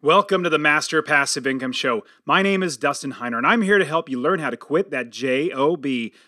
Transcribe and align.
Welcome 0.00 0.44
to 0.44 0.48
the 0.48 0.60
Master 0.60 1.02
Passive 1.02 1.44
Income 1.44 1.72
Show. 1.72 2.04
My 2.24 2.40
name 2.40 2.62
is 2.62 2.76
Dustin 2.76 3.14
Heiner, 3.14 3.38
and 3.38 3.44
I'm 3.44 3.62
here 3.62 3.78
to 3.78 3.84
help 3.84 4.08
you 4.08 4.20
learn 4.20 4.38
how 4.38 4.48
to 4.48 4.56
quit 4.56 4.92
that 4.92 5.10
JOB, 5.10 5.84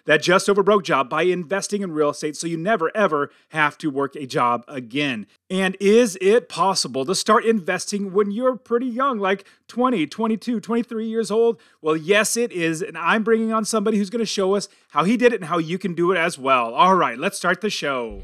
that 0.06 0.22
just 0.22 0.50
over 0.50 0.64
broke 0.64 0.82
job, 0.82 1.08
by 1.08 1.22
investing 1.22 1.82
in 1.82 1.92
real 1.92 2.10
estate 2.10 2.34
so 2.34 2.48
you 2.48 2.56
never 2.56 2.90
ever 2.96 3.30
have 3.50 3.78
to 3.78 3.88
work 3.88 4.16
a 4.16 4.26
job 4.26 4.64
again. 4.66 5.28
And 5.48 5.76
is 5.78 6.18
it 6.20 6.48
possible 6.48 7.04
to 7.04 7.14
start 7.14 7.44
investing 7.44 8.12
when 8.12 8.32
you're 8.32 8.56
pretty 8.56 8.86
young, 8.86 9.20
like 9.20 9.46
20, 9.68 10.04
22, 10.04 10.58
23 10.58 11.06
years 11.06 11.30
old? 11.30 11.60
Well, 11.80 11.96
yes, 11.96 12.36
it 12.36 12.50
is. 12.50 12.82
And 12.82 12.98
I'm 12.98 13.22
bringing 13.22 13.52
on 13.52 13.64
somebody 13.64 13.98
who's 13.98 14.10
going 14.10 14.18
to 14.18 14.26
show 14.26 14.56
us 14.56 14.68
how 14.88 15.04
he 15.04 15.16
did 15.16 15.32
it 15.32 15.42
and 15.42 15.48
how 15.48 15.58
you 15.58 15.78
can 15.78 15.94
do 15.94 16.10
it 16.10 16.18
as 16.18 16.36
well. 16.36 16.74
All 16.74 16.96
right, 16.96 17.16
let's 17.16 17.36
start 17.36 17.60
the 17.60 17.70
show. 17.70 18.20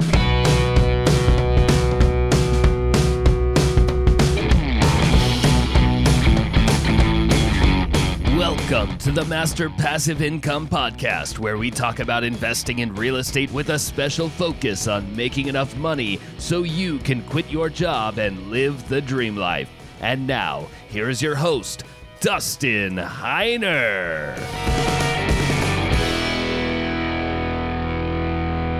Welcome 8.69 8.99
to 8.99 9.13
the 9.13 9.25
Master 9.27 9.71
Passive 9.71 10.21
Income 10.21 10.67
Podcast, 10.67 11.39
where 11.39 11.57
we 11.57 11.71
talk 11.71 12.01
about 12.01 12.25
investing 12.25 12.81
in 12.81 12.93
real 12.97 13.15
estate 13.15 13.53
with 13.53 13.71
a 13.71 13.79
special 13.79 14.29
focus 14.29 14.89
on 14.89 15.15
making 15.15 15.47
enough 15.47 15.77
money 15.77 16.19
so 16.39 16.65
you 16.65 16.99
can 16.99 17.23
quit 17.23 17.49
your 17.49 17.69
job 17.71 18.19
and 18.19 18.51
live 18.51 18.89
the 18.89 19.01
dream 19.01 19.37
life. 19.37 19.71
And 20.01 20.27
now, 20.27 20.67
here 20.89 21.09
is 21.09 21.23
your 21.23 21.37
host, 21.37 21.85
Dustin 22.19 22.97
Heiner. 22.97 24.37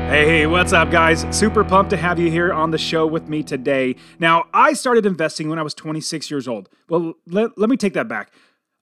Hey, 0.09 0.47
what's 0.49 0.73
up, 0.73 0.91
guys? 0.91 1.27
Super 1.31 1.63
pumped 1.63 1.91
to 1.91 1.97
have 1.97 2.19
you 2.19 2.31
here 2.31 2.53
on 2.53 2.73
the 2.73 2.79
show 2.79 3.07
with 3.07 3.29
me 3.29 3.45
today. 3.45 3.95
Now, 4.19 4.47
I 4.53 4.73
started 4.73 5.07
investing 5.07 5.49
when 5.49 5.61
I 5.61 5.63
was 5.63 5.75
26 5.75 6.29
years 6.29 6.49
old. 6.49 6.69
Well, 6.89 7.15
let, 7.27 7.57
let 7.57 7.71
me 7.71 7.77
take 7.77 7.93
that 7.95 8.09
back. 8.09 8.33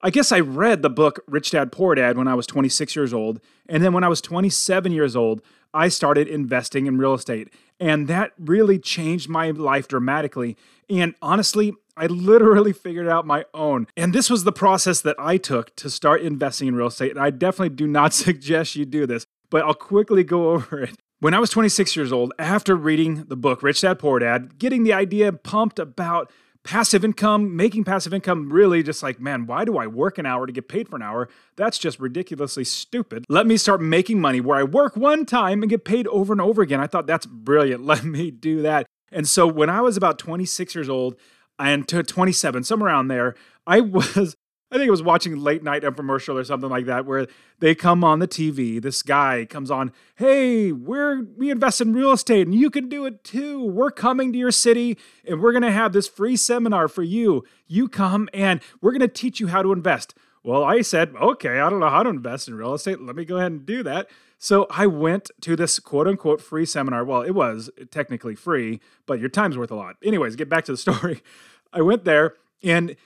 I 0.05 0.11
guess 0.11 0.33
I 0.33 0.41
read 0.41 0.83
the 0.83 0.91
book 0.91 1.25
Rich 1.27 1.53
Dad 1.53 1.73
Poor 1.73 1.95
Dad 1.95 2.19
when 2.19 2.29
I 2.29 2.35
was 2.35 2.47
26 2.47 2.95
years 2.95 3.15
old. 3.15 3.41
And 3.71 3.83
then 3.83 3.95
when 3.95 4.05
I 4.05 4.09
was 4.09 4.21
27 4.21 4.93
years 4.93 5.17
old, 5.17 5.41
I 5.73 5.89
started 5.89 6.29
investing 6.29 6.87
in 6.87 6.99
real 6.99 7.15
estate. 7.15 7.49
And 7.81 8.07
that 8.09 8.33
really 8.39 8.79
changed 8.79 9.31
my 9.31 9.51
life 9.51 9.89
dramatically. 9.89 10.59
And 10.91 11.15
honestly, 11.23 11.73
I 11.97 12.05
literally 12.05 12.73
figured 12.85 13.09
out 13.09 13.27
my 13.27 13.47
own. 13.55 13.87
And 13.97 14.13
this 14.13 14.29
was 14.29 14.45
the 14.45 14.53
process 14.53 15.01
that 15.01 15.17
I 15.19 15.39
took 15.39 15.75
to 15.77 15.89
start 15.89 16.21
investing 16.21 16.69
in 16.69 16.75
real 16.75 16.89
estate. 16.89 17.13
And 17.13 17.21
I 17.21 17.31
definitely 17.31 17.75
do 17.75 17.87
not 17.87 18.13
suggest 18.25 18.77
you 18.77 18.85
do 18.85 19.07
this, 19.07 19.25
but 19.49 19.65
I'll 19.65 19.73
quickly 19.73 20.23
go 20.23 20.51
over 20.53 20.83
it. 20.83 20.99
When 21.21 21.33
I 21.33 21.39
was 21.39 21.49
26 21.49 21.97
years 21.97 22.13
old, 22.13 22.35
after 22.39 22.77
reading 22.77 23.25
the 23.29 23.37
book 23.37 23.63
Rich 23.63 23.81
Dad 23.81 23.99
Poor 23.99 24.19
Dad, 24.19 24.59
getting 24.59 24.85
the 24.85 24.93
idea 24.93 25.33
pumped 25.33 25.79
about 25.79 26.31
passive 26.65 27.05
income, 27.05 27.55
making 27.55 27.85
passive 27.85 28.13
income 28.13 28.51
really 28.51 28.83
just 28.83 29.03
like, 29.03 29.21
man, 29.21 29.47
why 29.47 29.65
do 29.65 29.77
I 29.77 29.87
work 29.87 30.19
an 30.19 30.27
hour 30.27 30.47
to 30.47 30.53
get 30.53 30.67
paid 30.67 30.89
for 30.89 30.97
an 30.97 31.03
hour? 31.03 31.29
That's 31.57 31.79
just 31.79 32.01
ridiculously 32.01 32.65
stupid. 32.65 33.25
Let 33.29 33.47
me 33.47 33.57
start 33.57 33.81
making 33.81 34.21
money 34.21 34.41
where 34.41 34.59
I 34.59 34.65
work 34.65 34.97
one 34.97 35.27
time 35.27 35.63
and 35.63 35.71
get 35.71 35.85
paid 35.85 36.07
over 36.09 36.33
and 36.33 36.41
over 36.41 36.63
again. 36.63 36.81
I 36.81 36.87
thought 36.87 37.07
that's 37.07 37.27
brilliant. 37.27 37.85
Let 37.85 38.05
me 38.05 38.31
do 38.31 38.63
that. 38.63 38.87
And 39.13 39.29
so 39.29 39.47
when 39.47 39.71
I 39.71 39.81
was 39.83 39.97
about 39.97 40.19
26 40.19 40.75
years 40.75 40.89
old 40.89 41.17
and 41.59 41.87
to 41.89 42.03
27, 42.03 42.65
somewhere 42.65 42.89
around 42.89 43.09
there, 43.09 43.35
I 43.67 43.81
was 43.83 44.35
I 44.75 44.77
think 44.77 44.89
it 44.89 44.91
was 44.91 45.05
watching 45.05 45.37
late 45.37 45.63
night 45.63 45.85
infomercial 45.85 46.35
or 46.35 46.43
something 46.43 46.69
like 46.69 46.87
that, 46.87 47.07
where 47.07 47.29
they 47.61 47.77
come 47.77 48.03
on 48.03 48.19
the 48.19 48.27
TV. 48.27 48.83
This 48.83 49.05
guy 49.05 49.47
comes 49.49 49.71
on, 49.71 49.93
hey, 50.17 50.73
we're 50.73 51.23
we 51.37 51.49
invest 51.49 51.81
in 51.81 51.93
real 51.93 52.11
estate 52.11 52.49
and 52.49 52.57
you 52.57 52.71
can 52.71 52.89
do 52.89 53.07
it 53.07 53.23
too. 53.23 53.65
We're 53.65 53.93
coming 53.93 54.33
to 54.33 54.39
your 54.39 54.51
city 54.51 54.99
and 55.29 55.41
we're 55.41 55.53
gonna 55.53 55.71
have 55.71 55.93
this 55.93 56.09
free 56.09 56.35
seminar 56.35 56.89
for 56.89 57.05
you. 57.05 57.45
You 57.69 57.87
come 57.87 58.29
and 58.35 58.61
we're 58.81 58.91
gonna 58.91 59.07
teach 59.07 59.39
you 59.39 59.47
how 59.47 59.63
to 59.63 59.71
invest. 59.71 60.13
Well, 60.43 60.65
I 60.65 60.83
said, 60.83 61.15
okay, 61.23 61.61
I 61.61 61.71
don't 61.71 61.79
know 61.79 61.89
how 61.89 62.03
to 62.03 62.11
invest 62.11 62.49
in 62.49 62.57
real 62.57 62.75
estate. 62.75 63.01
Let 63.01 63.15
me 63.15 63.25
go 63.25 63.37
ahead 63.37 63.53
and 63.53 63.65
do 63.65 63.85
that. 63.85 64.09
So 64.39 64.67
I 64.71 64.89
went 64.89 65.31
to 65.43 65.55
this 65.55 65.79
quote 65.79 66.09
unquote 66.09 66.41
free 66.43 66.67
seminar. 66.67 67.05
Well, 67.05 67.23
it 67.23 67.31
was 67.31 67.71
technically 67.93 68.35
free, 68.35 68.81
but 69.07 69.21
your 69.21 69.29
time's 69.29 69.57
worth 69.57 69.71
a 69.71 69.77
lot. 69.77 69.95
Anyways, 70.03 70.35
get 70.35 70.49
back 70.49 70.65
to 70.65 70.73
the 70.73 70.79
story. 70.79 71.23
I 71.73 71.81
went 71.81 72.05
there 72.05 72.35
and 72.61 72.97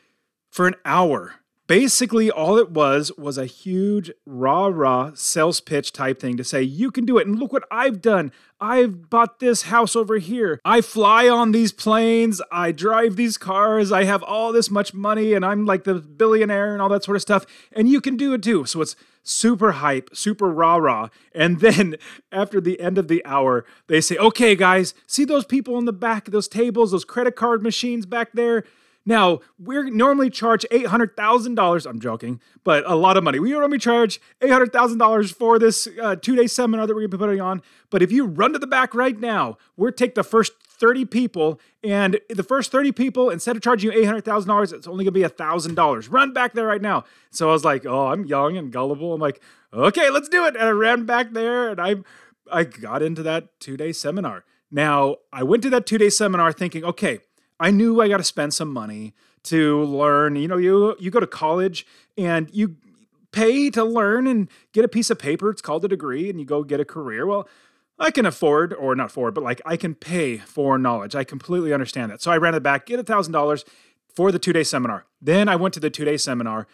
for 0.51 0.67
an 0.67 0.75
hour, 0.87 1.35
basically 1.69 2.31
all 2.31 2.57
it 2.59 2.71
was 2.71 3.13
was 3.17 3.39
a 3.39 3.47
huge 3.47 4.11
rah 4.27 4.67
rah 4.67 5.13
sales 5.15 5.61
pitch 5.61 5.93
type 5.93 6.19
thing 6.19 6.37
to 6.37 6.43
say 6.43 6.63
you 6.63 6.91
can 6.91 7.05
do 7.05 7.19
it 7.19 7.27
and 7.27 7.39
look 7.39 7.53
what 7.53 7.65
i've 7.71 8.03
done. 8.03 8.33
I've 8.61 9.09
bought 9.09 9.39
this 9.39 9.63
house 9.63 9.95
over 9.95 10.19
here. 10.19 10.61
I 10.65 10.81
fly 10.81 11.29
on 11.29 11.53
these 11.53 11.71
planes. 11.71 12.43
I 12.51 12.73
drive 12.73 13.15
these 13.15 13.39
cars. 13.39 13.93
I 13.93 14.03
have 14.03 14.25
all 14.25 14.51
this 14.51 14.69
much 14.69 14.93
money 14.93 15.35
and 15.35 15.45
i'm 15.45 15.65
like 15.65 15.85
the 15.85 15.95
billionaire 15.95 16.73
and 16.73 16.83
all 16.83 16.89
that 16.89 17.05
sort 17.05 17.15
of 17.15 17.23
stuff 17.23 17.47
and 17.71 17.89
you 17.89 18.01
can 18.01 18.17
do 18.17 18.33
it 18.33 18.43
too. 18.43 18.65
So 18.65 18.81
it's 18.81 18.97
super 19.23 19.73
hype 19.73 20.09
super 20.15 20.51
rah 20.51 20.77
rah 20.77 21.09
and 21.35 21.61
then 21.61 21.97
after 22.33 22.63
the 22.63 22.81
end 22.81 22.97
of 22.97 23.09
the 23.09 23.23
hour 23.27 23.67
they 23.87 24.01
say 24.01 24.17
okay 24.17 24.57
guys 24.57 24.95
see 25.07 25.25
those 25.25 25.45
people 25.45 25.77
in 25.77 25.85
the 25.85 25.93
back 25.93 26.27
of 26.27 26.33
those 26.33 26.49
tables 26.49 26.93
those 26.93 27.05
credit 27.05 27.37
card 27.37 27.63
machines 27.63 28.07
back 28.07 28.33
there 28.33 28.65
now, 29.09 29.41
we 29.59 29.91
normally 29.91 30.29
charge 30.29 30.67
$800,000. 30.71 31.87
I'm 31.87 31.99
joking, 31.99 32.43
but 32.63 32.85
a 32.85 32.95
lot 32.95 33.17
of 33.17 33.25
money. 33.25 33.39
We 33.39 33.53
normally 33.53 33.79
charge 33.79 34.21
$800,000 34.43 35.33
for 35.33 35.59
this 35.59 35.89
uh, 36.03 36.17
two 36.17 36.37
day 36.37 36.47
seminar 36.47 36.87
that 36.87 36.93
we're 36.93 37.01
going 37.01 37.13
to 37.13 37.17
be 37.17 37.21
putting 37.23 37.41
on. 37.41 37.63
But 37.89 38.03
if 38.03 38.13
you 38.13 38.27
run 38.27 38.53
to 38.53 38.59
the 38.59 38.67
back 38.67 38.95
right 38.95 39.19
now, 39.19 39.57
we'll 39.79 39.93
take 39.93 40.15
the 40.15 40.23
first 40.23 40.53
30 40.63 41.07
people, 41.07 41.59
and 41.83 42.21
the 42.29 42.43
first 42.43 42.71
30 42.71 42.93
people, 42.93 43.31
instead 43.31 43.57
of 43.57 43.63
charging 43.63 43.91
you 43.91 43.99
$800,000, 43.99 44.75
it's 44.75 44.87
only 44.87 45.05
going 45.07 45.15
to 45.15 45.29
be 45.29 45.35
$1,000. 45.35 46.13
Run 46.13 46.35
back 46.35 46.53
there 46.53 46.67
right 46.67 46.83
now. 46.83 47.05
So 47.31 47.49
I 47.49 47.53
was 47.53 47.65
like, 47.65 47.87
oh, 47.87 48.09
I'm 48.09 48.27
young 48.27 48.59
and 48.59 48.71
gullible. 48.71 49.15
I'm 49.15 49.21
like, 49.23 49.41
okay, 49.73 50.11
let's 50.11 50.29
do 50.29 50.45
it. 50.45 50.55
And 50.55 50.65
I 50.65 50.71
ran 50.71 51.07
back 51.07 51.33
there 51.33 51.71
and 51.71 51.81
I, 51.81 51.97
I 52.53 52.65
got 52.65 53.03
into 53.03 53.23
that 53.23 53.59
two 53.59 53.79
day 53.79 53.93
seminar. 53.93 54.45
Now, 54.71 55.17
I 55.33 55.45
went 55.45 55.63
to 55.63 55.71
that 55.71 55.87
two 55.87 55.97
day 55.97 56.11
seminar 56.11 56.53
thinking, 56.53 56.85
okay, 56.85 57.21
I 57.61 57.71
knew 57.71 58.01
I 58.01 58.09
got 58.09 58.19
to 58.19 58.25
spend 58.25 58.55
some 58.55 58.73
money 58.73 59.15
to 59.45 59.83
learn. 59.85 60.37
You 60.37 60.49
know, 60.49 60.57
you 60.57 60.97
you 60.99 61.11
go 61.11 61.21
to 61.21 61.27
college 61.27 61.87
and 62.17 62.49
you 62.53 62.77
pay 63.33 63.71
to 63.71 63.85
learn 63.85 64.27
and 64.27 64.49
get 64.73 64.85
a 64.85 64.89
piece 64.89 65.11
of 65.11 65.19
paper. 65.19 65.51
It's 65.51 65.63
called 65.63 65.85
a 65.85 65.89
degree, 65.89 66.31
and 66.31 66.39
you 66.39 66.47
go 66.47 66.63
get 66.63 66.81
a 66.81 66.85
career. 66.85 67.27
Well, 67.27 67.49
I 67.99 68.11
can 68.11 68.27
afford, 68.27 68.73
or 68.75 68.95
not 68.95 69.07
afford, 69.07 69.35
but 69.35 69.43
like 69.43 69.61
I 69.67 69.77
can 69.77 69.95
pay 69.95 70.39
for 70.39 70.79
knowledge. 70.79 71.15
I 71.15 71.25
completely 71.25 71.73
understand 71.73 72.11
that. 72.13 72.23
So 72.23 72.31
I 72.31 72.37
ran 72.37 72.55
it 72.55 72.63
back, 72.63 72.87
get 72.87 73.01
a 73.01 73.03
thousand 73.03 73.33
dollars 73.33 73.65
for 74.15 74.31
the 74.33 74.39
two 74.39 74.53
day 74.53 74.65
seminar. 74.65 75.07
Then 75.21 75.49
I 75.49 75.57
went 75.57 75.75
to 75.75 75.81
the 75.81 75.91
two 75.91 76.05
day 76.05 76.17
seminar. 76.17 76.67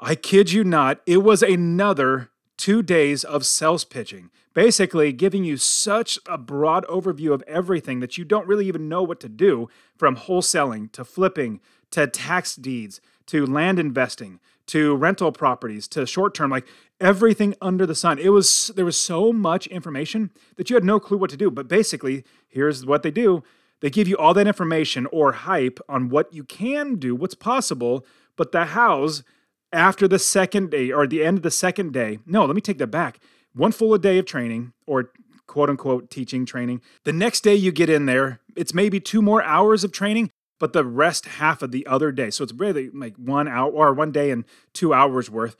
I 0.00 0.14
kid 0.16 0.52
you 0.52 0.64
not, 0.64 1.00
it 1.06 1.18
was 1.18 1.42
another 1.42 2.30
two 2.56 2.82
days 2.82 3.24
of 3.24 3.46
sales 3.46 3.84
pitching, 3.84 4.30
basically 4.54 5.12
giving 5.12 5.44
you 5.44 5.56
such 5.56 6.18
a 6.26 6.38
broad 6.38 6.86
overview 6.86 7.32
of 7.32 7.42
everything 7.46 8.00
that 8.00 8.16
you 8.16 8.24
don't 8.24 8.46
really 8.46 8.66
even 8.66 8.88
know 8.88 9.02
what 9.02 9.20
to 9.20 9.28
do 9.28 9.68
from 9.96 10.16
wholesaling 10.16 10.90
to 10.92 11.04
flipping 11.04 11.60
to 11.90 12.06
tax 12.06 12.56
deeds 12.56 13.00
to 13.26 13.44
land 13.44 13.78
investing 13.78 14.40
to 14.66 14.94
rental 14.96 15.32
properties 15.32 15.86
to 15.88 16.06
short 16.06 16.34
term 16.34 16.50
like 16.50 16.66
everything 17.00 17.54
under 17.60 17.84
the 17.84 17.94
sun 17.94 18.18
it 18.18 18.30
was 18.30 18.70
there 18.76 18.84
was 18.84 18.98
so 18.98 19.32
much 19.32 19.66
information 19.66 20.30
that 20.56 20.70
you 20.70 20.76
had 20.76 20.84
no 20.84 20.98
clue 20.98 21.18
what 21.18 21.30
to 21.30 21.36
do 21.36 21.50
but 21.50 21.68
basically 21.68 22.24
here's 22.48 22.86
what 22.86 23.02
they 23.02 23.10
do 23.10 23.42
they 23.80 23.90
give 23.90 24.08
you 24.08 24.16
all 24.16 24.32
that 24.32 24.46
information 24.46 25.06
or 25.12 25.32
hype 25.32 25.78
on 25.88 26.08
what 26.08 26.32
you 26.32 26.44
can 26.44 26.96
do 26.96 27.14
what's 27.14 27.34
possible 27.34 28.06
but 28.36 28.52
the 28.52 28.66
hows 28.66 29.22
after 29.74 30.06
the 30.06 30.18
second 30.18 30.70
day 30.70 30.90
or 30.92 31.06
the 31.06 31.22
end 31.24 31.38
of 31.38 31.42
the 31.42 31.50
second 31.50 31.92
day. 31.92 32.20
No, 32.24 32.46
let 32.46 32.54
me 32.54 32.60
take 32.62 32.78
that 32.78 32.86
back. 32.86 33.18
One 33.54 33.72
full 33.72 33.96
day 33.98 34.18
of 34.18 34.26
training 34.26 34.72
or 34.86 35.10
quote 35.46 35.70
unquote 35.70 36.10
teaching 36.10 36.44
training. 36.46 36.80
The 37.04 37.12
next 37.12 37.42
day 37.42 37.54
you 37.54 37.72
get 37.72 37.88
in 37.88 38.06
there, 38.06 38.40
it's 38.56 38.74
maybe 38.74 39.00
two 39.00 39.22
more 39.22 39.42
hours 39.42 39.84
of 39.84 39.92
training, 39.92 40.30
but 40.58 40.72
the 40.72 40.84
rest 40.84 41.26
half 41.26 41.62
of 41.62 41.70
the 41.70 41.86
other 41.86 42.10
day. 42.12 42.30
So 42.30 42.44
it's 42.44 42.52
really 42.52 42.90
like 42.90 43.16
one 43.16 43.48
hour 43.48 43.70
or 43.70 43.92
one 43.92 44.12
day 44.12 44.30
and 44.30 44.44
two 44.72 44.92
hours 44.92 45.30
worth. 45.30 45.56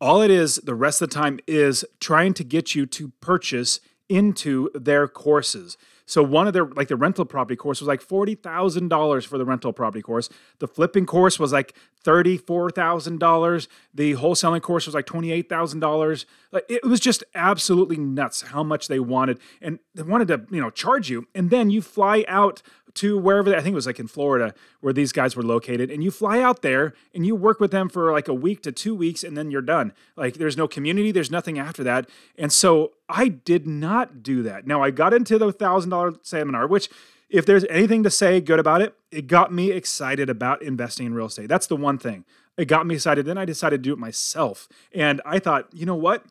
All 0.00 0.20
it 0.20 0.30
is 0.30 0.56
the 0.56 0.74
rest 0.74 1.00
of 1.00 1.08
the 1.08 1.14
time 1.14 1.40
is 1.46 1.84
trying 2.00 2.34
to 2.34 2.44
get 2.44 2.74
you 2.74 2.86
to 2.86 3.12
purchase 3.20 3.80
into 4.08 4.70
their 4.74 5.08
courses. 5.08 5.76
So 6.06 6.22
one 6.22 6.46
of 6.46 6.52
their 6.52 6.64
like 6.64 6.88
the 6.88 6.96
rental 6.96 7.24
property 7.24 7.56
course 7.56 7.80
was 7.80 7.88
like 7.88 8.00
forty 8.00 8.36
thousand 8.36 8.88
dollars 8.88 9.24
for 9.24 9.38
the 9.38 9.44
rental 9.44 9.72
property 9.72 10.02
course. 10.02 10.28
The 10.60 10.68
flipping 10.68 11.04
course 11.04 11.38
was 11.38 11.52
like 11.52 11.74
thirty 12.02 12.38
four 12.38 12.70
thousand 12.70 13.18
dollars. 13.18 13.68
The 13.92 14.14
wholesaling 14.14 14.62
course 14.62 14.86
was 14.86 14.94
like 14.94 15.06
twenty 15.06 15.32
eight 15.32 15.48
thousand 15.48 15.80
dollars. 15.80 16.24
Like 16.52 16.64
it 16.68 16.84
was 16.84 17.00
just 17.00 17.24
absolutely 17.34 17.96
nuts 17.96 18.42
how 18.42 18.62
much 18.62 18.86
they 18.86 19.00
wanted, 19.00 19.40
and 19.60 19.80
they 19.94 20.02
wanted 20.02 20.28
to 20.28 20.46
you 20.50 20.60
know 20.60 20.70
charge 20.70 21.10
you, 21.10 21.26
and 21.34 21.50
then 21.50 21.70
you 21.70 21.82
fly 21.82 22.24
out 22.28 22.62
to 22.96 23.18
wherever 23.18 23.54
I 23.54 23.60
think 23.60 23.72
it 23.72 23.76
was 23.76 23.86
like 23.86 24.00
in 24.00 24.08
Florida 24.08 24.54
where 24.80 24.92
these 24.92 25.12
guys 25.12 25.36
were 25.36 25.42
located, 25.42 25.90
and 25.90 26.02
you 26.02 26.10
fly 26.10 26.40
out 26.40 26.62
there 26.62 26.94
and 27.14 27.26
you 27.26 27.34
work 27.34 27.60
with 27.60 27.70
them 27.70 27.88
for 27.88 28.12
like 28.12 28.28
a 28.28 28.34
week 28.34 28.62
to 28.62 28.72
two 28.72 28.94
weeks, 28.94 29.22
and 29.22 29.36
then 29.36 29.50
you're 29.50 29.62
done. 29.62 29.92
Like 30.16 30.34
there's 30.34 30.56
no 30.56 30.68
community, 30.68 31.12
there's 31.12 31.30
nothing 31.30 31.58
after 31.58 31.84
that. 31.84 32.08
And 32.38 32.52
so 32.52 32.92
I 33.08 33.28
did 33.28 33.66
not 33.66 34.22
do 34.22 34.42
that. 34.42 34.66
Now 34.66 34.82
I 34.82 34.90
got 34.90 35.14
into 35.14 35.38
the 35.38 35.52
thousand 35.52 35.90
dollar 35.90 36.14
seminar, 36.22 36.66
which 36.66 36.88
if 37.28 37.44
there's 37.44 37.64
anything 37.68 38.02
to 38.04 38.10
say 38.10 38.40
good 38.40 38.60
about 38.60 38.82
it, 38.82 38.94
it 39.10 39.26
got 39.26 39.52
me 39.52 39.72
excited 39.72 40.30
about 40.30 40.62
investing 40.62 41.06
in 41.06 41.14
real 41.14 41.26
estate. 41.26 41.48
That's 41.48 41.66
the 41.66 41.76
one 41.76 41.98
thing. 41.98 42.24
It 42.56 42.66
got 42.66 42.86
me 42.86 42.94
excited. 42.94 43.26
Then 43.26 43.38
I 43.38 43.44
decided 43.44 43.82
to 43.82 43.88
do 43.88 43.92
it 43.92 43.98
myself. 43.98 44.68
And 44.94 45.20
I 45.24 45.38
thought, 45.38 45.68
you 45.72 45.86
know 45.86 45.96
what? 45.96 46.24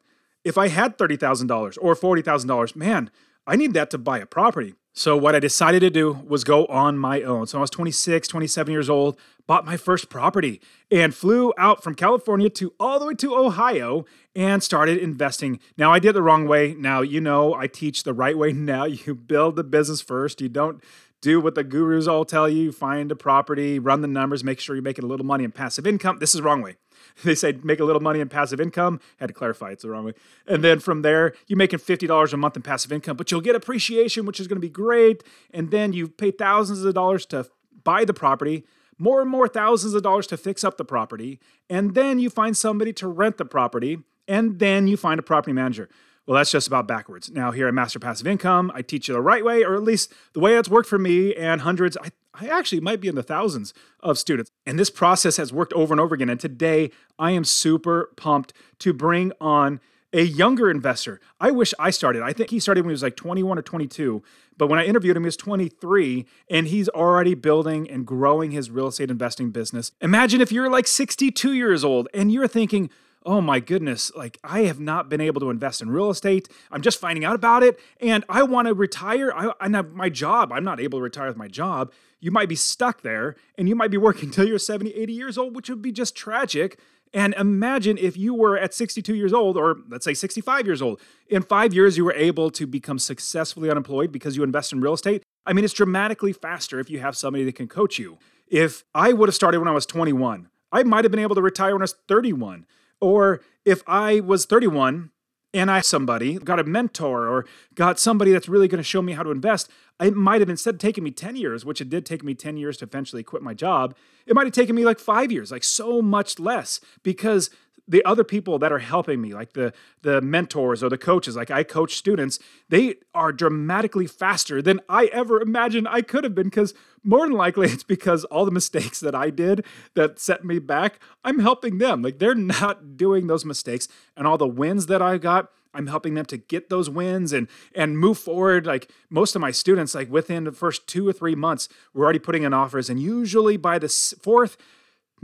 If 0.43 0.57
I 0.57 0.67
had 0.69 0.97
$30,000 0.97 1.77
or 1.81 1.95
$40,000, 1.95 2.75
man, 2.75 3.09
I 3.47 3.55
need 3.55 3.73
that 3.73 3.89
to 3.91 3.97
buy 3.97 4.19
a 4.19 4.25
property. 4.25 4.75
So, 4.97 5.17
what 5.17 5.35
I 5.35 5.39
decided 5.39 5.81
to 5.81 5.89
do 5.89 6.23
was 6.25 6.45
go 6.45 6.65
on 6.67 6.97
my 6.97 7.21
own. 7.21 7.47
So, 7.47 7.57
I 7.57 7.61
was 7.61 7.69
26, 7.69 8.29
27 8.29 8.71
years 8.71 8.89
old, 8.89 9.19
bought 9.45 9.65
my 9.65 9.75
first 9.75 10.07
property, 10.09 10.61
and 10.89 11.13
flew 11.13 11.53
out 11.57 11.83
from 11.83 11.95
California 11.95 12.49
to 12.51 12.73
all 12.79 12.97
the 12.97 13.07
way 13.07 13.13
to 13.15 13.35
Ohio 13.35 14.05
and 14.37 14.63
started 14.63 14.97
investing. 14.97 15.59
Now, 15.77 15.91
I 15.91 15.99
did 15.99 16.13
the 16.13 16.21
wrong 16.21 16.47
way. 16.47 16.73
Now, 16.75 17.01
you 17.01 17.19
know, 17.19 17.53
I 17.53 17.67
teach 17.67 18.03
the 18.03 18.13
right 18.13 18.37
way 18.37 18.51
now. 18.53 18.85
You 18.85 19.15
build 19.15 19.57
the 19.57 19.65
business 19.65 19.99
first, 19.99 20.39
you 20.39 20.47
don't 20.47 20.81
do 21.21 21.41
what 21.41 21.55
the 21.55 21.63
gurus 21.63 22.07
all 22.07 22.23
tell 22.23 22.47
you 22.47 22.71
find 22.71 23.11
a 23.11 23.15
property, 23.15 23.79
run 23.79 23.99
the 24.01 24.07
numbers, 24.07 24.43
make 24.43 24.61
sure 24.61 24.75
you're 24.75 24.83
making 24.83 25.03
a 25.03 25.07
little 25.07 25.25
money 25.25 25.43
in 25.43 25.51
passive 25.51 25.85
income. 25.85 26.19
This 26.19 26.33
is 26.33 26.39
the 26.39 26.43
wrong 26.43 26.61
way. 26.61 26.75
they 27.23 27.35
say 27.35 27.53
make 27.63 27.79
a 27.79 27.85
little 27.85 28.01
money 28.01 28.19
in 28.19 28.29
passive 28.29 28.59
income. 28.59 28.99
Had 29.17 29.27
to 29.27 29.33
clarify 29.33 29.71
it's 29.71 29.83
the 29.83 29.89
wrong 29.89 30.05
way. 30.05 30.13
And 30.47 30.63
then 30.63 30.79
from 30.79 31.01
there, 31.01 31.33
you're 31.47 31.57
making 31.57 31.79
$50 31.79 32.33
a 32.33 32.37
month 32.37 32.55
in 32.55 32.61
passive 32.61 32.91
income, 32.91 33.17
but 33.17 33.31
you'll 33.31 33.41
get 33.41 33.55
appreciation, 33.55 34.25
which 34.25 34.39
is 34.39 34.47
going 34.47 34.57
to 34.57 34.65
be 34.65 34.69
great. 34.69 35.23
And 35.51 35.71
then 35.71 35.93
you 35.93 36.07
pay 36.07 36.31
thousands 36.31 36.83
of 36.83 36.93
dollars 36.93 37.25
to 37.27 37.47
buy 37.83 38.05
the 38.05 38.13
property, 38.13 38.65
more 38.97 39.21
and 39.21 39.29
more 39.29 39.47
thousands 39.47 39.93
of 39.93 40.03
dollars 40.03 40.27
to 40.27 40.37
fix 40.37 40.63
up 40.63 40.77
the 40.77 40.85
property. 40.85 41.39
And 41.69 41.95
then 41.95 42.19
you 42.19 42.29
find 42.29 42.55
somebody 42.55 42.93
to 42.93 43.07
rent 43.07 43.37
the 43.37 43.45
property. 43.45 43.99
And 44.27 44.59
then 44.59 44.87
you 44.87 44.97
find 44.97 45.19
a 45.19 45.23
property 45.23 45.53
manager. 45.53 45.89
Well, 46.25 46.35
that's 46.35 46.49
just 46.49 46.65
about 46.65 46.87
backwards. 46.87 47.29
Now, 47.29 47.51
here 47.51 47.67
at 47.67 47.73
Master 47.73 47.99
Passive 47.99 48.25
Income, 48.25 48.71
I 48.73 48.81
teach 48.81 49.07
you 49.07 49.13
the 49.13 49.21
right 49.21 49.45
way, 49.45 49.63
or 49.63 49.75
at 49.75 49.83
least 49.83 50.11
the 50.33 50.39
way 50.39 50.55
that's 50.55 50.69
worked 50.69 50.89
for 50.89 50.97
me 50.97 51.35
and 51.35 51.61
hundreds, 51.61 51.97
I, 51.97 52.09
I 52.39 52.47
actually 52.47 52.81
might 52.81 53.01
be 53.01 53.07
in 53.07 53.15
the 53.15 53.23
thousands 53.23 53.73
of 54.01 54.17
students. 54.17 54.51
And 54.65 54.77
this 54.77 54.89
process 54.89 55.37
has 55.37 55.53
worked 55.53 55.73
over 55.73 55.93
and 55.93 56.01
over 56.01 56.15
again. 56.15 56.29
And 56.29 56.39
today, 56.39 56.91
I 57.17 57.31
am 57.31 57.43
super 57.43 58.11
pumped 58.15 58.53
to 58.79 58.93
bring 58.93 59.31
on 59.39 59.79
a 60.13 60.21
younger 60.21 60.69
investor. 60.69 61.19
I 61.41 61.51
wish 61.51 61.73
I 61.77 61.89
started. 61.89 62.21
I 62.21 62.31
think 62.31 62.49
he 62.49 62.59
started 62.59 62.83
when 62.83 62.91
he 62.91 62.93
was 62.93 63.03
like 63.03 63.17
21 63.17 63.59
or 63.59 63.61
22. 63.61 64.23
But 64.57 64.67
when 64.67 64.79
I 64.79 64.85
interviewed 64.85 65.17
him, 65.17 65.23
he 65.23 65.27
was 65.27 65.35
23 65.35 66.25
and 66.49 66.67
he's 66.67 66.87
already 66.89 67.33
building 67.35 67.89
and 67.89 68.07
growing 68.07 68.51
his 68.51 68.71
real 68.71 68.87
estate 68.87 69.11
investing 69.11 69.51
business. 69.51 69.91
Imagine 69.99 70.39
if 70.39 70.53
you're 70.53 70.69
like 70.69 70.87
62 70.87 71.53
years 71.53 71.83
old 71.83 72.07
and 72.13 72.31
you're 72.31 72.47
thinking, 72.47 72.89
oh 73.25 73.41
my 73.41 73.59
goodness, 73.59 74.11
like 74.15 74.37
I 74.43 74.61
have 74.61 74.79
not 74.79 75.09
been 75.09 75.19
able 75.19 75.41
to 75.41 75.49
invest 75.49 75.81
in 75.81 75.89
real 75.89 76.09
estate. 76.09 76.47
I'm 76.71 76.81
just 76.81 76.99
finding 76.99 77.25
out 77.25 77.35
about 77.35 77.63
it 77.63 77.79
and 77.99 78.23
I 78.29 78.43
want 78.43 78.67
to 78.67 78.73
retire. 78.73 79.33
I, 79.35 79.51
I 79.59 79.67
my 79.67 80.09
job. 80.09 80.51
I'm 80.51 80.63
not 80.63 80.79
able 80.79 80.99
to 80.99 81.03
retire 81.03 81.27
with 81.27 81.37
my 81.37 81.47
job. 81.47 81.91
You 82.19 82.31
might 82.31 82.49
be 82.49 82.55
stuck 82.55 83.01
there 83.01 83.35
and 83.57 83.67
you 83.67 83.75
might 83.75 83.91
be 83.91 83.97
working 83.97 84.31
till 84.31 84.47
you're 84.47 84.59
70, 84.59 84.91
80 84.91 85.13
years 85.13 85.37
old, 85.37 85.55
which 85.55 85.69
would 85.69 85.81
be 85.81 85.91
just 85.91 86.15
tragic. 86.15 86.79
And 87.13 87.33
imagine 87.35 87.97
if 87.97 88.17
you 88.17 88.33
were 88.33 88.57
at 88.57 88.73
62 88.73 89.15
years 89.15 89.31
old, 89.31 89.57
or 89.57 89.77
let's 89.89 90.03
say 90.03 90.13
65 90.13 90.65
years 90.65 90.81
old, 90.81 90.99
in 91.27 91.41
five 91.41 91.73
years 91.73 91.97
you 91.97 92.05
were 92.05 92.13
able 92.13 92.51
to 92.51 92.67
become 92.67 92.99
successfully 92.99 93.69
unemployed 93.69 94.11
because 94.11 94.35
you 94.35 94.43
invest 94.43 94.73
in 94.73 94.81
real 94.81 94.93
estate. 94.93 95.23
I 95.45 95.53
mean, 95.53 95.63
it's 95.63 95.73
dramatically 95.73 96.33
faster 96.33 96.79
if 96.79 96.89
you 96.89 96.99
have 96.99 97.15
somebody 97.15 97.45
that 97.45 97.55
can 97.55 97.67
coach 97.67 97.97
you. 97.99 98.17
If 98.47 98.83
I 98.93 99.13
would 99.13 99.29
have 99.29 99.35
started 99.35 99.59
when 99.59 99.67
I 99.67 99.71
was 99.71 99.85
21, 99.85 100.49
I 100.71 100.83
might 100.83 101.05
have 101.05 101.11
been 101.11 101.21
able 101.21 101.35
to 101.35 101.41
retire 101.41 101.71
when 101.71 101.81
I 101.81 101.83
was 101.83 101.95
31. 102.07 102.65
Or 103.01 103.41
if 103.65 103.83
I 103.87 104.19
was 104.19 104.45
31 104.45 105.11
and 105.53 105.71
I 105.71 105.81
somebody 105.81 106.37
got 106.37 106.59
a 106.59 106.63
mentor 106.63 107.27
or 107.27 107.45
got 107.73 107.99
somebody 107.99 108.31
that's 108.31 108.49
really 108.49 108.67
going 108.67 108.79
to 108.79 108.83
show 108.83 109.01
me 109.01 109.13
how 109.13 109.23
to 109.23 109.31
invest, 109.31 109.69
it 110.01 110.15
might 110.15 110.41
have 110.41 110.49
instead 110.49 110.79
taken 110.79 111.03
me 111.03 111.11
10 111.11 111.35
years, 111.35 111.63
which 111.63 111.79
it 111.79 111.89
did 111.89 112.05
take 112.05 112.23
me 112.23 112.33
10 112.33 112.57
years 112.57 112.77
to 112.77 112.85
eventually 112.85 113.23
quit 113.23 113.41
my 113.41 113.53
job. 113.53 113.95
It 114.25 114.35
might 114.35 114.45
have 114.45 114.53
taken 114.53 114.75
me 114.75 114.83
like 114.83 114.99
five 114.99 115.31
years, 115.31 115.51
like 115.51 115.63
so 115.63 116.01
much 116.01 116.39
less 116.39 116.81
because 117.03 117.49
the 117.87 118.03
other 118.03 118.23
people 118.23 118.57
that 118.59 118.71
are 118.71 118.79
helping 118.79 119.21
me 119.21 119.33
like 119.33 119.53
the 119.53 119.73
the 120.01 120.21
mentors 120.21 120.83
or 120.83 120.89
the 120.89 120.97
coaches 120.97 121.35
like 121.35 121.51
i 121.51 121.63
coach 121.63 121.95
students 121.95 122.39
they 122.69 122.95
are 123.13 123.31
dramatically 123.31 124.07
faster 124.07 124.61
than 124.61 124.79
i 124.89 125.05
ever 125.07 125.41
imagined 125.41 125.87
i 125.89 126.01
could 126.01 126.23
have 126.23 126.35
been 126.35 126.47
because 126.47 126.73
more 127.03 127.27
than 127.27 127.35
likely 127.35 127.67
it's 127.71 127.83
because 127.83 128.23
all 128.25 128.45
the 128.45 128.51
mistakes 128.51 128.99
that 128.99 129.15
i 129.15 129.29
did 129.29 129.63
that 129.93 130.19
set 130.19 130.43
me 130.43 130.59
back 130.59 130.99
i'm 131.23 131.39
helping 131.39 131.77
them. 131.77 132.01
Like 132.01 132.19
they're 132.19 132.35
not 132.35 132.97
doing 132.97 133.27
those 133.27 133.45
mistakes. 133.45 133.87
And 134.17 134.27
all 134.27 134.37
the 134.37 134.47
wins 134.47 134.87
that 134.87 135.01
i 135.01 135.17
got 135.17 135.49
I'm 135.73 135.87
helping 135.87 136.13
them 136.13 136.25
to 136.27 136.37
get 136.37 136.69
those 136.69 136.89
wins 136.89 137.33
and 137.33 137.49
and 137.75 137.99
move 137.99 138.17
forward. 138.17 138.65
Like 138.65 138.89
most 139.09 139.35
of 139.35 139.41
my 139.41 139.51
students, 139.51 139.93
like 139.93 140.09
within 140.09 140.45
the 140.45 140.53
first 140.53 140.87
two 140.87 141.05
or 141.05 141.11
three 141.11 141.35
months, 141.35 141.67
we're 141.93 142.05
already 142.05 142.19
putting 142.19 142.43
in 142.43 142.53
offers, 142.53 142.89
and 142.89 142.97
usually 142.97 143.57
by 143.57 143.77
the 143.77 143.89
fourth, 143.89 144.55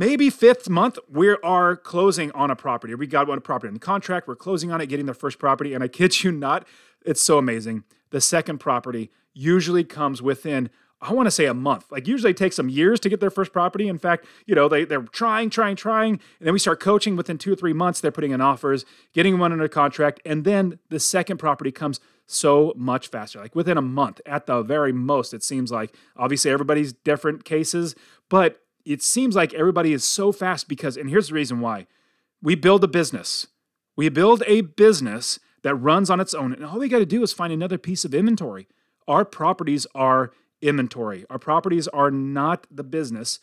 maybe 0.02 0.32
fifth 0.32 0.68
month, 0.68 0.98
we 1.08 1.30
are 1.30 1.76
closing 1.76 2.32
on 2.32 2.50
a 2.50 2.56
property. 2.56 2.96
We 2.96 3.06
got 3.06 3.28
one 3.28 3.40
property 3.40 3.68
in 3.68 3.76
the 3.76 3.80
contract. 3.80 4.28
We're 4.28 4.36
closing 4.36 4.72
on 4.72 4.82
it, 4.82 4.88
getting 4.88 5.06
their 5.06 5.14
first 5.14 5.38
property. 5.38 5.76
And 5.76 5.84
I 5.84 5.88
kid 5.88 6.24
you 6.24 6.32
not, 6.32 6.68
it's 7.06 7.22
so 7.22 7.38
amazing. 7.38 7.84
The 8.10 8.20
second 8.20 8.58
property 8.58 9.12
usually 9.32 9.84
comes 9.84 10.20
within, 10.20 10.72
I 11.02 11.14
want 11.14 11.28
to 11.28 11.32
say 11.32 11.46
a 11.46 11.54
month. 11.54 11.92
Like 11.92 12.08
usually 12.08 12.32
it 12.32 12.38
takes 12.38 12.58
years 12.58 13.00
to 13.02 13.10
get 13.10 13.20
their 13.20 13.30
first 13.30 13.54
property. 13.54 13.88
In 13.88 14.00
fact, 14.00 14.26
you 14.48 14.56
know, 14.56 14.68
they, 14.68 14.86
they're 14.86 15.04
trying, 15.04 15.52
trying, 15.52 15.76
trying. 15.76 16.14
And 16.40 16.48
then 16.48 16.54
we 16.54 16.60
start 16.60 16.80
coaching 16.80 17.16
within 17.16 17.38
two 17.38 17.54
or 17.54 17.56
three 17.56 17.74
months. 17.74 18.02
They're 18.02 18.10
putting 18.10 18.32
in 18.32 18.42
offers, 18.42 18.86
getting 19.14 19.38
one 19.38 19.52
under 19.52 19.68
contract. 19.68 20.20
And 20.26 20.46
then 20.46 20.80
the 20.90 21.00
second 21.00 21.38
property 21.38 21.72
comes 21.72 22.00
so 22.26 22.74
much 22.76 23.10
faster, 23.10 23.40
like 23.40 23.54
within 23.54 23.78
a 23.78 23.84
month 23.84 24.20
at 24.26 24.48
the 24.48 24.64
very 24.64 24.94
most, 24.94 25.32
it 25.32 25.44
seems 25.44 25.72
like. 25.72 25.96
Obviously, 26.18 26.50
everybody's 26.50 26.92
different 26.92 27.46
cases, 27.46 27.94
but 28.30 28.62
it 28.86 29.02
seems 29.02 29.36
like 29.36 29.54
everybody 29.54 29.94
is 29.94 30.04
so 30.04 30.32
fast 30.32 30.68
because, 30.68 30.98
and 30.98 31.10
here's 31.10 31.30
the 31.30 31.36
reason 31.36 31.60
why 31.60 31.88
we 32.42 32.56
build 32.56 32.84
a 32.84 32.88
business. 32.88 33.48
We 33.96 34.10
build 34.10 34.44
a 34.48 34.62
business 34.62 35.40
that 35.64 35.76
runs 35.76 36.10
on 36.10 36.20
its 36.20 36.34
own. 36.34 36.54
And 36.54 36.66
all 36.66 36.80
we 36.80 36.90
got 36.90 37.00
to 37.00 37.06
do 37.06 37.22
is 37.24 37.34
find 37.34 37.54
another 37.54 37.78
piece 37.78 38.04
of 38.04 38.14
inventory. 38.14 38.68
Our 39.08 39.26
properties 39.26 39.86
are 39.94 40.32
inventory. 40.62 41.26
Our 41.30 41.40
properties 41.40 41.88
are 41.90 42.12
not 42.12 42.68
the 42.72 42.84
business. 42.84 43.40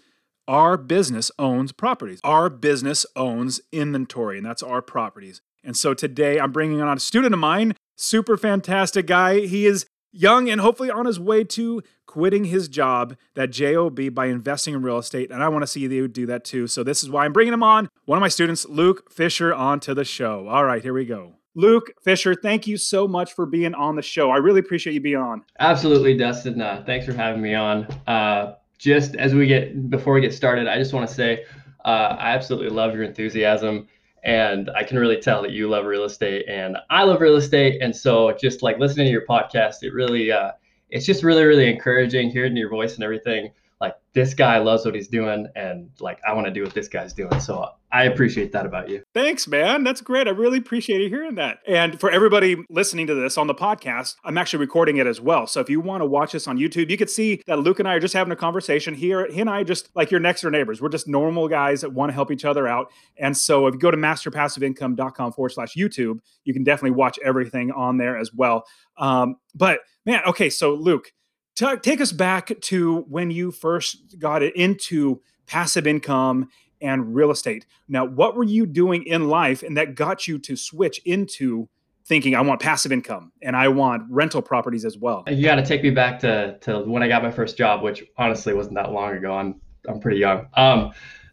Our 0.46 0.76
business 0.76 1.30
owns 1.38 1.72
properties. 1.72 2.20
Our 2.24 2.48
business 2.48 3.04
owns 3.14 3.60
inventory, 3.70 4.38
and 4.38 4.46
that's 4.46 4.62
our 4.62 4.80
properties. 4.80 5.42
And 5.62 5.76
so 5.76 5.94
today 5.94 6.40
I'm 6.40 6.52
bringing 6.52 6.80
on 6.80 6.96
a 6.96 7.00
student 7.00 7.34
of 7.34 7.40
mine, 7.40 7.74
super 7.96 8.36
fantastic 8.36 9.06
guy. 9.06 9.40
He 9.40 9.66
is 9.66 9.86
young 10.18 10.50
and 10.50 10.60
hopefully 10.60 10.90
on 10.90 11.06
his 11.06 11.20
way 11.20 11.44
to 11.44 11.82
quitting 12.06 12.44
his 12.44 12.68
job, 12.68 13.16
that 13.34 13.50
job, 13.50 14.00
by 14.14 14.26
investing 14.26 14.74
in 14.74 14.82
real 14.82 14.98
estate. 14.98 15.30
And 15.30 15.42
I 15.42 15.48
want 15.48 15.62
to 15.62 15.66
see 15.66 15.80
you 15.80 16.08
do 16.08 16.26
that 16.26 16.44
too. 16.44 16.66
So 16.66 16.82
this 16.82 17.02
is 17.02 17.10
why 17.10 17.24
I'm 17.24 17.32
bringing 17.32 17.52
him 17.52 17.62
on, 17.62 17.88
one 18.06 18.16
of 18.16 18.20
my 18.20 18.28
students, 18.28 18.66
Luke 18.66 19.10
Fisher, 19.10 19.54
onto 19.54 19.94
the 19.94 20.04
show. 20.04 20.48
All 20.48 20.64
right, 20.64 20.82
here 20.82 20.94
we 20.94 21.04
go. 21.04 21.34
Luke 21.54 21.92
Fisher, 22.02 22.34
thank 22.34 22.66
you 22.66 22.76
so 22.76 23.08
much 23.08 23.32
for 23.32 23.46
being 23.46 23.74
on 23.74 23.96
the 23.96 24.02
show. 24.02 24.30
I 24.30 24.36
really 24.36 24.60
appreciate 24.60 24.94
you 24.94 25.00
being 25.00 25.16
on. 25.16 25.42
Absolutely, 25.58 26.16
Dustin. 26.16 26.60
Uh, 26.60 26.82
thanks 26.86 27.04
for 27.04 27.12
having 27.12 27.42
me 27.42 27.54
on. 27.54 27.84
Uh, 28.06 28.54
just 28.78 29.16
as 29.16 29.34
we 29.34 29.46
get 29.46 29.90
before 29.90 30.14
we 30.14 30.20
get 30.20 30.32
started, 30.32 30.68
I 30.68 30.78
just 30.78 30.92
want 30.92 31.08
to 31.08 31.14
say 31.14 31.44
uh, 31.84 32.16
I 32.18 32.30
absolutely 32.30 32.70
love 32.70 32.94
your 32.94 33.02
enthusiasm 33.02 33.88
and 34.28 34.68
I 34.76 34.84
can 34.84 34.98
really 34.98 35.16
tell 35.16 35.40
that 35.40 35.52
you 35.52 35.70
love 35.70 35.86
real 35.86 36.04
estate 36.04 36.44
and 36.50 36.76
I 36.90 37.02
love 37.04 37.22
real 37.22 37.36
estate. 37.36 37.80
And 37.80 37.96
so 37.96 38.36
just 38.38 38.62
like 38.62 38.78
listening 38.78 39.06
to 39.06 39.10
your 39.10 39.24
podcast, 39.24 39.76
it 39.80 39.94
really, 39.94 40.30
uh, 40.30 40.52
it's 40.90 41.06
just 41.06 41.22
really, 41.22 41.44
really 41.44 41.70
encouraging 41.70 42.28
hearing 42.28 42.54
your 42.54 42.68
voice 42.68 42.96
and 42.96 43.04
everything 43.04 43.50
like 43.80 43.94
this 44.12 44.34
guy 44.34 44.58
loves 44.58 44.84
what 44.84 44.94
he's 44.94 45.08
doing 45.08 45.46
and 45.54 45.90
like 46.00 46.18
I 46.26 46.32
want 46.32 46.46
to 46.46 46.52
do 46.52 46.62
what 46.62 46.74
this 46.74 46.88
guy's 46.88 47.12
doing. 47.12 47.38
So 47.40 47.68
I 47.90 48.04
appreciate 48.04 48.52
that 48.52 48.66
about 48.66 48.90
you. 48.90 49.02
Thanks, 49.14 49.46
man. 49.48 49.82
That's 49.82 50.00
great. 50.00 50.26
I 50.26 50.30
really 50.30 50.58
appreciate 50.58 51.00
you 51.00 51.08
hearing 51.08 51.36
that. 51.36 51.60
And 51.66 51.98
for 51.98 52.10
everybody 52.10 52.56
listening 52.68 53.06
to 53.06 53.14
this 53.14 53.38
on 53.38 53.46
the 53.46 53.54
podcast, 53.54 54.16
I'm 54.24 54.36
actually 54.36 54.58
recording 54.58 54.98
it 54.98 55.06
as 55.06 55.20
well. 55.20 55.46
So 55.46 55.60
if 55.60 55.70
you 55.70 55.80
want 55.80 56.02
to 56.02 56.06
watch 56.06 56.32
this 56.32 56.46
on 56.46 56.58
YouTube, 56.58 56.90
you 56.90 56.98
could 56.98 57.08
see 57.08 57.42
that 57.46 57.60
Luke 57.60 57.78
and 57.78 57.88
I 57.88 57.94
are 57.94 58.00
just 58.00 58.12
having 58.12 58.32
a 58.32 58.36
conversation 58.36 58.94
here. 58.94 59.30
He 59.30 59.40
and 59.40 59.48
I 59.48 59.62
just 59.62 59.94
like 59.94 60.10
your 60.10 60.20
next 60.20 60.42
door 60.42 60.50
neighbors. 60.50 60.82
We're 60.82 60.90
just 60.90 61.08
normal 61.08 61.48
guys 61.48 61.80
that 61.80 61.92
want 61.92 62.10
to 62.10 62.14
help 62.14 62.30
each 62.30 62.44
other 62.44 62.68
out. 62.68 62.90
And 63.16 63.36
so 63.36 63.66
if 63.68 63.74
you 63.74 63.80
go 63.80 63.90
to 63.90 63.96
masterpassiveincome.com 63.96 65.32
forward 65.32 65.50
slash 65.50 65.74
YouTube, 65.74 66.18
you 66.44 66.52
can 66.52 66.64
definitely 66.64 66.96
watch 66.96 67.18
everything 67.24 67.70
on 67.72 67.96
there 67.96 68.18
as 68.18 68.34
well. 68.34 68.64
Um, 68.98 69.36
but 69.54 69.80
man, 70.04 70.20
okay, 70.26 70.50
so 70.50 70.74
Luke, 70.74 71.12
T- 71.58 71.76
take 71.82 72.00
us 72.00 72.12
back 72.12 72.52
to 72.60 73.00
when 73.08 73.32
you 73.32 73.50
first 73.50 74.16
got 74.20 74.44
it 74.44 74.54
into 74.54 75.20
passive 75.48 75.88
income 75.88 76.50
and 76.80 77.12
real 77.16 77.32
estate. 77.32 77.66
Now, 77.88 78.04
what 78.04 78.36
were 78.36 78.44
you 78.44 78.64
doing 78.64 79.02
in 79.04 79.28
life 79.28 79.64
and 79.64 79.76
that 79.76 79.96
got 79.96 80.28
you 80.28 80.38
to 80.38 80.54
switch 80.54 81.00
into 81.04 81.68
thinking 82.06 82.36
I 82.36 82.42
want 82.42 82.60
passive 82.60 82.92
income 82.92 83.32
and 83.42 83.56
I 83.56 83.66
want 83.66 84.04
rental 84.08 84.40
properties 84.40 84.84
as 84.84 84.96
well. 84.96 85.24
You 85.26 85.42
got 85.42 85.56
to 85.56 85.66
take 85.66 85.82
me 85.82 85.90
back 85.90 86.20
to 86.20 86.58
to 86.60 86.80
when 86.82 87.02
I 87.02 87.08
got 87.08 87.24
my 87.24 87.30
first 87.32 87.58
job, 87.58 87.82
which 87.82 88.04
honestly 88.16 88.54
wasn't 88.54 88.76
that 88.76 88.92
long 88.92 89.16
ago. 89.16 89.32
I'm 89.32 89.60
I'm 89.88 89.98
pretty 89.98 90.18
young. 90.18 90.46
Um, 90.54 90.92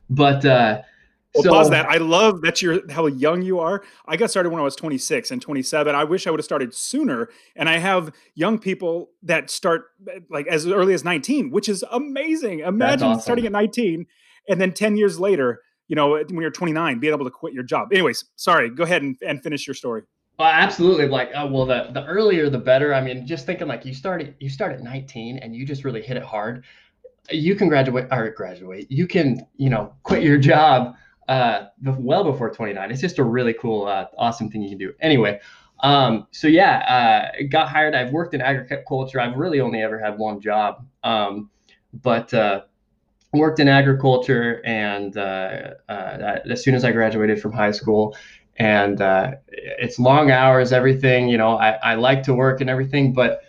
but 0.10 0.44
uh, 0.44 0.82
well, 1.36 1.44
so, 1.44 1.50
pause 1.52 1.70
that. 1.70 1.86
I 1.88 1.98
love 1.98 2.42
that 2.42 2.62
you're 2.62 2.90
how 2.92 3.08
young 3.08 3.42
you 3.42 3.60
are. 3.60 3.84
I 4.08 4.18
got 4.18 4.32
started 4.32 4.50
when 4.50 4.62
I 4.62 4.64
was 4.64 4.76
26 4.76 5.32
and 5.32 5.42
27. 5.42 5.94
I 5.94 6.04
wish 6.04 6.28
I 6.28 6.32
would 6.32 6.40
have 6.40 6.46
started 6.46 6.74
sooner. 6.74 7.30
And 7.56 7.70
I 7.70 7.78
have 7.78 8.12
young 8.36 8.58
people 8.58 9.10
that 9.24 9.50
start 9.50 9.92
like 10.30 10.48
as 10.48 10.66
early 10.66 10.94
as 10.94 11.04
19, 11.04 11.52
which 11.52 11.70
is 11.70 11.84
amazing. 11.92 12.60
Imagine 12.60 13.10
awesome. 13.10 13.22
starting 13.22 13.46
at 13.46 13.52
19 13.52 14.06
and 14.48 14.62
then 14.62 14.72
10 14.72 14.98
years 14.98 15.20
later, 15.20 15.62
you 15.88 15.96
know, 15.96 16.12
when 16.12 16.42
you're 16.42 16.52
29, 16.52 17.00
being 17.00 17.14
able 17.14 17.26
to 17.26 17.32
quit 17.32 17.54
your 17.54 17.64
job. 17.64 17.92
Anyways, 17.92 18.26
sorry. 18.36 18.70
Go 18.70 18.84
ahead 18.84 19.02
and, 19.02 19.18
and 19.26 19.44
finish 19.44 19.68
your 19.68 19.74
story. 19.74 20.04
Well, 20.38 20.50
absolutely. 20.50 21.08
Like, 21.08 21.30
uh, 21.34 21.48
well, 21.50 21.66
the 21.66 21.90
the 21.94 22.06
earlier 22.06 22.50
the 22.50 22.58
better. 22.58 22.94
I 22.94 23.02
mean, 23.02 23.26
just 23.26 23.46
thinking 23.46 23.68
like 23.68 23.86
you 23.86 23.94
started 23.94 24.36
you 24.40 24.50
start 24.50 24.74
at 24.74 24.84
19 24.84 25.38
and 25.38 25.56
you 25.56 25.66
just 25.66 25.86
really 25.86 26.02
hit 26.02 26.18
it 26.18 26.24
hard. 26.24 26.66
You 27.32 27.56
can 27.56 27.70
graduate 27.70 28.08
or 28.12 28.30
graduate. 28.32 28.88
You 28.90 29.08
can 29.08 29.46
you 29.56 29.70
know 29.70 29.94
quit 30.04 30.24
your 30.24 30.38
job 30.38 30.96
uh, 31.28 31.66
well 31.84 32.24
before 32.24 32.50
29. 32.50 32.92
It's 32.92 33.02
just 33.02 33.20
a 33.20 33.24
really 33.24 33.54
cool, 33.54 33.86
uh, 33.86 34.06
awesome 34.18 34.50
thing 34.50 34.62
you 34.62 34.70
can 34.70 34.78
do. 34.78 34.94
Anyway, 35.02 35.40
um, 35.82 36.28
so 36.32 36.48
yeah, 36.48 37.32
uh, 37.40 37.44
got 37.50 37.70
hired. 37.70 37.96
I've 37.96 38.12
worked 38.12 38.34
in 38.34 38.42
agriculture. 38.42 39.20
I've 39.20 39.36
really 39.36 39.60
only 39.60 39.82
ever 39.82 40.00
had 40.00 40.18
one 40.18 40.40
job, 40.40 40.86
um, 41.04 41.50
but 41.94 42.34
uh, 42.34 42.62
worked 43.34 43.60
in 43.60 43.68
agriculture. 43.68 44.62
And 44.66 45.18
uh, 45.18 45.72
uh, 45.90 46.40
as 46.50 46.64
soon 46.64 46.76
as 46.76 46.86
I 46.86 46.92
graduated 46.92 47.42
from 47.42 47.52
high 47.52 47.72
school, 47.72 48.16
and 48.58 49.02
uh, 49.02 49.32
it's 49.50 50.00
long 50.00 50.32
hours, 50.32 50.72
everything. 50.72 51.28
You 51.28 51.38
know, 51.38 51.58
I, 51.58 51.72
I 51.72 51.96
like 51.96 52.24
to 52.24 52.34
work 52.34 52.62
and 52.62 52.70
everything, 52.70 53.14
but 53.14 53.42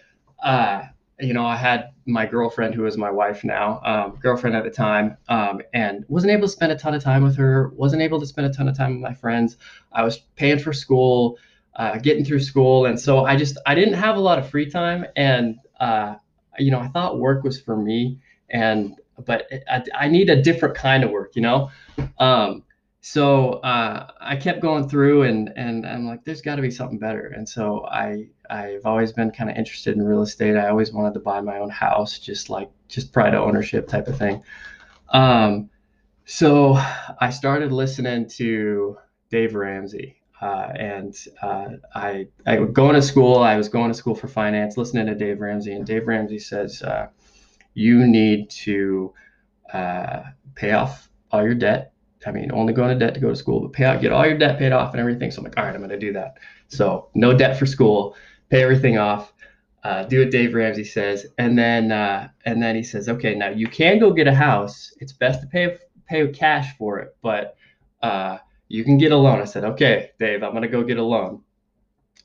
uh, 0.43 0.83
you 1.21 1.33
know, 1.33 1.47
I 1.47 1.57
had 1.57 1.91
my 2.07 2.25
girlfriend, 2.25 2.75
who 2.75 2.87
is 2.87 2.97
my 2.97 3.11
wife 3.11 3.43
now, 3.43 3.81
um, 3.85 4.19
girlfriend 4.23 4.55
at 4.57 4.65
the 4.65 4.71
time, 4.71 5.17
um, 5.29 5.61
and 5.75 6.05
wasn't 6.09 6.33
able 6.33 6.47
to 6.47 6.53
spend 6.53 6.71
a 6.71 6.77
ton 6.77 6.95
of 6.95 7.03
time 7.03 7.23
with 7.23 7.37
her. 7.37 7.69
Wasn't 7.75 8.01
able 8.01 8.21
to 8.21 8.27
spend 8.27 8.47
a 8.47 8.53
ton 8.53 8.69
of 8.69 8.77
time 8.77 8.93
with 8.93 9.03
my 9.03 9.15
friends. 9.15 9.57
I 9.93 10.05
was 10.05 10.19
paying 10.37 10.61
for 10.61 10.73
school, 10.73 11.37
uh, 11.75 11.99
getting 11.99 12.25
through 12.25 12.41
school, 12.41 12.87
and 12.87 12.99
so 12.99 13.25
I 13.25 13.37
just 13.37 13.59
I 13.67 13.75
didn't 13.75 13.95
have 13.95 14.17
a 14.17 14.21
lot 14.21 14.39
of 14.39 14.49
free 14.49 14.71
time. 14.71 15.05
And 15.17 15.59
uh, 15.81 16.15
you 16.59 16.71
know, 16.71 16.79
I 16.79 16.89
thought 16.89 17.19
work 17.19 17.43
was 17.43 17.61
for 17.61 17.77
me, 17.77 18.19
and 18.51 18.95
but 19.25 19.51
I, 19.69 19.83
I 19.95 20.09
need 20.09 20.31
a 20.31 20.41
different 20.41 20.77
kind 20.77 21.03
of 21.03 21.11
work, 21.11 21.35
you 21.35 21.43
know. 21.43 21.71
Um, 22.19 22.63
so 23.09 23.61
uh, 23.61 24.09
I 24.21 24.35
kept 24.35 24.61
going 24.61 24.89
through 24.89 25.23
and 25.23 25.53
and 25.55 25.87
I'm 25.87 26.07
like, 26.07 26.25
there's 26.25 26.43
got 26.43 26.57
to 26.57 26.63
be 26.63 26.73
something 26.73 26.99
better. 26.99 27.29
And 27.37 27.49
so 27.49 27.87
I 27.87 28.27
I've 28.51 28.85
always 28.85 29.13
been 29.13 29.31
kind 29.31 29.49
of 29.49 29.57
interested 29.57 29.95
in 29.95 30.03
real 30.03 30.23
estate. 30.23 30.57
I 30.57 30.71
always 30.71 30.93
wanted 30.93 31.15
to 31.15 31.21
buy 31.21 31.41
my 31.41 31.59
own 31.59 31.71
house, 31.71 32.19
just 32.19 32.51
like 32.51 32.69
just 32.89 33.13
pride 33.13 33.33
of 33.33 33.45
ownership 33.45 33.87
type 33.87 34.09
of 34.09 34.19
thing. 34.19 34.43
Um, 35.11 35.71
so 36.25 36.75
I 37.21 37.31
started 37.31 37.71
listening 37.71 38.29
to 38.31 38.99
Dave 39.31 39.55
Ramsey. 39.55 40.21
Uh, 40.43 40.73
and 40.75 41.15
uh, 41.43 41.69
I 41.95 42.27
I 42.45 42.59
was 42.59 42.71
going 42.73 42.97
to 42.97 43.03
school. 43.03 43.39
I 43.39 43.57
was 43.57 43.69
going 43.69 43.89
to 43.89 43.97
school 43.97 44.17
for 44.17 44.27
finance, 44.27 44.77
listening 44.77 45.07
to 45.07 45.15
Dave 45.15 45.41
Ramsey, 45.41 45.75
and 45.75 45.87
Dave 45.87 46.09
Ramsey 46.09 46.41
says 46.41 46.83
uh, 46.83 47.07
you 47.75 48.05
need 48.05 48.51
to 48.67 49.15
uh, 49.73 50.23
pay 50.57 50.73
off 50.73 51.09
all 51.31 51.45
your 51.45 51.55
debt 51.55 51.93
I 52.27 52.33
mean, 52.33 52.51
only 52.53 52.73
go 52.73 52.89
into 52.89 52.99
debt 52.99 53.15
to 53.15 53.21
go 53.21 53.31
to 53.31 53.37
school, 53.37 53.61
but 53.61 53.73
pay 53.73 53.85
out, 53.85 54.01
get 54.01 54.13
all 54.13 54.27
your 54.27 54.37
debt 54.37 54.59
paid 54.59 54.73
off 54.73 54.93
and 54.93 55.01
everything. 55.01 55.31
So 55.31 55.39
I'm 55.39 55.45
like, 55.45 55.57
all 55.57 55.65
right, 55.65 55.75
I'm 55.75 55.81
going 55.81 55.91
to 55.91 55.99
do 55.99 56.13
that. 56.15 56.39
So 56.69 57.09
no 57.15 57.37
debt 57.37 57.59
for 57.59 57.67
school, 57.67 58.17
pay 58.51 58.63
everything 58.63 58.99
off, 58.99 59.33
uh, 59.85 60.03
do 60.05 60.19
what 60.21 60.31
Dave 60.31 60.55
Ramsey 60.55 60.83
says, 60.85 61.27
and 61.39 61.57
then 61.57 61.93
uh, 61.93 62.29
and 62.45 62.61
then 62.61 62.75
he 62.75 62.83
says, 62.83 63.09
okay, 63.09 63.37
now 63.37 63.51
you 63.51 63.69
can 63.69 64.01
go 64.01 64.13
get 64.13 64.27
a 64.27 64.35
house. 64.35 64.93
It's 64.99 65.13
best 65.13 65.41
to 65.43 65.47
pay 65.47 65.79
pay 66.09 66.27
cash 66.33 66.77
for 66.77 66.99
it, 66.99 67.17
but 67.23 67.57
uh, 68.03 68.39
you 68.69 68.83
can 68.83 68.99
get 68.99 69.13
a 69.13 69.17
loan. 69.17 69.41
I 69.41 69.45
said, 69.45 69.65
okay, 69.65 70.11
Dave, 70.19 70.43
I'm 70.43 70.51
going 70.51 70.63
to 70.63 70.69
go 70.69 70.83
get 70.83 70.99
a 70.99 71.03
loan. 71.05 71.43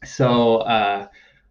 So 0.03 0.58
uh, 0.58 1.08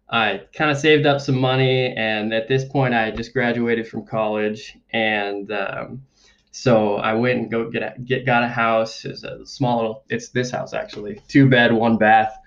I 0.09 0.41
kind 0.53 0.69
of 0.69 0.77
saved 0.77 1.05
up 1.05 1.21
some 1.21 1.39
money, 1.39 1.95
and 1.95 2.33
at 2.33 2.49
this 2.49 2.65
point, 2.65 2.93
I 2.93 3.11
just 3.11 3.31
graduated 3.31 3.87
from 3.87 4.05
college, 4.05 4.77
and 4.91 5.49
um, 5.53 6.03
so 6.51 6.95
I 6.97 7.13
went 7.13 7.39
and 7.39 7.49
go 7.49 7.69
get 7.69 7.81
a, 7.81 7.99
get 8.01 8.25
got 8.25 8.43
a 8.43 8.47
house. 8.47 9.05
It's 9.05 9.23
a 9.23 9.45
small 9.45 9.77
little. 9.77 10.03
It's 10.09 10.29
this 10.29 10.51
house 10.51 10.73
actually, 10.73 11.21
two 11.27 11.49
bed, 11.49 11.71
one 11.71 11.97
bath. 11.97 12.37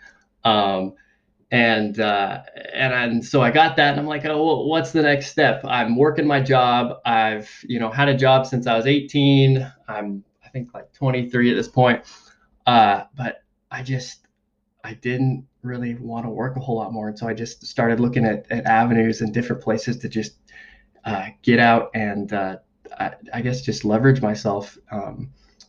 Um, 0.44 0.94
and 1.50 2.00
uh, 2.00 2.42
and 2.72 2.92
and 2.92 3.24
so 3.24 3.40
I 3.40 3.50
got 3.50 3.76
that, 3.76 3.92
and 3.92 4.00
I'm 4.00 4.06
like, 4.06 4.24
oh, 4.24 4.44
well, 4.44 4.64
what's 4.66 4.92
the 4.92 5.02
next 5.02 5.28
step? 5.28 5.64
I'm 5.64 5.96
working 5.96 6.26
my 6.26 6.40
job. 6.40 6.98
I've 7.06 7.50
you 7.66 7.80
know 7.80 7.90
had 7.90 8.08
a 8.08 8.16
job 8.16 8.46
since 8.46 8.66
I 8.66 8.76
was 8.76 8.86
18. 8.86 9.72
I'm 9.88 10.24
I 10.44 10.48
think 10.50 10.74
like 10.74 10.92
23 10.92 11.50
at 11.50 11.54
this 11.54 11.68
point. 11.68 12.02
Uh, 12.66 13.04
but 13.16 13.42
I 13.70 13.82
just 13.82 14.26
I 14.82 14.94
didn't 14.94 15.46
really 15.62 15.94
want 15.94 16.26
to 16.26 16.30
work 16.30 16.56
a 16.56 16.60
whole 16.60 16.76
lot 16.76 16.92
more, 16.92 17.08
and 17.08 17.18
so 17.18 17.26
I 17.26 17.34
just 17.34 17.64
started 17.64 18.00
looking 18.00 18.26
at, 18.26 18.50
at 18.50 18.66
avenues 18.66 19.22
and 19.22 19.32
different 19.32 19.62
places 19.62 19.96
to 19.98 20.08
just 20.08 20.34
uh, 21.04 21.28
get 21.42 21.58
out 21.58 21.90
and 21.94 22.32
uh, 22.32 22.56
I, 22.98 23.12
I 23.32 23.40
guess 23.40 23.62
just 23.62 23.84
leverage 23.84 24.22
myself 24.22 24.78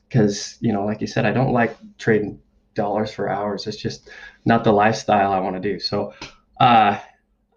because 0.09 0.53
um, 0.53 0.57
you 0.61 0.73
know 0.73 0.85
like 0.85 1.01
you 1.01 1.07
said 1.07 1.25
i 1.25 1.31
don't 1.31 1.51
like 1.51 1.77
trading 1.97 2.39
dollars 2.75 3.11
for 3.11 3.29
hours. 3.29 3.65
It's 3.65 3.77
just 3.77 4.09
not 4.43 4.63
the 4.63 4.71
lifestyle 4.71 5.31
i 5.31 5.39
want 5.39 5.55
to 5.55 5.73
do. 5.73 5.79
So 5.79 6.13
uh, 6.59 6.99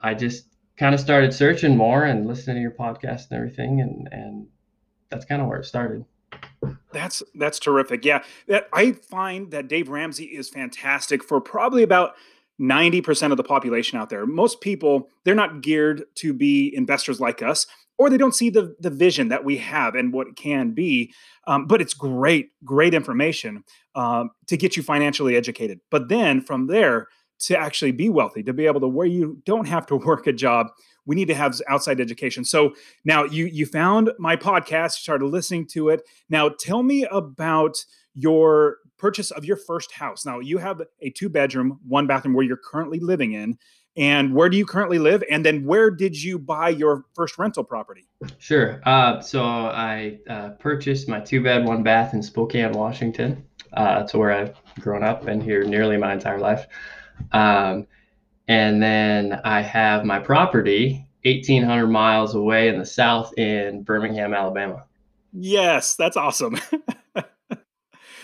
i 0.01 0.15
just 0.15 0.47
kind 0.79 0.95
of 0.95 1.01
started 1.01 1.35
searching 1.35 1.77
more 1.77 2.05
and 2.05 2.27
listening 2.27 2.57
to 2.57 2.63
your 2.63 2.71
podcast 2.71 3.31
and 3.31 3.39
everything 3.39 3.81
and 3.83 4.09
and 4.11 4.47
that's 5.11 5.25
kind 5.25 5.43
of 5.43 5.49
where 5.49 5.59
it 5.59 5.65
started. 5.67 6.05
That's 6.93 7.23
that's 7.35 7.59
terrific. 7.59 8.05
Yeah 8.05 8.23
that 8.47 8.69
i 8.73 8.93
find 8.93 9.51
that 9.51 9.69
dave 9.69 9.89
ramsey 9.89 10.25
is 10.25 10.49
fantastic 10.49 11.23
for 11.23 11.41
probably 11.41 11.83
about 11.83 12.15
90% 12.61 13.31
of 13.31 13.37
the 13.37 13.45
population 13.45 14.01
out 14.01 14.09
there. 14.11 14.27
Most 14.27 14.61
people 14.61 15.09
they're 15.25 15.35
not 15.35 15.63
geared 15.63 16.05
to 16.17 16.33
be 16.33 16.75
investors 16.75 17.21
like 17.21 17.43
us 17.43 17.67
or 17.99 18.09
they 18.09 18.17
don't 18.17 18.35
see 18.35 18.49
the 18.49 18.75
the 18.81 18.91
vision 18.91 19.29
that 19.29 19.45
we 19.45 19.59
have 19.59 19.95
and 19.95 20.13
what 20.13 20.29
it 20.29 20.37
can 20.37 20.73
be. 20.73 21.13
Um, 21.47 21.67
but 21.67 21.81
it's 21.81 21.95
great, 21.95 22.51
great 22.65 22.95
information 22.95 23.65
um, 23.95 24.31
to 24.47 24.57
get 24.57 24.77
you 24.77 24.83
financially 24.83 25.37
educated. 25.37 25.81
But 25.91 26.09
then 26.09 26.41
from 26.41 26.69
there 26.69 27.09
to 27.41 27.57
actually 27.57 27.93
be 27.93 28.09
wealthy, 28.09 28.43
to 28.43 28.53
be 28.53 28.67
able 28.67 28.81
to 28.81 28.89
where 28.89 29.07
you 29.07 29.41
don't 29.45 29.69
have 29.69 29.87
to 29.87 29.97
work 30.07 30.27
a 30.27 30.33
job, 30.33 30.69
we 31.07 31.15
need 31.15 31.29
to 31.29 31.35
have 31.35 31.61
outside 31.69 32.01
education. 32.01 32.45
So 32.45 32.75
now 33.05 33.25
you 33.25 33.47
you 33.47 33.67
found 33.67 34.11
my 34.19 34.37
podcast, 34.37 34.97
you 34.97 35.03
started 35.03 35.27
listening 35.27 35.67
to 35.69 35.89
it. 35.91 36.03
Now 36.29 36.49
tell 36.49 36.83
me 36.83 37.05
about 37.11 37.77
your 38.15 38.79
purchase 38.99 39.31
of 39.31 39.45
your 39.45 39.57
first 39.57 39.93
house. 39.93 40.27
Now 40.27 40.41
you 40.41 40.59
have 40.59 40.83
a 41.01 41.11
two 41.11 41.29
bedroom, 41.29 41.79
one 41.87 42.07
bathroom 42.07 42.35
where 42.35 42.45
you're 42.45 42.57
currently 42.57 42.99
living 42.99 43.33
in 43.33 43.57
and 43.99 44.33
where 44.33 44.49
do 44.49 44.57
you 44.57 44.65
currently 44.65 45.01
live? 45.01 45.25
And 45.29 45.45
then 45.45 45.65
where 45.65 45.91
did 45.91 46.23
you 46.23 46.39
buy 46.39 46.69
your 46.69 47.05
first 47.15 47.37
rental 47.37 47.65
property? 47.65 48.07
Sure. 48.39 48.81
Uh, 48.87 49.21
so 49.21 49.43
i 49.43 50.19
uh, 50.31 50.51
purchased 50.51 51.09
my 51.09 51.21
two 51.21 51.43
bed 51.43 51.65
one 51.65 51.83
bath 51.83 52.15
in 52.15 52.23
spokane 52.23 52.73
washington. 52.73 53.45
Uh, 53.73 53.99
that's 53.99 54.15
where 54.15 54.33
i've 54.33 54.57
grown 54.81 55.03
up 55.03 55.27
been 55.27 55.41
here 55.41 55.65
nearly 55.65 55.97
my 55.97 56.13
entire 56.15 56.39
life. 56.39 56.67
Um, 57.33 57.87
and 58.47 58.81
then 58.83 59.41
i 59.45 59.61
have 59.61 60.05
my 60.05 60.21
property 60.21 61.05
1800 61.25 61.89
miles 61.89 62.35
away 62.37 62.69
in 62.69 62.79
the 62.79 62.87
south 62.87 63.37
in 63.37 63.83
birmingham 63.83 64.33
alabama. 64.33 64.85
Yes 65.33 65.97
that's 65.97 66.17
awesome. 66.17 66.57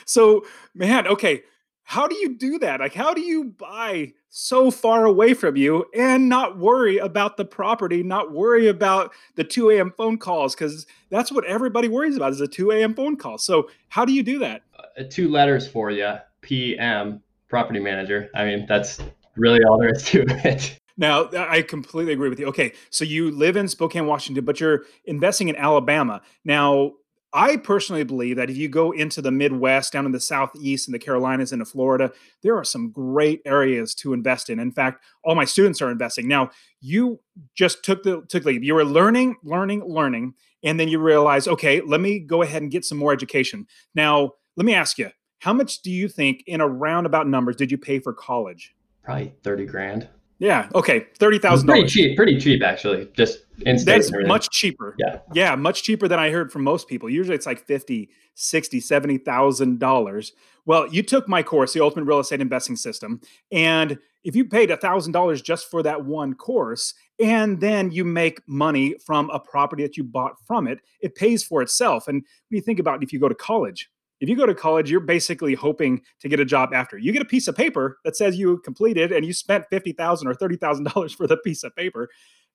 So 0.06 0.44
man 0.74 1.06
okay 1.08 1.42
how 1.84 2.08
do 2.08 2.16
you 2.16 2.36
do 2.36 2.58
that? 2.58 2.80
Like, 2.80 2.94
how 2.94 3.14
do 3.14 3.20
you 3.20 3.44
buy 3.44 4.12
so 4.30 4.70
far 4.70 5.04
away 5.04 5.34
from 5.34 5.56
you 5.56 5.84
and 5.94 6.28
not 6.28 6.58
worry 6.58 6.96
about 6.96 7.36
the 7.36 7.44
property, 7.44 8.02
not 8.02 8.32
worry 8.32 8.66
about 8.66 9.12
the 9.36 9.44
2 9.44 9.70
a.m. 9.70 9.92
phone 9.96 10.18
calls? 10.18 10.54
Because 10.54 10.86
that's 11.10 11.30
what 11.30 11.44
everybody 11.44 11.88
worries 11.88 12.16
about 12.16 12.32
is 12.32 12.40
a 12.40 12.48
2 12.48 12.72
a.m. 12.72 12.94
phone 12.94 13.16
call. 13.16 13.38
So, 13.38 13.68
how 13.88 14.04
do 14.04 14.12
you 14.12 14.22
do 14.22 14.38
that? 14.40 14.62
Uh, 14.98 15.04
two 15.08 15.28
letters 15.28 15.68
for 15.68 15.90
you 15.90 16.14
PM, 16.40 17.22
property 17.48 17.80
manager. 17.80 18.30
I 18.34 18.44
mean, 18.46 18.66
that's 18.66 18.98
really 19.36 19.62
all 19.64 19.78
there 19.78 19.90
is 19.90 20.04
to 20.04 20.22
it. 20.48 20.80
Now, 20.96 21.28
I 21.32 21.62
completely 21.62 22.12
agree 22.12 22.28
with 22.28 22.38
you. 22.38 22.46
Okay, 22.46 22.72
so 22.90 23.04
you 23.04 23.30
live 23.30 23.56
in 23.56 23.68
Spokane, 23.68 24.06
Washington, 24.06 24.44
but 24.44 24.60
you're 24.60 24.84
investing 25.04 25.48
in 25.48 25.56
Alabama. 25.56 26.22
Now, 26.44 26.92
I 27.34 27.56
personally 27.56 28.04
believe 28.04 28.36
that 28.36 28.48
if 28.48 28.56
you 28.56 28.68
go 28.68 28.92
into 28.92 29.20
the 29.20 29.32
Midwest, 29.32 29.92
down 29.92 30.06
in 30.06 30.12
the 30.12 30.20
Southeast, 30.20 30.86
and 30.86 30.94
the 30.94 31.00
Carolinas, 31.00 31.52
into 31.52 31.64
Florida, 31.64 32.12
there 32.42 32.56
are 32.56 32.64
some 32.64 32.90
great 32.90 33.42
areas 33.44 33.94
to 33.96 34.12
invest 34.12 34.48
in. 34.48 34.60
In 34.60 34.70
fact, 34.70 35.04
all 35.24 35.34
my 35.34 35.44
students 35.44 35.82
are 35.82 35.90
investing. 35.90 36.28
Now, 36.28 36.50
you 36.80 37.20
just 37.54 37.84
took 37.84 38.04
the 38.04 38.22
took 38.28 38.44
lead. 38.44 38.64
You 38.64 38.74
were 38.74 38.84
learning, 38.84 39.36
learning, 39.42 39.84
learning, 39.84 40.34
and 40.62 40.78
then 40.78 40.88
you 40.88 41.00
realize, 41.00 41.48
okay, 41.48 41.80
let 41.80 42.00
me 42.00 42.20
go 42.20 42.42
ahead 42.42 42.62
and 42.62 42.70
get 42.70 42.84
some 42.84 42.98
more 42.98 43.12
education. 43.12 43.66
Now, 43.94 44.34
let 44.56 44.64
me 44.64 44.74
ask 44.74 44.96
you, 44.96 45.10
how 45.40 45.52
much 45.52 45.82
do 45.82 45.90
you 45.90 46.08
think, 46.08 46.44
in 46.46 46.60
a 46.60 46.68
roundabout 46.68 47.26
numbers, 47.26 47.56
did 47.56 47.70
you 47.70 47.78
pay 47.78 47.98
for 47.98 48.12
college? 48.12 48.74
probably 49.04 49.34
30 49.42 49.66
grand. 49.66 50.08
Yeah. 50.44 50.68
Okay. 50.74 51.06
Thirty 51.16 51.38
thousand 51.38 51.68
Pretty 51.68 51.88
cheap, 51.88 52.16
pretty 52.16 52.38
cheap 52.38 52.62
actually. 52.62 53.08
Just. 53.14 53.40
That's 53.64 54.10
much 54.12 54.50
cheaper. 54.50 54.94
Yeah. 54.98 55.20
Yeah, 55.32 55.54
much 55.54 55.84
cheaper 55.84 56.08
than 56.08 56.18
I 56.18 56.30
heard 56.30 56.52
from 56.52 56.64
most 56.64 56.88
people. 56.88 57.08
Usually 57.08 57.36
it's 57.36 57.46
like 57.46 57.64
50, 57.64 58.10
60, 58.34 58.80
70,000 58.80 59.78
dollars. 59.78 60.32
Well, 60.66 60.92
you 60.92 61.02
took 61.02 61.28
my 61.28 61.42
course, 61.42 61.72
the 61.72 61.80
Ultimate 61.80 62.04
Real 62.04 62.18
Estate 62.18 62.40
Investing 62.40 62.74
System, 62.76 63.20
and 63.52 63.98
if 64.24 64.34
you 64.34 64.44
paid 64.44 64.70
$1,000 64.70 65.42
just 65.44 65.70
for 65.70 65.82
that 65.82 66.04
one 66.04 66.34
course 66.34 66.94
and 67.20 67.60
then 67.60 67.90
you 67.90 68.04
make 68.04 68.40
money 68.48 68.96
from 69.04 69.30
a 69.30 69.38
property 69.38 69.82
that 69.82 69.96
you 69.96 70.02
bought 70.02 70.34
from 70.46 70.66
it, 70.66 70.80
it 71.00 71.14
pays 71.14 71.44
for 71.44 71.62
itself. 71.62 72.08
And 72.08 72.16
when 72.16 72.56
you 72.56 72.62
think 72.62 72.80
about 72.80 73.02
it, 73.02 73.04
if 73.04 73.12
you 73.12 73.20
go 73.20 73.28
to 73.28 73.34
college, 73.34 73.88
if 74.24 74.28
you 74.28 74.36
go 74.36 74.46
to 74.46 74.54
college, 74.54 74.90
you're 74.90 75.00
basically 75.00 75.54
hoping 75.54 76.02
to 76.20 76.28
get 76.28 76.40
a 76.40 76.44
job 76.44 76.70
after. 76.72 76.98
You 76.98 77.12
get 77.12 77.22
a 77.22 77.26
piece 77.26 77.46
of 77.46 77.56
paper 77.56 77.98
that 78.04 78.16
says 78.16 78.36
you 78.36 78.58
completed 78.58 79.12
and 79.12 79.24
you 79.24 79.32
spent 79.32 79.66
50,000 79.70 80.26
or 80.26 80.34
$30,000 80.34 81.14
for 81.16 81.26
the 81.26 81.36
piece 81.36 81.62
of 81.62 81.74
paper 81.76 82.08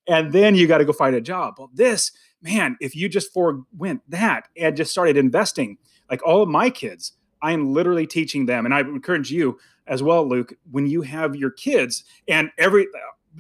and 0.10 0.32
then 0.32 0.56
you 0.56 0.68
got 0.68 0.80
to 0.80 0.86
go 0.86 0.92
find 0.92 1.16
a 1.16 1.22
job. 1.22 1.56
Well, 1.58 1.70
this, 1.74 2.12
man, 2.42 2.78
if 2.82 2.96
you 2.96 3.08
just 3.08 3.32
forewent 3.32 4.02
that 4.10 4.48
and 4.58 4.76
just 4.76 4.92
started 4.92 5.18
investing, 5.18 5.78
like 6.10 6.26
all 6.26 6.42
of 6.42 6.50
my 6.50 6.70
kids, 6.70 7.14
I 7.42 7.52
am 7.52 7.74
literally 7.74 8.08
teaching 8.08 8.48
them, 8.48 8.66
and 8.66 8.74
I 8.74 8.82
encourage 8.82 9.32
you 9.32 9.60
as 9.88 10.04
well, 10.04 10.28
Luke, 10.28 10.54
when 10.72 10.88
you 10.88 11.04
have 11.04 11.36
your 11.36 11.52
kids 11.52 12.04
and 12.28 12.50
every 12.58 12.88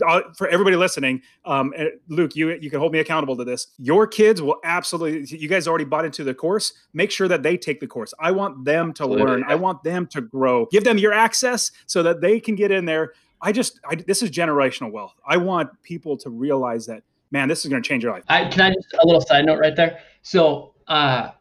uh, 0.08 0.22
for 0.38 0.48
everybody 0.48 0.75
listening, 0.75 1.22
um, 1.46 1.74
Luke, 2.08 2.36
you 2.36 2.51
you 2.62 2.70
can 2.70 2.79
hold 2.79 2.91
me 2.91 3.00
accountable 3.00 3.36
to 3.38 3.44
this. 3.44 3.68
Your 3.77 4.08
kids 4.08 4.41
will 4.41 4.58
absolutely. 4.63 5.38
You 5.38 5.48
guys 5.48 5.68
already 5.68 5.86
bought 5.86 6.06
into 6.06 6.24
the 6.24 6.34
course. 6.34 6.74
Make 6.94 7.12
sure 7.12 7.27
that 7.27 7.44
they 7.44 7.58
take 7.58 7.79
the 7.79 7.88
course. 7.88 8.13
I 8.20 8.32
want 8.32 8.65
them 8.65 8.94
to 8.94 9.03
Absolutely, 9.03 9.25
learn. 9.25 9.44
I 9.48 9.56
want 9.56 9.84
them 9.84 10.08
to 10.08 10.22
grow. 10.22 10.65
Give 10.68 10.84
them 10.84 10.98
your 10.98 11.13
access 11.13 11.72
so 11.86 12.03
that 12.03 12.22
they 12.22 12.39
can 12.39 12.56
get 12.56 12.72
in 12.72 12.86
there. 12.86 13.13
I 13.41 13.51
just, 13.51 13.79
I, 13.89 13.96
this 13.96 14.22
is 14.22 14.32
generational 14.32 14.91
wealth. 14.91 15.15
I 15.25 15.38
want 15.38 15.70
people 15.82 16.18
to 16.18 16.29
realize 16.29 16.86
that, 16.88 17.03
man, 17.32 17.48
this 17.48 17.63
is 17.63 17.70
going 17.70 17.82
to 17.82 17.88
change 17.88 18.03
your 18.03 18.12
life. 18.12 18.24
I 18.27 18.46
can 18.50 18.62
I 18.62 18.74
just 18.74 18.94
a 19.01 19.06
little 19.06 19.22
side 19.22 19.46
note 19.46 19.60
right 19.60 19.75
there. 19.75 20.00
So 20.24 20.74
uh, 20.88 21.32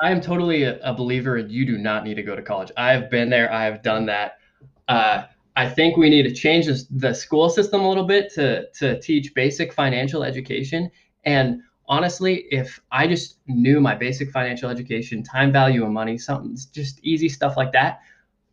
I 0.00 0.10
am 0.10 0.20
totally 0.20 0.62
a, 0.64 0.78
a 0.82 0.94
believer 0.94 1.38
in 1.38 1.50
you 1.50 1.66
do 1.66 1.78
not 1.78 2.04
need 2.04 2.14
to 2.14 2.22
go 2.22 2.36
to 2.36 2.42
college. 2.42 2.70
I 2.76 2.92
have 2.92 3.10
been 3.10 3.28
there. 3.28 3.52
I 3.52 3.64
have 3.64 3.82
done 3.82 4.06
that. 4.06 4.38
Uh, 4.86 5.24
I 5.58 5.68
think 5.68 5.96
we 5.96 6.08
need 6.08 6.22
to 6.22 6.32
change 6.32 6.68
the 6.88 7.12
school 7.12 7.50
system 7.50 7.80
a 7.80 7.88
little 7.88 8.04
bit 8.04 8.32
to 8.34 8.70
to 8.74 9.00
teach 9.00 9.34
basic 9.34 9.72
financial 9.72 10.22
education. 10.22 10.88
And 11.24 11.62
honestly, 11.88 12.44
if 12.52 12.80
I 12.92 13.08
just 13.08 13.38
knew 13.48 13.80
my 13.80 13.96
basic 13.96 14.30
financial 14.30 14.70
education, 14.70 15.24
time 15.24 15.50
value 15.50 15.84
of 15.84 15.90
money, 15.90 16.16
something 16.16 16.56
just 16.72 17.00
easy 17.02 17.28
stuff 17.28 17.56
like 17.56 17.72
that, 17.72 18.02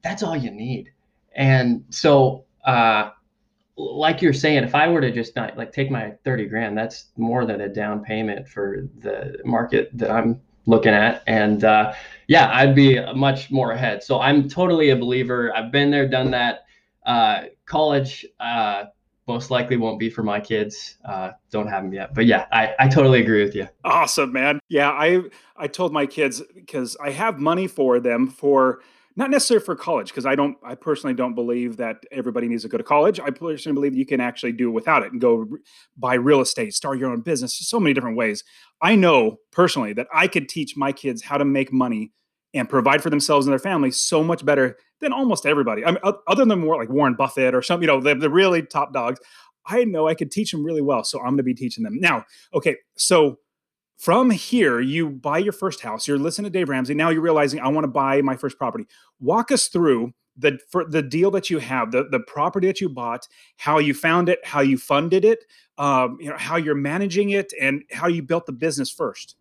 that's 0.01 0.23
all 0.23 0.35
you 0.35 0.49
need. 0.49 0.91
And 1.33 1.85
so, 1.91 2.45
uh, 2.65 3.11
like 3.77 4.23
you're 4.23 4.33
saying, 4.33 4.63
if 4.63 4.73
I 4.73 4.87
were 4.87 5.01
to 5.01 5.11
just 5.11 5.35
not 5.35 5.55
like 5.55 5.71
take 5.71 5.91
my 5.91 6.13
30 6.23 6.47
grand, 6.47 6.75
that's 6.75 7.09
more 7.17 7.45
than 7.45 7.61
a 7.61 7.69
down 7.69 8.03
payment 8.03 8.49
for 8.49 8.89
the 9.01 9.37
market 9.45 9.91
that 9.93 10.09
I'm 10.09 10.41
looking 10.65 10.93
at. 10.93 11.21
And 11.27 11.63
uh, 11.65 11.93
yeah, 12.27 12.49
I'd 12.51 12.73
be 12.73 12.99
much 13.13 13.51
more 13.51 13.73
ahead. 13.73 14.01
So 14.01 14.21
I'm 14.21 14.49
totally 14.49 14.89
a 14.89 14.95
believer. 14.95 15.55
I've 15.55 15.71
been 15.71 15.91
there, 15.91 16.07
done 16.07 16.31
that. 16.31 16.64
Uh, 17.05 17.43
college 17.65 18.25
uh, 18.39 18.85
most 19.27 19.51
likely 19.51 19.77
won't 19.77 19.99
be 19.99 20.09
for 20.09 20.23
my 20.23 20.39
kids. 20.39 20.97
Uh, 21.03 21.31
don't 21.51 21.67
have 21.67 21.83
them 21.83 21.93
yet. 21.93 22.13
But 22.13 22.25
yeah, 22.25 22.45
I, 22.51 22.73
I 22.79 22.87
totally 22.87 23.21
agree 23.21 23.43
with 23.43 23.55
you. 23.55 23.67
Awesome, 23.83 24.31
man. 24.31 24.59
Yeah, 24.69 24.91
I 24.91 25.21
I 25.57 25.67
told 25.67 25.93
my 25.93 26.05
kids 26.05 26.41
because 26.53 26.95
I 27.03 27.11
have 27.11 27.39
money 27.39 27.67
for 27.67 27.99
them 27.99 28.27
for 28.27 28.81
not 29.15 29.31
necessarily 29.31 29.63
for 29.63 29.75
college 29.75 30.09
because 30.09 30.25
I 30.25 30.35
don't 30.35 30.57
I 30.63 30.75
personally 30.75 31.13
don't 31.13 31.33
believe 31.33 31.77
that 31.77 32.03
everybody 32.11 32.47
needs 32.47 32.63
to 32.63 32.69
go 32.69 32.77
to 32.77 32.83
college. 32.83 33.19
I 33.19 33.29
personally 33.29 33.73
believe 33.73 33.95
you 33.95 34.05
can 34.05 34.19
actually 34.19 34.51
do 34.51 34.69
it 34.69 34.73
without 34.73 35.03
it 35.03 35.11
and 35.11 35.21
go 35.21 35.47
buy 35.97 36.15
real 36.15 36.41
estate, 36.41 36.73
start 36.73 36.99
your 36.99 37.11
own 37.11 37.21
business. 37.21 37.57
So 37.57 37.79
many 37.79 37.93
different 37.93 38.17
ways. 38.17 38.43
I 38.81 38.95
know 38.95 39.37
personally 39.51 39.93
that 39.93 40.07
I 40.13 40.27
could 40.27 40.49
teach 40.49 40.75
my 40.75 40.91
kids 40.91 41.23
how 41.23 41.37
to 41.37 41.45
make 41.45 41.71
money 41.71 42.11
and 42.55 42.69
provide 42.69 43.03
for 43.03 43.09
themselves 43.09 43.45
and 43.45 43.51
their 43.51 43.59
families 43.59 43.97
so 43.97 44.23
much 44.23 44.43
better 44.45 44.77
than 45.01 45.13
almost 45.13 45.45
everybody. 45.45 45.85
I 45.85 45.91
mean, 45.91 45.99
other 46.27 46.45
than 46.45 46.59
more 46.59 46.77
like 46.77 46.89
Warren 46.89 47.13
Buffett 47.13 47.53
or 47.53 47.61
some, 47.61 47.81
you 47.81 47.87
know, 47.87 48.01
the, 48.01 48.15
the 48.15 48.29
really 48.29 48.63
top 48.63 48.93
dogs. 48.93 49.19
I 49.67 49.83
know 49.83 50.07
I 50.07 50.13
could 50.13 50.31
teach 50.31 50.51
them 50.51 50.63
really 50.63 50.81
well, 50.81 51.03
so 51.03 51.19
I'm 51.19 51.29
going 51.29 51.37
to 51.37 51.43
be 51.43 51.53
teaching 51.53 51.83
them 51.83 51.99
now. 51.99 52.23
Okay, 52.53 52.77
so 52.97 53.39
from 53.97 54.29
here, 54.29 54.79
you 54.79 55.09
buy 55.09 55.39
your 55.39 55.53
first 55.53 55.81
house. 55.81 56.07
You're 56.07 56.19
listening 56.19 56.51
to 56.51 56.57
Dave 56.57 56.69
Ramsey. 56.69 56.93
Now 56.93 57.09
you're 57.09 57.21
realizing 57.21 57.59
I 57.59 57.67
want 57.69 57.83
to 57.83 57.89
buy 57.91 58.21
my 58.21 58.35
first 58.35 58.57
property. 58.57 58.85
Walk 59.19 59.51
us 59.51 59.67
through 59.67 60.13
the 60.37 60.59
for 60.69 60.85
the 60.85 61.01
deal 61.01 61.31
that 61.31 61.49
you 61.49 61.59
have, 61.59 61.91
the 61.91 62.07
the 62.11 62.19
property 62.19 62.67
that 62.67 62.81
you 62.81 62.89
bought, 62.89 63.27
how 63.57 63.79
you 63.79 63.93
found 63.93 64.29
it, 64.29 64.39
how 64.45 64.59
you 64.59 64.77
funded 64.77 65.23
it, 65.23 65.45
um, 65.77 66.17
you 66.19 66.29
know, 66.29 66.37
how 66.37 66.57
you're 66.57 66.75
managing 66.75 67.29
it, 67.31 67.53
and 67.59 67.83
how 67.91 68.07
you 68.07 68.21
built 68.21 68.45
the 68.45 68.51
business 68.51 68.91
first. 68.91 69.35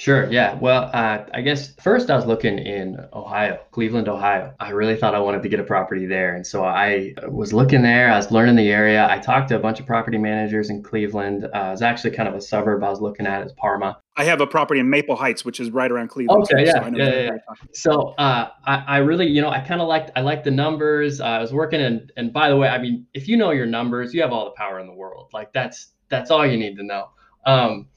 Sure. 0.00 0.32
Yeah. 0.32 0.54
Well, 0.54 0.88
uh, 0.94 1.26
I 1.34 1.42
guess 1.42 1.74
first 1.74 2.08
I 2.08 2.16
was 2.16 2.24
looking 2.24 2.58
in 2.58 2.96
Ohio, 3.12 3.60
Cleveland, 3.70 4.08
Ohio. 4.08 4.54
I 4.58 4.70
really 4.70 4.96
thought 4.96 5.14
I 5.14 5.18
wanted 5.20 5.42
to 5.42 5.50
get 5.50 5.60
a 5.60 5.62
property 5.62 6.06
there. 6.06 6.34
And 6.34 6.46
so 6.46 6.64
I 6.64 7.12
was 7.28 7.52
looking 7.52 7.82
there. 7.82 8.10
I 8.10 8.16
was 8.16 8.30
learning 8.30 8.56
the 8.56 8.70
area. 8.70 9.06
I 9.10 9.18
talked 9.18 9.50
to 9.50 9.56
a 9.56 9.58
bunch 9.58 9.78
of 9.78 9.84
property 9.84 10.16
managers 10.16 10.70
in 10.70 10.82
Cleveland. 10.82 11.44
Uh, 11.44 11.48
it 11.52 11.70
was 11.72 11.82
actually 11.82 12.12
kind 12.12 12.30
of 12.30 12.34
a 12.34 12.40
suburb 12.40 12.82
I 12.82 12.88
was 12.88 13.02
looking 13.02 13.26
at 13.26 13.44
is 13.44 13.52
Parma. 13.52 13.98
I 14.16 14.24
have 14.24 14.40
a 14.40 14.46
property 14.46 14.80
in 14.80 14.88
Maple 14.88 15.16
Heights, 15.16 15.44
which 15.44 15.60
is 15.60 15.70
right 15.70 15.92
around 15.92 16.08
Cleveland. 16.08 16.44
Okay, 16.44 16.64
yeah, 16.64 16.80
I 16.80 16.88
know 16.88 16.96
yeah, 17.04 17.20
yeah, 17.20 17.30
talking 17.46 17.68
So 17.74 18.14
uh, 18.16 18.48
I, 18.64 18.76
I 18.86 18.96
really, 18.98 19.26
you 19.26 19.42
know, 19.42 19.50
I 19.50 19.60
kind 19.60 19.82
of 19.82 19.88
liked, 19.88 20.12
I 20.16 20.22
liked 20.22 20.44
the 20.44 20.50
numbers. 20.50 21.20
Uh, 21.20 21.24
I 21.24 21.40
was 21.42 21.52
working 21.52 21.82
and, 21.82 22.10
and 22.16 22.32
by 22.32 22.48
the 22.48 22.56
way, 22.56 22.68
I 22.68 22.78
mean, 22.78 23.06
if 23.12 23.28
you 23.28 23.36
know 23.36 23.50
your 23.50 23.66
numbers, 23.66 24.14
you 24.14 24.22
have 24.22 24.32
all 24.32 24.46
the 24.46 24.52
power 24.52 24.80
in 24.80 24.86
the 24.86 24.94
world. 24.94 25.28
Like 25.34 25.52
that's, 25.52 25.88
that's 26.08 26.30
all 26.30 26.46
you 26.46 26.56
need 26.56 26.78
to 26.78 26.84
know. 26.84 27.10
Um, 27.46 27.88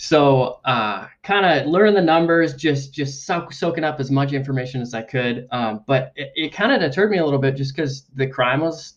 so 0.00 0.60
uh, 0.64 1.08
kind 1.24 1.44
of 1.44 1.66
learn 1.66 1.92
the 1.92 2.00
numbers, 2.00 2.54
just 2.54 2.94
just 2.94 3.26
soak, 3.26 3.52
soaking 3.52 3.82
up 3.82 3.98
as 3.98 4.12
much 4.12 4.32
information 4.32 4.80
as 4.80 4.94
I 4.94 5.02
could. 5.02 5.48
Um, 5.50 5.82
but 5.88 6.12
it, 6.14 6.30
it 6.36 6.52
kind 6.52 6.70
of 6.70 6.78
deterred 6.80 7.10
me 7.10 7.18
a 7.18 7.24
little 7.24 7.40
bit 7.40 7.56
just 7.56 7.74
because 7.74 8.04
the 8.14 8.28
crime 8.28 8.60
was 8.60 8.94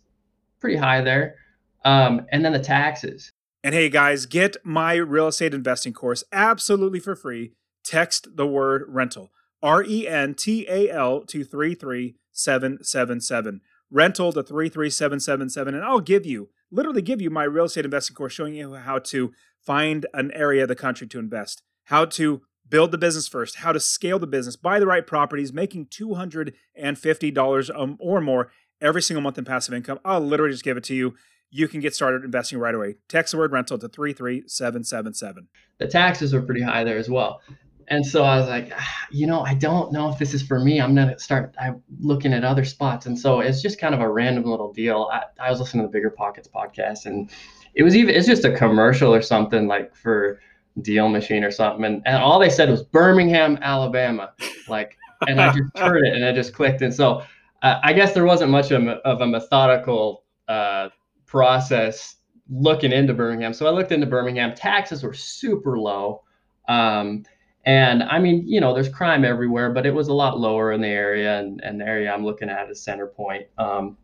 pretty 0.59 0.77
high 0.77 1.01
there, 1.01 1.37
um, 1.85 2.27
and 2.31 2.45
then 2.45 2.53
the 2.53 2.59
taxes. 2.59 3.31
And 3.63 3.73
hey 3.73 3.89
guys, 3.89 4.27
get 4.27 4.57
my 4.63 4.93
real 4.93 5.27
estate 5.27 5.55
investing 5.55 5.93
course 5.93 6.23
absolutely 6.31 6.99
for 6.99 7.15
free. 7.15 7.53
Text 7.83 8.37
the 8.37 8.45
word 8.45 8.83
rental. 8.87 9.31
R 9.63 9.83
E 9.83 10.07
N 10.07 10.35
T 10.35 10.67
A 10.69 10.91
L 10.91 11.21
to 11.21 11.43
33777. 11.43 13.61
Rental 13.89 14.31
to 14.33 14.43
33777. 14.43 15.73
And 15.73 15.83
I'll 15.83 15.99
give 15.99 16.27
you, 16.27 16.49
literally 16.69 17.01
give 17.01 17.21
you 17.21 17.31
my 17.31 17.43
real 17.43 17.65
estate 17.65 17.85
investing 17.85 18.15
course 18.15 18.33
showing 18.33 18.53
you 18.53 18.75
how 18.75 18.99
to 18.99 19.33
find 19.65 20.05
an 20.13 20.31
area 20.31 20.63
of 20.63 20.67
the 20.67 20.75
country 20.75 21.07
to 21.07 21.19
invest, 21.19 21.61
how 21.85 22.05
to 22.05 22.41
build 22.67 22.91
the 22.91 22.97
business 22.97 23.27
first, 23.27 23.57
how 23.57 23.71
to 23.71 23.79
scale 23.79 24.19
the 24.19 24.27
business, 24.27 24.55
buy 24.55 24.79
the 24.79 24.87
right 24.87 25.05
properties, 25.05 25.51
making 25.51 25.87
$250 25.87 27.79
um, 27.79 27.97
or 27.99 28.21
more 28.21 28.51
every 28.79 29.01
single 29.01 29.21
month 29.21 29.37
in 29.37 29.45
passive 29.45 29.73
income. 29.73 29.99
I'll 30.05 30.21
literally 30.21 30.53
just 30.53 30.63
give 30.63 30.77
it 30.77 30.83
to 30.85 30.95
you 30.95 31.15
you 31.51 31.67
can 31.67 31.81
get 31.81 31.93
started 31.93 32.23
investing 32.23 32.57
right 32.57 32.73
away. 32.73 32.95
Text 33.09 33.33
the 33.33 33.37
word 33.37 33.51
rental 33.51 33.77
to 33.77 33.89
33777. 33.89 35.47
The 35.77 35.87
taxes 35.87 36.33
were 36.33 36.41
pretty 36.41 36.61
high 36.61 36.83
there 36.83 36.97
as 36.97 37.09
well. 37.09 37.41
And 37.89 38.05
so 38.05 38.23
I 38.23 38.37
was 38.37 38.47
like, 38.47 38.71
ah, 38.73 39.07
you 39.11 39.27
know, 39.27 39.41
I 39.41 39.53
don't 39.53 39.91
know 39.91 40.09
if 40.09 40.17
this 40.17 40.33
is 40.33 40.41
for 40.41 40.59
me. 40.59 40.79
I'm 40.79 40.95
gonna 40.95 41.19
start 41.19 41.53
I'm 41.59 41.83
looking 41.99 42.31
at 42.31 42.45
other 42.45 42.63
spots. 42.63 43.05
And 43.05 43.19
so 43.19 43.41
it's 43.41 43.61
just 43.61 43.79
kind 43.79 43.93
of 43.93 43.99
a 43.99 44.09
random 44.09 44.45
little 44.45 44.71
deal. 44.71 45.09
I, 45.11 45.23
I 45.37 45.49
was 45.49 45.59
listening 45.59 45.83
to 45.83 45.87
the 45.87 45.91
Bigger 45.91 46.09
Pockets 46.09 46.47
podcast, 46.47 47.05
and 47.05 47.29
it 47.75 47.83
was 47.83 47.95
even 47.95 48.13
it's 48.15 48.27
just 48.27 48.45
a 48.45 48.55
commercial 48.55 49.13
or 49.13 49.21
something 49.21 49.67
like 49.67 49.95
for 49.95 50.39
Deal 50.81 51.09
Machine 51.09 51.43
or 51.43 51.51
something, 51.51 51.85
and, 51.85 52.01
and 52.05 52.17
all 52.17 52.39
they 52.39 52.49
said 52.49 52.69
was 52.69 52.83
Birmingham, 52.83 53.57
Alabama, 53.61 54.33
like, 54.67 54.97
and 55.27 55.39
I 55.39 55.53
just 55.53 55.63
heard 55.77 56.05
it 56.05 56.13
and 56.13 56.23
it 56.23 56.33
just 56.33 56.53
clicked. 56.53 56.81
And 56.81 56.93
so 56.93 57.23
uh, 57.61 57.79
I 57.83 57.93
guess 57.93 58.13
there 58.13 58.25
wasn't 58.25 58.51
much 58.51 58.71
of 58.71 58.83
a, 58.83 58.93
of 59.07 59.21
a 59.21 59.27
methodical 59.27 60.23
uh, 60.47 60.89
process 61.25 62.17
looking 62.49 62.91
into 62.91 63.13
Birmingham. 63.13 63.53
So 63.53 63.67
I 63.67 63.69
looked 63.69 63.91
into 63.91 64.07
Birmingham. 64.07 64.53
Taxes 64.55 65.03
were 65.03 65.13
super 65.13 65.79
low. 65.79 66.23
Um, 66.67 67.23
and 67.65 68.03
I 68.03 68.19
mean, 68.19 68.47
you 68.47 68.59
know, 68.59 68.73
there's 68.73 68.89
crime 68.89 69.23
everywhere, 69.23 69.71
but 69.71 69.85
it 69.85 69.93
was 69.93 70.07
a 70.07 70.13
lot 70.13 70.39
lower 70.39 70.71
in 70.71 70.81
the 70.81 70.87
area. 70.87 71.39
And, 71.39 71.61
and 71.63 71.79
the 71.79 71.85
area 71.85 72.11
I'm 72.11 72.25
looking 72.25 72.49
at 72.49 72.69
is 72.69 72.81
Center 72.81 73.07
Point 73.07 73.45
um, 73.57 73.97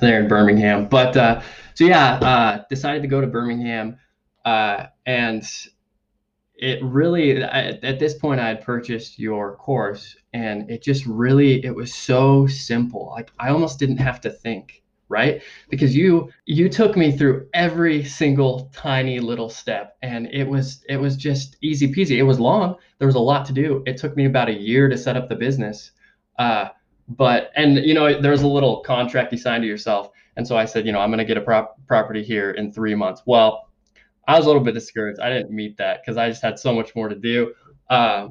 there 0.00 0.20
in 0.20 0.28
Birmingham. 0.28 0.86
But 0.88 1.16
uh, 1.16 1.42
so, 1.74 1.84
yeah, 1.84 2.14
uh, 2.14 2.64
decided 2.68 3.02
to 3.02 3.08
go 3.08 3.20
to 3.20 3.26
Birmingham. 3.26 3.98
Uh, 4.44 4.86
and 5.06 5.42
it 6.54 6.82
really, 6.82 7.42
I, 7.42 7.78
at 7.82 7.98
this 7.98 8.14
point, 8.14 8.40
I 8.40 8.48
had 8.48 8.62
purchased 8.62 9.18
your 9.18 9.56
course 9.56 10.16
and 10.32 10.70
it 10.70 10.82
just 10.82 11.06
really, 11.06 11.64
it 11.64 11.74
was 11.74 11.94
so 11.94 12.46
simple. 12.46 13.10
Like 13.10 13.32
I 13.38 13.50
almost 13.50 13.78
didn't 13.78 13.98
have 13.98 14.20
to 14.22 14.30
think 14.30 14.82
right 15.08 15.42
because 15.68 15.94
you 15.94 16.30
you 16.46 16.68
took 16.68 16.96
me 16.96 17.12
through 17.12 17.46
every 17.52 18.02
single 18.02 18.70
tiny 18.74 19.20
little 19.20 19.50
step 19.50 19.96
and 20.02 20.26
it 20.32 20.44
was 20.44 20.82
it 20.88 20.96
was 20.96 21.16
just 21.16 21.56
easy 21.62 21.92
peasy 21.92 22.16
it 22.16 22.22
was 22.22 22.40
long 22.40 22.74
there 22.98 23.06
was 23.06 23.14
a 23.14 23.20
lot 23.20 23.44
to 23.44 23.52
do 23.52 23.82
it 23.86 23.98
took 23.98 24.16
me 24.16 24.24
about 24.24 24.48
a 24.48 24.52
year 24.52 24.88
to 24.88 24.96
set 24.96 25.16
up 25.16 25.28
the 25.28 25.34
business 25.34 25.90
uh, 26.38 26.68
but 27.08 27.50
and 27.56 27.76
you 27.78 27.94
know 27.94 28.20
there's 28.20 28.42
a 28.42 28.46
little 28.46 28.80
contract 28.80 29.32
you 29.32 29.38
sign 29.38 29.60
to 29.60 29.66
yourself 29.66 30.10
And 30.36 30.46
so 30.46 30.56
I 30.56 30.64
said, 30.64 30.86
you 30.86 30.92
know, 30.92 31.00
I'm 31.00 31.10
going 31.10 31.18
to 31.18 31.24
get 31.24 31.36
a 31.36 31.40
prop- 31.40 31.76
property 31.86 32.22
here 32.22 32.50
in 32.52 32.72
three 32.72 32.94
months. 32.94 33.22
Well, 33.26 33.68
I 34.26 34.36
was 34.36 34.46
a 34.46 34.48
little 34.48 34.62
bit 34.62 34.74
discouraged. 34.74 35.20
I 35.20 35.28
didn't 35.30 35.50
meet 35.50 35.76
that 35.76 36.02
because 36.02 36.16
I 36.16 36.28
just 36.28 36.42
had 36.42 36.58
so 36.58 36.72
much 36.72 36.94
more 36.96 37.08
to 37.08 37.14
do. 37.14 37.54
Uh, 37.88 38.28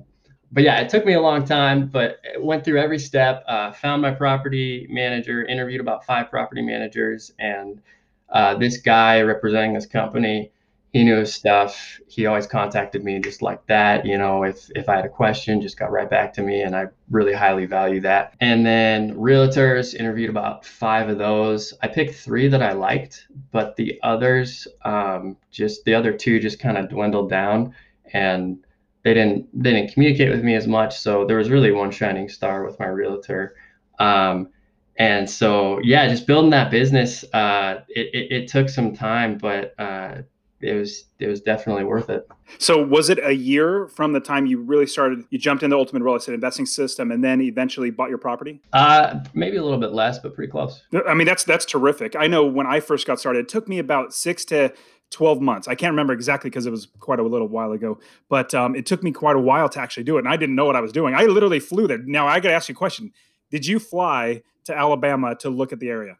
but 0.51 0.63
yeah, 0.63 0.79
it 0.81 0.89
took 0.89 1.05
me 1.05 1.13
a 1.13 1.21
long 1.21 1.45
time, 1.45 1.87
but 1.87 2.19
it 2.23 2.43
went 2.43 2.63
through 2.63 2.79
every 2.79 2.99
step. 2.99 3.43
Uh, 3.47 3.71
found 3.71 4.01
my 4.01 4.11
property 4.11 4.87
manager, 4.89 5.45
interviewed 5.45 5.81
about 5.81 6.05
five 6.05 6.29
property 6.29 6.61
managers, 6.61 7.31
and 7.39 7.81
uh, 8.29 8.55
this 8.55 8.77
guy 8.77 9.21
representing 9.21 9.73
this 9.73 9.85
company 9.85 10.51
he 10.93 11.03
knew 11.03 11.17
his 11.17 11.33
stuff. 11.33 11.99
He 12.07 12.27
always 12.27 12.45
contacted 12.45 13.03
me 13.03 13.19
just 13.19 13.41
like 13.41 13.65
that. 13.65 14.05
You 14.05 14.17
know, 14.19 14.43
if 14.43 14.69
if 14.75 14.87
I 14.87 14.97
had 14.97 15.05
a 15.05 15.09
question, 15.09 15.59
just 15.59 15.77
got 15.77 15.91
right 15.91 16.09
back 16.09 16.31
to 16.33 16.43
me, 16.43 16.61
and 16.61 16.75
I 16.75 16.85
really 17.09 17.33
highly 17.33 17.65
value 17.65 17.99
that. 18.01 18.35
And 18.39 18.63
then 18.63 19.15
realtors 19.15 19.95
interviewed 19.95 20.29
about 20.29 20.63
five 20.63 21.09
of 21.09 21.17
those. 21.17 21.73
I 21.81 21.87
picked 21.87 22.13
three 22.13 22.47
that 22.47 22.61
I 22.61 22.73
liked, 22.73 23.27
but 23.51 23.75
the 23.75 23.99
others, 24.03 24.67
um, 24.85 25.35
just 25.49 25.83
the 25.83 25.95
other 25.95 26.13
two, 26.13 26.39
just 26.39 26.59
kind 26.59 26.77
of 26.77 26.89
dwindled 26.89 27.29
down, 27.29 27.73
and 28.13 28.63
they 29.03 29.15
didn't 29.15 29.47
they 29.51 29.71
didn't 29.73 29.93
communicate 29.93 30.29
with 30.29 30.43
me 30.43 30.53
as 30.53 30.67
much. 30.67 30.99
So 30.99 31.25
there 31.25 31.37
was 31.37 31.49
really 31.49 31.71
one 31.71 31.89
shining 31.89 32.29
star 32.29 32.63
with 32.63 32.79
my 32.79 32.85
realtor. 32.85 33.55
Um, 33.97 34.49
and 34.97 35.27
so 35.27 35.79
yeah, 35.83 36.07
just 36.07 36.27
building 36.27 36.51
that 36.51 36.69
business, 36.69 37.25
uh, 37.33 37.81
it, 37.89 38.13
it, 38.13 38.31
it 38.31 38.47
took 38.47 38.69
some 38.69 38.95
time, 38.95 39.39
but 39.39 39.73
uh, 39.79 40.21
it 40.63 40.73
was 40.73 41.05
it 41.19 41.27
was 41.27 41.41
definitely 41.41 41.83
worth 41.83 42.09
it. 42.09 42.27
So 42.57 42.81
was 42.81 43.09
it 43.09 43.19
a 43.23 43.33
year 43.33 43.87
from 43.87 44.13
the 44.13 44.19
time 44.19 44.45
you 44.45 44.59
really 44.61 44.87
started? 44.87 45.25
You 45.29 45.37
jumped 45.37 45.63
into 45.63 45.75
Ultimate 45.75 46.03
Real 46.03 46.15
Estate 46.15 46.33
Investing 46.33 46.65
System, 46.65 47.11
and 47.11 47.23
then 47.23 47.41
eventually 47.41 47.91
bought 47.91 48.09
your 48.09 48.17
property. 48.17 48.61
Uh, 48.71 49.19
maybe 49.33 49.57
a 49.57 49.63
little 49.63 49.79
bit 49.79 49.91
less, 49.91 50.19
but 50.19 50.33
pretty 50.33 50.51
close. 50.51 50.83
I 51.07 51.13
mean, 51.13 51.27
that's 51.27 51.43
that's 51.43 51.65
terrific. 51.65 52.15
I 52.15 52.27
know 52.27 52.45
when 52.45 52.65
I 52.65 52.79
first 52.79 53.05
got 53.05 53.19
started, 53.19 53.39
it 53.39 53.49
took 53.49 53.67
me 53.67 53.79
about 53.79 54.13
six 54.13 54.45
to 54.45 54.73
12 55.11 55.41
months. 55.41 55.67
I 55.67 55.75
can't 55.75 55.91
remember 55.91 56.13
exactly 56.13 56.49
because 56.49 56.65
it 56.65 56.71
was 56.71 56.87
quite 56.99 57.19
a 57.19 57.23
little 57.23 57.47
while 57.47 57.71
ago, 57.71 57.99
but 58.29 58.53
um, 58.53 58.75
it 58.75 58.85
took 58.85 59.03
me 59.03 59.11
quite 59.11 59.35
a 59.35 59.41
while 59.41 59.69
to 59.69 59.79
actually 59.79 60.03
do 60.03 60.15
it. 60.15 60.19
And 60.19 60.29
I 60.29 60.37
didn't 60.37 60.55
know 60.55 60.65
what 60.65 60.75
I 60.75 60.81
was 60.81 60.91
doing. 60.91 61.13
I 61.13 61.23
literally 61.23 61.59
flew 61.59 61.87
there. 61.87 61.99
Now 61.99 62.27
I 62.27 62.39
got 62.39 62.49
to 62.49 62.55
ask 62.55 62.69
you 62.69 62.73
a 62.73 62.75
question. 62.75 63.11
Did 63.51 63.65
you 63.67 63.79
fly 63.79 64.41
to 64.63 64.75
Alabama 64.75 65.35
to 65.41 65.49
look 65.49 65.71
at 65.71 65.79
the 65.79 65.89
area? 65.89 66.17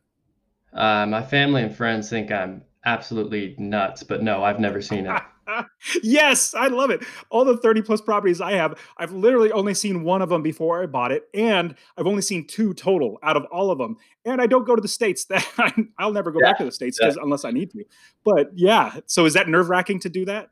Uh, 0.72 1.06
my 1.06 1.24
family 1.24 1.64
and 1.64 1.76
friends 1.76 2.10
think 2.10 2.32
I'm 2.32 2.64
absolutely 2.86 3.56
nuts, 3.58 4.04
but 4.04 4.24
no, 4.24 4.44
I've 4.44 4.60
never 4.60 4.82
seen 4.82 5.06
it. 5.06 5.22
yes, 6.04 6.54
I 6.54 6.68
love 6.68 6.90
it. 6.90 7.04
All 7.30 7.46
the 7.46 7.58
30 7.58 7.82
plus 7.82 8.02
properties 8.02 8.42
I 8.42 8.54
have, 8.54 8.80
I've 8.98 9.12
literally 9.12 9.52
only 9.52 9.74
seen 9.74 10.04
one 10.04 10.22
of 10.22 10.30
them 10.30 10.42
before 10.42 10.82
I 10.82 10.86
bought 10.86 11.12
it, 11.12 11.28
and 11.34 11.76
I've 11.98 12.08
only 12.08 12.22
seen 12.22 12.48
two 12.48 12.74
total 12.74 13.20
out 13.24 13.38
of 13.38 13.46
all 13.52 13.72
of 13.72 13.78
them. 13.78 13.98
And 14.26 14.42
I 14.42 14.48
don't 14.48 14.66
go 14.66 14.76
to 14.76 14.82
the 14.82 14.88
states. 14.88 15.26
That 15.34 15.48
I, 15.98 16.06
will 16.06 16.14
never 16.14 16.32
go 16.32 16.40
yeah, 16.42 16.52
back 16.52 16.58
to 16.60 16.66
the 16.66 16.72
states 16.72 17.00
yeah. 17.02 17.12
unless 17.22 17.44
I 17.46 17.52
need 17.52 17.72
to. 17.72 17.84
But 18.24 18.52
yeah, 18.54 19.00
so 19.08 19.26
is 19.26 19.34
that 19.34 19.48
nerve 19.48 19.70
wracking 19.70 20.00
to 20.02 20.10
do 20.10 20.26
that? 20.26 20.50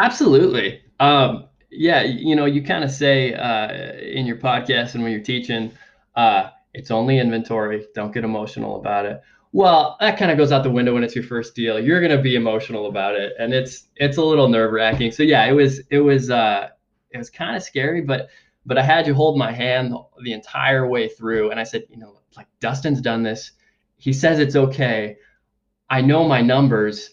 Absolutely. 0.00 0.80
Um, 0.98 1.46
yeah, 1.70 2.02
you 2.02 2.34
know, 2.34 2.46
you 2.46 2.62
kind 2.62 2.84
of 2.84 2.90
say 2.90 3.34
uh, 3.34 3.98
in 4.00 4.26
your 4.26 4.36
podcast 4.36 4.94
and 4.94 5.02
when 5.02 5.12
you're 5.12 5.22
teaching, 5.22 5.72
uh, 6.16 6.50
it's 6.72 6.90
only 6.90 7.18
inventory. 7.18 7.86
Don't 7.94 8.12
get 8.12 8.24
emotional 8.24 8.76
about 8.76 9.06
it. 9.06 9.20
Well, 9.54 9.96
that 10.00 10.18
kind 10.18 10.32
of 10.32 10.36
goes 10.36 10.50
out 10.50 10.64
the 10.64 10.70
window 10.70 10.94
when 10.94 11.04
it's 11.04 11.14
your 11.14 11.22
first 11.22 11.54
deal. 11.54 11.78
You're 11.78 12.00
gonna 12.00 12.20
be 12.20 12.34
emotional 12.34 12.88
about 12.88 13.14
it, 13.14 13.34
and 13.38 13.54
it's 13.54 13.84
it's 13.94 14.16
a 14.16 14.22
little 14.22 14.48
nerve 14.48 14.72
wracking. 14.72 15.12
So 15.12 15.22
yeah, 15.22 15.44
it 15.44 15.52
was 15.52 15.78
it 15.90 16.00
was 16.00 16.28
uh, 16.28 16.70
it 17.12 17.18
was 17.18 17.30
kind 17.30 17.56
of 17.56 17.62
scary, 17.62 18.00
but 18.00 18.30
but 18.66 18.78
I 18.78 18.82
had 18.82 19.06
you 19.06 19.14
hold 19.14 19.38
my 19.38 19.52
hand 19.52 19.94
the 20.24 20.32
entire 20.32 20.88
way 20.88 21.06
through, 21.06 21.52
and 21.52 21.60
I 21.60 21.62
said, 21.62 21.84
you 21.88 21.98
know, 21.98 22.18
like 22.36 22.48
Dustin's 22.58 23.00
done 23.00 23.22
this. 23.22 23.52
He 23.96 24.12
says 24.12 24.40
it's 24.40 24.56
okay. 24.56 25.18
I 25.88 26.00
know 26.00 26.26
my 26.26 26.40
numbers. 26.40 27.10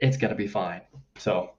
It's 0.00 0.16
gonna 0.16 0.34
be 0.34 0.48
fine. 0.48 0.80
So 1.18 1.50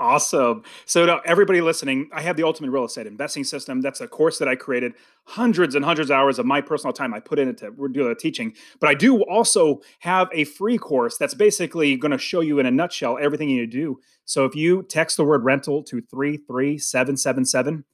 Awesome. 0.00 0.62
So 0.86 1.04
now 1.06 1.20
everybody 1.24 1.60
listening, 1.60 2.08
I 2.12 2.20
have 2.22 2.36
the 2.36 2.44
ultimate 2.44 2.70
real 2.70 2.84
estate 2.84 3.08
investing 3.08 3.42
system. 3.42 3.80
That's 3.80 4.00
a 4.00 4.06
course 4.06 4.38
that 4.38 4.46
I 4.46 4.54
created, 4.54 4.92
hundreds 5.24 5.74
and 5.74 5.84
hundreds 5.84 6.10
of 6.10 6.16
hours 6.16 6.38
of 6.38 6.46
my 6.46 6.60
personal 6.60 6.92
time 6.92 7.12
I 7.12 7.18
put 7.18 7.40
into 7.40 7.72
do 7.92 8.08
the 8.08 8.14
teaching. 8.14 8.54
But 8.78 8.90
I 8.90 8.94
do 8.94 9.24
also 9.24 9.80
have 9.98 10.28
a 10.32 10.44
free 10.44 10.78
course 10.78 11.18
that's 11.18 11.34
basically 11.34 11.96
going 11.96 12.12
to 12.12 12.18
show 12.18 12.42
you 12.42 12.60
in 12.60 12.66
a 12.66 12.70
nutshell 12.70 13.18
everything 13.20 13.48
you 13.48 13.60
need 13.60 13.72
to 13.72 13.76
do. 13.76 14.00
So 14.24 14.44
if 14.44 14.54
you 14.54 14.84
text 14.84 15.16
the 15.16 15.24
word 15.24 15.44
rental 15.44 15.82
to 15.84 16.00
33777 16.00 17.84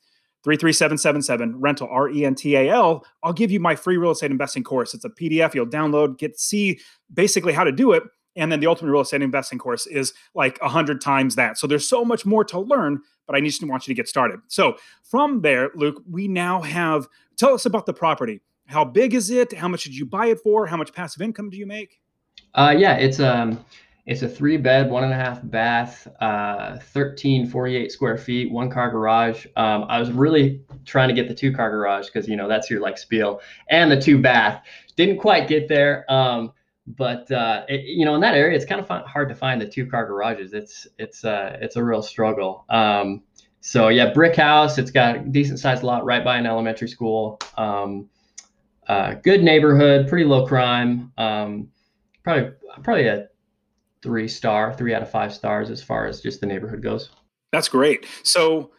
33777 0.44 1.58
rental 1.58 1.88
R 1.90 2.10
E 2.10 2.26
N 2.26 2.34
T 2.34 2.54
A 2.54 2.68
L, 2.70 3.02
I'll 3.22 3.32
give 3.32 3.50
you 3.50 3.60
my 3.60 3.74
free 3.74 3.96
real 3.96 4.10
estate 4.10 4.30
investing 4.30 4.62
course. 4.62 4.92
It's 4.92 5.06
a 5.06 5.10
PDF 5.10 5.54
you'll 5.54 5.64
download, 5.66 6.18
get 6.18 6.38
see 6.38 6.80
basically 7.14 7.54
how 7.54 7.64
to 7.64 7.72
do 7.72 7.92
it 7.92 8.02
and 8.36 8.50
then 8.50 8.60
the 8.60 8.66
ultimate 8.66 8.90
real 8.90 9.02
estate 9.02 9.22
investing 9.22 9.58
course 9.58 9.86
is 9.86 10.12
like 10.34 10.58
a 10.60 10.68
hundred 10.68 11.00
times 11.00 11.34
that. 11.36 11.58
So 11.58 11.66
there's 11.66 11.88
so 11.88 12.04
much 12.04 12.26
more 12.26 12.44
to 12.44 12.60
learn, 12.60 13.00
but 13.26 13.36
I 13.36 13.40
just 13.40 13.62
want 13.64 13.86
you 13.86 13.94
to 13.94 13.96
get 13.96 14.08
started. 14.08 14.40
So 14.48 14.76
from 15.02 15.42
there, 15.42 15.70
Luke, 15.74 16.02
we 16.10 16.28
now 16.28 16.62
have 16.62 17.08
tell 17.36 17.54
us 17.54 17.66
about 17.66 17.86
the 17.86 17.94
property. 17.94 18.40
How 18.66 18.84
big 18.84 19.14
is 19.14 19.30
it? 19.30 19.52
How 19.52 19.68
much 19.68 19.84
did 19.84 19.94
you 19.94 20.06
buy 20.06 20.26
it 20.26 20.40
for? 20.40 20.66
How 20.66 20.76
much 20.76 20.92
passive 20.92 21.22
income 21.22 21.50
do 21.50 21.56
you 21.56 21.66
make? 21.66 22.00
Uh, 22.54 22.74
yeah, 22.76 22.94
it's 22.94 23.20
um 23.20 23.64
it's 24.06 24.20
a 24.20 24.28
three 24.28 24.58
bed, 24.58 24.90
one 24.90 25.02
and 25.02 25.12
a 25.12 25.16
half 25.16 25.40
bath, 25.44 26.06
uh, 26.20 26.76
1348 26.92 27.90
square 27.90 28.18
feet, 28.18 28.52
one 28.52 28.68
car 28.68 28.90
garage. 28.90 29.46
Um, 29.56 29.86
I 29.88 29.98
was 29.98 30.12
really 30.12 30.60
trying 30.84 31.08
to 31.08 31.14
get 31.14 31.26
the 31.26 31.34
two 31.34 31.54
car 31.54 31.70
garage 31.70 32.06
because 32.06 32.28
you 32.28 32.36
know 32.36 32.46
that's 32.46 32.68
your 32.70 32.80
like 32.80 32.98
spiel, 32.98 33.40
and 33.70 33.90
the 33.90 34.00
two 34.00 34.20
bath. 34.20 34.62
Didn't 34.96 35.18
quite 35.18 35.48
get 35.48 35.68
there. 35.68 36.04
Um, 36.12 36.52
but 36.86 37.30
uh, 37.30 37.64
it, 37.68 37.84
you 37.86 38.04
know 38.04 38.14
in 38.14 38.20
that 38.20 38.34
area 38.34 38.56
it's 38.56 38.64
kind 38.64 38.80
of 38.80 38.86
fun, 38.86 39.02
hard 39.06 39.28
to 39.28 39.34
find 39.34 39.60
the 39.60 39.66
two 39.66 39.86
car 39.86 40.06
garages. 40.06 40.52
It's 40.52 40.86
it's 40.98 41.24
uh, 41.24 41.56
it's 41.60 41.76
a 41.76 41.84
real 41.84 42.02
struggle. 42.02 42.64
Um, 42.68 43.22
so 43.60 43.88
yeah 43.88 44.12
brick 44.12 44.36
house 44.36 44.76
it's 44.76 44.90
got 44.90 45.16
a 45.16 45.18
decent 45.20 45.58
sized 45.58 45.82
lot 45.82 46.04
right 46.04 46.24
by 46.24 46.36
an 46.36 46.46
elementary 46.46 46.88
school. 46.88 47.40
Um, 47.56 48.08
uh, 48.88 49.14
good 49.14 49.42
neighborhood 49.42 50.08
pretty 50.08 50.24
low 50.24 50.46
crime. 50.46 51.12
Um, 51.16 51.68
probably 52.22 52.50
probably 52.82 53.06
a 53.06 53.28
three 54.02 54.28
star 54.28 54.74
three 54.74 54.94
out 54.94 55.02
of 55.02 55.10
five 55.10 55.32
stars 55.32 55.70
as 55.70 55.82
far 55.82 56.06
as 56.06 56.20
just 56.20 56.40
the 56.40 56.46
neighborhood 56.46 56.82
goes. 56.82 57.10
That's 57.52 57.68
great. 57.68 58.06
So 58.24 58.72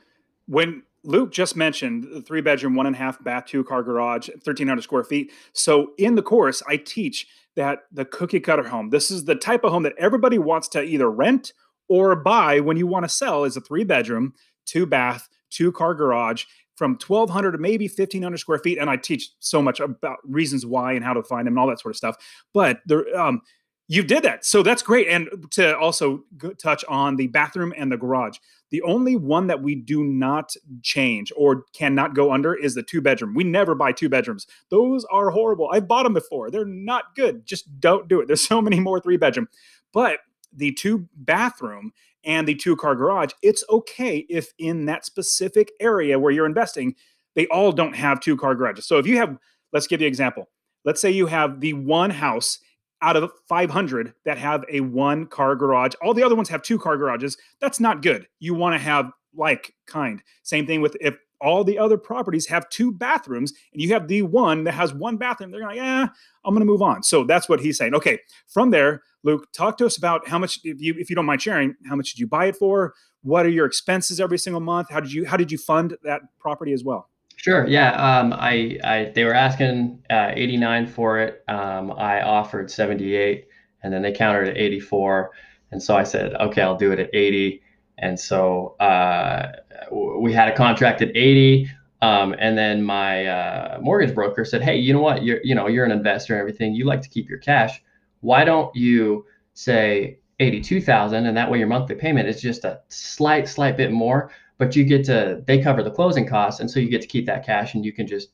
when 0.48 0.84
Luke 1.06 1.32
just 1.32 1.56
mentioned 1.56 2.08
the 2.12 2.22
three 2.22 2.42
bedroom, 2.42 2.76
one 2.76 2.88
and 2.88 2.96
a 2.96 3.00
half 3.00 3.24
bath, 3.24 3.46
two 3.46 3.64
car 3.64 3.84
garage, 3.84 4.30
1,300 4.30 4.82
square 4.82 5.04
feet. 5.04 5.32
So 5.54 5.94
in 5.98 6.16
the 6.16 6.22
course, 6.22 6.62
I 6.68 6.78
teach 6.78 7.28
that 7.56 7.84
the 7.92 8.06
cookie 8.06 8.40
cutter 8.40 8.68
home, 8.68 8.90
this 8.90 9.12
is 9.12 9.24
the 9.24 9.36
type 9.36 9.64
of 9.64 9.72
home 9.72 9.84
that 9.84 9.96
everybody 9.98 10.38
wants 10.38 10.68
to 10.70 10.84
either 10.84 11.10
rent 11.10 11.54
or 11.88 12.16
buy 12.16 12.60
when 12.60 12.78
you 12.78 12.88
want 12.88 13.06
to 13.06 13.10
sell, 13.10 13.44
is 13.44 13.56
a 13.56 13.62
three 13.62 13.84
bedroom, 13.84 14.34
two 14.66 14.86
bath, 14.86 15.30
two 15.50 15.72
car 15.72 15.94
garage 15.94 16.46
from 16.76 16.92
1,200 16.94 17.54
to 17.54 17.58
maybe 17.58 17.88
1,500 17.88 18.38
square 18.38 18.60
feet. 18.60 18.78
And 18.78 18.90
I 18.90 18.98
teach 18.98 19.30
so 19.40 19.62
much 19.62 19.80
about 19.80 20.18
reasons 20.26 20.66
why 20.66 20.94
and 20.94 21.06
how 21.06 21.14
to 21.14 21.24
find 21.24 21.48
them 21.48 21.54
and 21.54 21.60
all 21.60 21.68
that 21.68 21.80
sort 21.80 21.94
of 21.94 21.98
stuff. 21.98 22.18
But 22.54 22.82
the, 22.86 23.06
um, 23.18 23.42
you 23.88 24.04
did 24.04 24.24
that. 24.24 24.46
So 24.46 24.64
that's 24.64 24.82
great. 24.82 25.08
And 25.08 25.30
to 25.52 25.78
also 25.78 26.24
touch 26.58 26.84
on 26.86 27.16
the 27.16 27.28
bathroom 27.28 27.74
and 27.78 27.92
the 27.92 27.98
garage. 27.98 28.38
The 28.72 28.82
only 28.82 29.16
one 29.16 29.48
that 29.48 29.62
we 29.62 29.76
do 29.76 30.04
not 30.04 30.56
change 30.82 31.32
or 31.38 31.64
cannot 31.74 32.16
go 32.16 32.32
under 32.32 32.56
is 32.56 32.74
the 32.74 32.82
two 32.82 33.00
bedroom. 33.00 33.36
We 33.36 33.44
never 33.44 33.76
buy 33.76 33.92
two 33.92 34.10
bedrooms. 34.10 34.48
Those 34.70 35.06
are 35.06 35.30
horrible. 35.30 35.70
I've 35.72 35.88
bought 35.88 36.04
them 36.04 36.14
before. 36.14 36.50
They're 36.50 36.66
not 36.66 37.16
good. 37.16 37.46
Just 37.46 37.80
don't 37.80 38.08
do 38.08 38.20
it. 38.20 38.28
There's 38.28 38.48
so 38.48 38.62
many 38.62 38.80
more 38.80 39.00
three 39.00 39.18
bedroom. 39.18 39.48
But 39.94 40.20
the 40.52 40.72
two 40.72 41.08
bathroom 41.16 41.92
and 42.24 42.48
the 42.48 42.56
two 42.56 42.76
car 42.76 42.96
garage, 42.96 43.32
it's 43.44 43.64
okay 43.70 44.26
if 44.30 44.52
in 44.58 44.86
that 44.86 45.06
specific 45.06 45.72
area 45.80 46.18
where 46.18 46.32
you're 46.32 46.48
investing, 46.48 46.96
they 47.36 47.46
all 47.48 47.72
don't 47.72 47.96
have 47.96 48.20
two 48.20 48.36
car 48.36 48.56
garages. 48.56 48.88
So 48.88 48.98
if 48.98 49.06
you 49.06 49.18
have, 49.18 49.38
let's 49.74 49.86
give 49.86 50.02
you 50.02 50.08
an 50.08 50.12
example. 50.12 50.50
Let's 50.86 51.02
say 51.02 51.12
you 51.12 51.28
have 51.28 51.60
the 51.60 51.74
one 51.74 52.10
house 52.10 52.60
out 53.06 53.16
of 53.16 53.32
500 53.48 54.14
that 54.26 54.40
have 54.40 54.66
a 54.70 54.80
one 54.80 55.28
car 55.28 55.56
garage. 55.56 55.94
All 56.02 56.16
the 56.16 56.24
other 56.24 56.36
ones 56.36 56.50
have 56.50 56.64
two 56.64 56.80
car 56.80 56.98
garages. 56.98 57.38
That's 57.62 57.80
not 57.80 58.02
good. 58.02 58.28
You 58.40 58.56
want 58.56 58.74
to 58.74 58.80
have 58.80 59.12
like 59.36 59.76
kind. 59.86 60.24
Same 60.42 60.66
thing 60.66 60.82
with 60.82 60.98
if 61.00 61.16
all 61.40 61.64
the 61.64 61.78
other 61.78 61.98
properties 61.98 62.48
have 62.48 62.68
two 62.70 62.92
bathrooms 62.92 63.54
and 63.74 63.82
you 63.82 63.94
have 63.94 64.08
the 64.08 64.24
one 64.24 64.64
that 64.64 64.72
has 64.72 64.92
one 64.92 65.18
bathroom, 65.18 65.52
they're 65.52 65.62
going 65.62 65.78
yeah, 65.78 66.08
I'm 66.44 66.54
going 66.56 66.66
to 66.66 66.66
move 66.66 66.82
on. 66.82 67.04
So 67.04 67.24
that's 67.24 67.48
what 67.48 67.60
he's 67.60 67.78
saying. 67.78 67.94
Okay, 67.94 68.18
from 68.48 68.72
there, 68.72 69.04
Luke, 69.24 69.52
talk 69.54 69.78
to 69.78 69.86
us 69.86 69.98
about 69.98 70.28
how 70.28 70.40
much, 70.40 70.60
if 70.64 70.82
you 70.82 70.96
if 70.98 71.10
you 71.10 71.16
don't 71.16 71.26
mind 71.26 71.44
sharing, 71.44 71.76
how 71.88 71.96
much 71.96 72.14
did 72.14 72.20
you 72.20 72.28
buy 72.28 72.48
it 72.48 72.56
for? 72.56 72.96
What 73.22 73.46
are 73.46 73.50
your 73.50 73.68
expenses 73.68 74.20
every 74.20 74.40
single 74.40 74.62
month? 74.62 74.90
How 74.90 75.00
did 75.00 75.14
you 75.14 75.26
how 75.26 75.38
did 75.38 75.52
you 75.52 75.60
fund 75.60 75.96
that 76.04 76.22
property 76.40 76.74
as 76.74 76.84
well? 76.84 77.10
Sure. 77.38 77.68
Yeah. 77.68 77.92
Um, 77.94 78.34
I, 78.34 78.80
I, 78.84 79.12
they 79.14 79.24
were 79.24 79.34
asking 79.34 80.04
uh, 80.10 80.32
89 80.34 80.88
for 80.88 81.20
it. 81.20 81.44
Um, 81.48 81.92
I 81.92 82.22
offered 82.22 82.72
78, 82.72 83.48
and 83.84 83.94
then 83.94 84.02
they 84.02 84.12
countered 84.12 84.48
at 84.48 84.58
84, 84.58 85.32
and 85.72 85.82
so 85.82 85.96
I 85.96 86.04
said, 86.04 86.34
okay, 86.36 86.62
I'll 86.62 86.78
do 86.78 86.92
it 86.92 87.00
at 87.00 87.10
80. 87.14 87.62
And 87.98 88.20
so 88.20 88.76
uh, 88.80 89.52
we 89.92 90.34
had 90.34 90.48
a 90.48 90.56
contract 90.56 91.02
at 91.02 91.16
80. 91.16 91.70
Um, 92.02 92.36
and 92.40 92.58
then 92.58 92.84
my 92.84 93.26
uh, 93.26 93.80
mortgage 93.82 94.14
broker 94.14 94.46
said, 94.46 94.62
"Hey, 94.62 94.78
you 94.78 94.94
know 94.94 95.00
what? 95.02 95.24
You're 95.24 95.40
you 95.44 95.56
know 95.56 95.68
you're 95.68 95.86
an 95.86 95.92
investor 95.92 96.34
and 96.34 96.40
everything. 96.42 96.76
You 96.76 96.86
like 96.86 97.02
to 97.02 97.10
keep 97.10 97.30
your 97.30 97.40
cash. 97.40 97.82
Why 98.20 98.44
don't 98.44 98.76
you 98.76 99.26
say 99.54 100.20
eighty-two 100.40 100.82
thousand, 100.82 101.26
and 101.26 101.36
that 101.38 101.50
way 101.50 101.58
your 101.58 101.68
monthly 101.68 101.96
payment 101.96 102.28
is 102.28 102.42
just 102.42 102.66
a 102.66 102.82
slight 102.90 103.48
slight 103.48 103.78
bit 103.78 103.92
more, 103.92 104.30
but 104.58 104.76
you 104.76 104.84
get 104.84 105.06
to 105.06 105.44
they 105.46 105.62
cover 105.62 105.84
the 105.84 105.92
closing 105.92 106.28
costs, 106.28 106.60
and 106.60 106.70
so 106.70 106.80
you 106.80 106.90
get 106.90 107.02
to 107.02 107.08
keep 107.08 107.26
that 107.26 107.46
cash, 107.46 107.74
and 107.74 107.86
you 107.86 107.94
can 107.94 108.08
just 108.08 108.30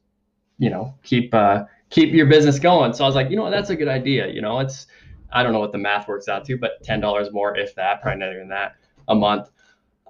you 0.57 0.69
know 0.69 0.93
keep 1.03 1.33
uh, 1.33 1.63
keep 1.89 2.13
your 2.13 2.27
business 2.27 2.59
going." 2.59 2.93
So 2.93 3.03
I 3.03 3.07
was 3.07 3.15
like, 3.15 3.29
you 3.29 3.35
know 3.35 3.43
what? 3.43 3.51
That's 3.51 3.69
a 3.69 3.75
good 3.75 3.87
idea. 3.87 4.27
You 4.27 4.41
know, 4.41 4.59
it's 4.59 4.87
I 5.31 5.43
don't 5.43 5.53
know 5.53 5.59
what 5.59 5.71
the 5.71 5.77
math 5.77 6.07
works 6.07 6.27
out 6.27 6.45
to, 6.45 6.57
but 6.57 6.83
ten 6.83 6.99
dollars 6.99 7.31
more, 7.31 7.57
if 7.57 7.75
that, 7.75 8.01
probably 8.01 8.19
not 8.19 8.33
even 8.33 8.49
that, 8.49 8.75
a 9.07 9.15
month. 9.15 9.49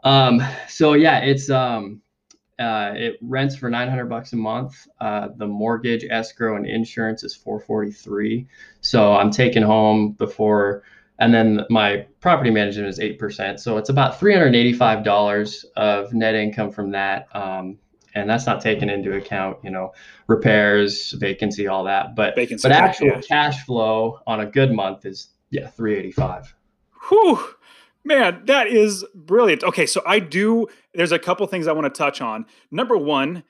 Um, 0.03 0.41
so 0.67 0.93
yeah, 0.93 1.19
it's 1.19 1.49
um, 1.49 2.01
uh, 2.61 2.93
it 2.95 3.17
rents 3.21 3.55
for 3.55 3.69
900 3.69 4.05
bucks 4.05 4.33
a 4.33 4.35
month. 4.35 4.87
Uh, 4.99 5.29
the 5.37 5.47
mortgage, 5.47 6.05
escrow, 6.09 6.55
and 6.55 6.65
insurance 6.65 7.23
is 7.23 7.35
443. 7.35 8.47
So 8.81 9.13
I'm 9.13 9.31
taking 9.31 9.63
home 9.63 10.11
before, 10.11 10.83
and 11.21 11.31
then 11.31 11.61
my 11.69 12.07
property 12.19 12.49
management 12.49 12.89
is 12.89 12.99
eight 12.99 13.19
percent. 13.19 13.59
So 13.59 13.77
it's 13.77 13.89
about 13.89 14.19
385 14.19 15.03
dollars 15.03 15.63
of 15.77 16.13
net 16.13 16.33
income 16.33 16.71
from 16.71 16.91
that. 16.91 17.27
Um, 17.33 17.77
and 18.15 18.29
that's 18.29 18.45
not 18.45 18.59
taken 18.59 18.89
into 18.89 19.15
account, 19.15 19.59
you 19.63 19.69
know, 19.69 19.93
repairs, 20.27 21.11
vacancy, 21.11 21.67
all 21.67 21.85
that. 21.85 22.15
But 22.15 22.35
vacancy, 22.35 22.67
but 22.67 22.73
actual 22.73 23.07
yeah. 23.07 23.21
cash 23.21 23.63
flow 23.65 24.19
on 24.25 24.41
a 24.41 24.45
good 24.47 24.73
month 24.73 25.05
is 25.05 25.29
yeah 25.51 25.67
385. 25.67 26.55
Whew. 27.09 27.39
Man, 28.03 28.41
that 28.45 28.65
is 28.65 29.05
brilliant. 29.13 29.63
Okay, 29.63 29.85
so 29.85 30.01
I 30.07 30.17
do. 30.17 30.67
There's 30.95 31.11
a 31.11 31.19
couple 31.19 31.45
things 31.45 31.67
I 31.67 31.71
want 31.71 31.85
to 31.93 31.95
touch 31.95 32.19
on. 32.19 32.47
Number 32.71 32.97
one, 32.97 33.43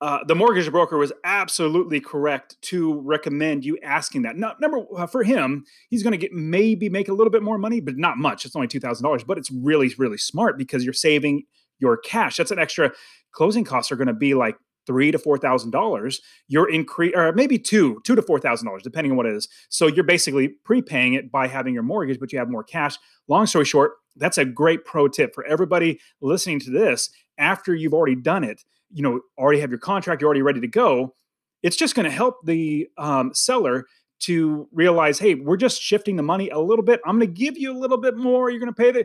uh, 0.00 0.18
the 0.26 0.34
mortgage 0.34 0.70
broker 0.70 0.98
was 0.98 1.12
absolutely 1.24 2.00
correct 2.00 2.56
to 2.62 3.00
recommend 3.00 3.64
you 3.64 3.78
asking 3.82 4.22
that. 4.22 4.36
No, 4.36 4.52
number 4.60 4.84
uh, 4.96 5.06
for 5.06 5.22
him, 5.22 5.64
he's 5.88 6.02
going 6.02 6.12
to 6.12 6.18
get 6.18 6.32
maybe 6.32 6.88
make 6.88 7.08
a 7.08 7.12
little 7.12 7.30
bit 7.30 7.42
more 7.42 7.58
money, 7.58 7.80
but 7.80 7.96
not 7.96 8.18
much. 8.18 8.44
It's 8.44 8.56
only 8.56 8.68
two 8.68 8.80
thousand 8.80 9.04
dollars, 9.04 9.24
but 9.24 9.38
it's 9.38 9.50
really 9.50 9.94
really 9.96 10.18
smart 10.18 10.58
because 10.58 10.84
you're 10.84 10.92
saving 10.92 11.44
your 11.78 11.96
cash. 11.96 12.36
That's 12.36 12.50
an 12.50 12.58
extra. 12.58 12.92
Closing 13.32 13.64
costs 13.64 13.90
are 13.90 13.96
going 13.96 14.08
to 14.08 14.14
be 14.14 14.34
like 14.34 14.56
three 14.86 15.10
to 15.10 15.18
four 15.18 15.38
thousand 15.38 15.70
dollars, 15.70 16.20
you're 16.48 16.70
increase 16.70 17.12
or 17.14 17.32
maybe 17.32 17.58
two, 17.58 18.00
two 18.04 18.14
to 18.14 18.22
four 18.22 18.38
thousand 18.38 18.66
dollars, 18.66 18.82
depending 18.82 19.12
on 19.12 19.16
what 19.16 19.26
it 19.26 19.34
is. 19.34 19.48
So 19.68 19.86
you're 19.86 20.04
basically 20.04 20.48
prepaying 20.48 21.14
it 21.14 21.30
by 21.30 21.46
having 21.46 21.74
your 21.74 21.82
mortgage, 21.82 22.20
but 22.20 22.32
you 22.32 22.38
have 22.38 22.50
more 22.50 22.64
cash. 22.64 22.96
Long 23.28 23.46
story 23.46 23.64
short, 23.64 23.92
that's 24.16 24.38
a 24.38 24.44
great 24.44 24.84
pro 24.84 25.08
tip 25.08 25.34
for 25.34 25.44
everybody 25.46 26.00
listening 26.20 26.60
to 26.60 26.70
this. 26.70 27.10
After 27.38 27.74
you've 27.74 27.94
already 27.94 28.16
done 28.16 28.44
it, 28.44 28.62
you 28.94 29.02
know, 29.02 29.20
already 29.36 29.60
have 29.60 29.70
your 29.70 29.78
contract, 29.78 30.22
you're 30.22 30.28
already 30.28 30.42
ready 30.42 30.60
to 30.60 30.68
go. 30.68 31.14
It's 31.62 31.76
just 31.76 31.94
going 31.94 32.04
to 32.04 32.10
help 32.10 32.36
the 32.44 32.88
um, 32.96 33.34
seller 33.34 33.86
to 34.20 34.68
realize, 34.72 35.18
hey, 35.18 35.34
we're 35.34 35.56
just 35.56 35.82
shifting 35.82 36.16
the 36.16 36.22
money 36.22 36.48
a 36.48 36.58
little 36.58 36.84
bit. 36.84 37.00
I'm 37.04 37.18
going 37.18 37.28
to 37.28 37.34
give 37.34 37.58
you 37.58 37.72
a 37.72 37.78
little 37.78 37.98
bit 37.98 38.16
more. 38.16 38.50
You're 38.50 38.60
going 38.60 38.72
to 38.72 38.82
pay 38.82 38.90
the 38.90 39.04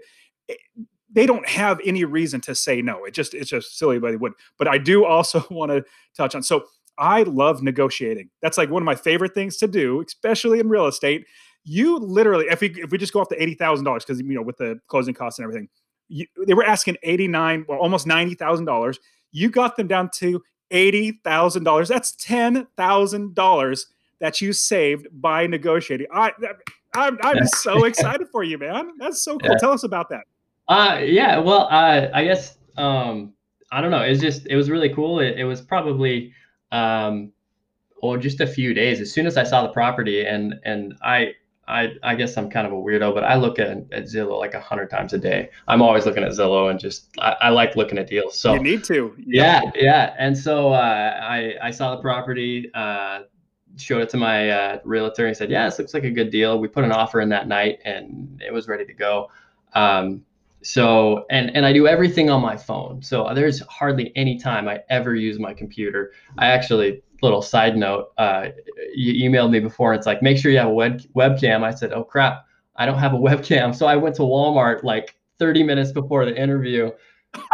they 1.11 1.25
don't 1.25 1.47
have 1.47 1.79
any 1.83 2.05
reason 2.05 2.39
to 2.41 2.55
say 2.55 2.81
no. 2.81 3.03
It 3.05 3.13
just 3.13 3.33
it's 3.33 3.49
just 3.49 3.77
silly, 3.77 3.99
but 3.99 4.11
they 4.11 4.17
would. 4.17 4.33
But 4.57 4.67
I 4.67 4.77
do 4.77 5.05
also 5.05 5.45
want 5.51 5.71
to 5.71 5.83
touch 6.15 6.35
on. 6.35 6.43
So 6.43 6.65
I 6.97 7.23
love 7.23 7.63
negotiating. 7.63 8.29
That's 8.41 8.57
like 8.57 8.69
one 8.69 8.81
of 8.81 8.85
my 8.85 8.95
favorite 8.95 9.33
things 9.33 9.57
to 9.57 9.67
do, 9.67 10.03
especially 10.05 10.59
in 10.59 10.69
real 10.69 10.85
estate. 10.85 11.25
You 11.63 11.97
literally, 11.97 12.45
if 12.49 12.61
we 12.61 12.69
if 12.81 12.91
we 12.91 12.97
just 12.97 13.13
go 13.13 13.21
off 13.21 13.29
the 13.29 13.41
eighty 13.41 13.55
thousand 13.55 13.85
dollars, 13.85 14.05
because 14.05 14.19
you 14.21 14.33
know 14.33 14.41
with 14.41 14.57
the 14.57 14.79
closing 14.87 15.13
costs 15.13 15.39
and 15.39 15.43
everything, 15.43 15.69
you, 16.07 16.25
they 16.45 16.53
were 16.53 16.65
asking 16.65 16.97
eighty 17.03 17.27
nine, 17.27 17.65
well, 17.67 17.79
almost 17.79 18.07
ninety 18.07 18.35
thousand 18.35 18.65
dollars. 18.65 18.99
You 19.31 19.49
got 19.49 19.75
them 19.75 19.87
down 19.87 20.09
to 20.15 20.43
eighty 20.71 21.19
thousand 21.23 21.63
dollars. 21.63 21.89
That's 21.89 22.11
ten 22.13 22.67
thousand 22.77 23.35
dollars 23.35 23.87
that 24.19 24.41
you 24.41 24.53
saved 24.53 25.07
by 25.11 25.47
negotiating. 25.47 26.07
I, 26.13 26.31
I'm 26.95 27.17
I'm 27.21 27.47
so 27.47 27.85
excited 27.85 28.27
for 28.31 28.43
you, 28.43 28.57
man. 28.57 28.91
That's 28.97 29.23
so 29.23 29.37
cool. 29.37 29.51
Yeah. 29.51 29.57
Tell 29.59 29.71
us 29.71 29.83
about 29.83 30.09
that. 30.09 30.23
Uh, 30.67 30.99
yeah. 31.03 31.37
Well, 31.39 31.67
uh, 31.71 32.09
I 32.13 32.23
guess 32.23 32.57
um, 32.77 33.33
I 33.71 33.81
don't 33.81 33.91
know. 33.91 34.01
It's 34.01 34.21
just 34.21 34.47
it 34.47 34.55
was 34.55 34.69
really 34.69 34.93
cool. 34.93 35.19
It, 35.19 35.37
it 35.39 35.43
was 35.45 35.61
probably 35.61 36.33
um, 36.71 37.31
or 38.01 38.17
just 38.17 38.39
a 38.41 38.47
few 38.47 38.73
days. 38.73 39.01
As 39.01 39.11
soon 39.11 39.25
as 39.25 39.37
I 39.37 39.43
saw 39.43 39.63
the 39.63 39.73
property, 39.73 40.25
and 40.25 40.55
and 40.63 40.95
I 41.03 41.33
I 41.69 41.93
I 42.03 42.15
guess 42.15 42.35
I'm 42.37 42.49
kind 42.49 42.65
of 42.65 42.73
a 42.73 42.75
weirdo, 42.75 43.13
but 43.13 43.23
I 43.23 43.35
look 43.35 43.59
at, 43.59 43.69
at 43.69 44.03
Zillow 44.05 44.39
like 44.39 44.53
a 44.53 44.59
hundred 44.59 44.89
times 44.89 45.13
a 45.13 45.17
day. 45.17 45.49
I'm 45.67 45.81
always 45.81 46.05
looking 46.05 46.23
at 46.23 46.31
Zillow 46.31 46.69
and 46.69 46.79
just 46.79 47.07
I, 47.19 47.35
I 47.41 47.49
like 47.49 47.75
looking 47.75 47.97
at 47.97 48.07
deals. 48.07 48.37
So 48.37 48.53
you 48.53 48.59
need 48.59 48.83
to. 48.85 49.13
Yeah, 49.17 49.61
yeah. 49.63 49.71
yeah. 49.75 50.15
And 50.17 50.37
so 50.37 50.73
uh, 50.73 51.19
I 51.21 51.53
I 51.61 51.71
saw 51.71 51.95
the 51.95 52.01
property. 52.01 52.69
Uh, 52.73 53.21
showed 53.77 54.01
it 54.01 54.09
to 54.09 54.17
my 54.17 54.49
uh, 54.49 54.79
realtor 54.83 55.27
and 55.27 55.37
said, 55.37 55.49
"Yeah, 55.49 55.65
this 55.65 55.79
looks 55.79 55.93
like 55.93 56.03
a 56.03 56.11
good 56.11 56.31
deal." 56.31 56.59
We 56.59 56.67
put 56.67 56.83
an 56.83 56.91
offer 56.91 57.21
in 57.21 57.29
that 57.29 57.47
night, 57.47 57.79
and 57.85 58.41
it 58.45 58.51
was 58.51 58.67
ready 58.67 58.85
to 58.85 58.93
go. 58.93 59.29
Um, 59.73 60.25
so 60.61 61.25
and 61.29 61.55
and 61.55 61.65
i 61.65 61.71
do 61.71 61.87
everything 61.87 62.29
on 62.29 62.41
my 62.41 62.57
phone 62.57 63.01
so 63.01 63.31
there's 63.33 63.61
hardly 63.67 64.11
any 64.17 64.37
time 64.37 64.67
i 64.67 64.77
ever 64.89 65.15
use 65.15 65.39
my 65.39 65.53
computer 65.53 66.11
i 66.37 66.47
actually 66.47 67.01
little 67.21 67.41
side 67.41 67.77
note 67.77 68.11
uh, 68.17 68.47
you 68.93 69.29
emailed 69.29 69.51
me 69.51 69.59
before. 69.59 69.93
It's 69.93 70.05
like 70.05 70.21
make 70.21 70.37
sure 70.37 70.51
you 70.51 70.57
have 70.57 70.69
a 70.69 70.73
web 70.73 71.01
webcam. 71.15 71.63
I 71.63 71.73
said 71.73 71.93
oh 71.93 72.03
crap. 72.03 72.45
I 72.75 72.85
don't 72.85 72.97
have 72.97 73.13
a 73.13 73.17
webcam. 73.29 73.75
So 73.75 73.85
i 73.87 73.95
went 73.95 74.15
to 74.15 74.23
walmart 74.23 74.83
like 74.83 75.15
30 75.39 75.63
minutes 75.63 75.91
before 75.91 76.25
the 76.25 76.35
interview 76.35 76.91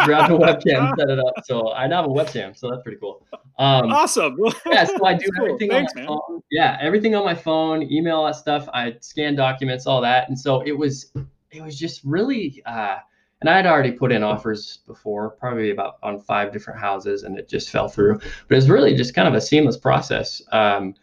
grabbed 0.05 0.31
a 0.31 0.37
webcam 0.37 0.95
set 0.99 1.09
it 1.09 1.19
up. 1.19 1.33
So 1.43 1.73
i 1.73 1.87
now 1.87 2.01
have 2.03 2.11
a 2.11 2.13
webcam 2.13 2.57
so 2.57 2.69
that's 2.69 2.83
pretty 2.83 2.97
cool. 2.99 3.25
Um, 3.57 3.91
awesome. 3.91 4.37
yeah 4.65 4.83
so 4.85 5.05
i 5.05 5.13
do 5.13 5.27
everything 5.37 5.69
Thanks, 5.69 5.93
on 5.93 6.03
my 6.03 6.07
man. 6.09 6.19
phone. 6.27 6.43
Yeah 6.51 6.77
everything 6.81 7.15
on 7.15 7.25
my 7.25 7.35
phone 7.35 7.83
email 7.83 8.25
that 8.25 8.35
stuff. 8.35 8.67
I 8.73 8.95
scan 9.01 9.35
documents 9.35 9.87
all 9.87 10.01
that. 10.01 10.29
And 10.29 10.39
so 10.39 10.61
it 10.61 10.73
was 10.73 11.11
it 11.51 11.61
was 11.61 11.77
just 11.77 12.03
really 12.03 12.61
uh, 12.65 12.97
and 13.45 13.53
I 13.53 13.57
had 13.57 13.67
already 13.67 13.91
put 13.91 14.11
in 14.11 14.23
offers 14.23 14.79
before, 14.87 15.29
probably 15.29 15.69
about 15.69 15.97
on 16.01 16.19
five 16.19 16.51
different 16.51 16.79
houses, 16.79 17.21
and 17.21 17.37
it 17.37 17.47
just 17.47 17.69
fell 17.69 17.87
through. 17.87 18.19
But 18.47 18.57
it's 18.57 18.67
really 18.67 18.95
just 18.95 19.13
kind 19.13 19.27
of 19.27 19.35
a 19.35 19.41
seamless 19.41 19.77
process. 19.77 20.41
Um, 20.51 20.95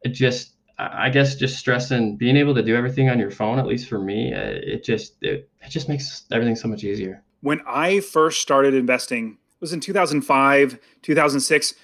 it 0.00 0.14
just, 0.14 0.54
I 0.78 1.10
guess, 1.10 1.34
just 1.34 1.58
stressing 1.58 2.16
being 2.16 2.38
able 2.38 2.54
to 2.54 2.62
do 2.62 2.74
everything 2.74 3.10
on 3.10 3.18
your 3.18 3.30
phone. 3.30 3.58
At 3.58 3.66
least 3.66 3.86
for 3.86 3.98
me, 3.98 4.32
uh, 4.32 4.40
it 4.62 4.82
just 4.82 5.16
it, 5.20 5.50
it 5.60 5.68
just 5.68 5.90
makes 5.90 6.24
everything 6.32 6.56
so 6.56 6.68
much 6.68 6.84
easier. 6.84 7.22
When 7.42 7.60
I 7.66 8.00
first 8.00 8.40
started 8.40 8.72
investing, 8.72 9.32
it 9.32 9.60
was 9.60 9.74
in 9.74 9.80
2005, 9.80 10.78
2006 11.02 11.74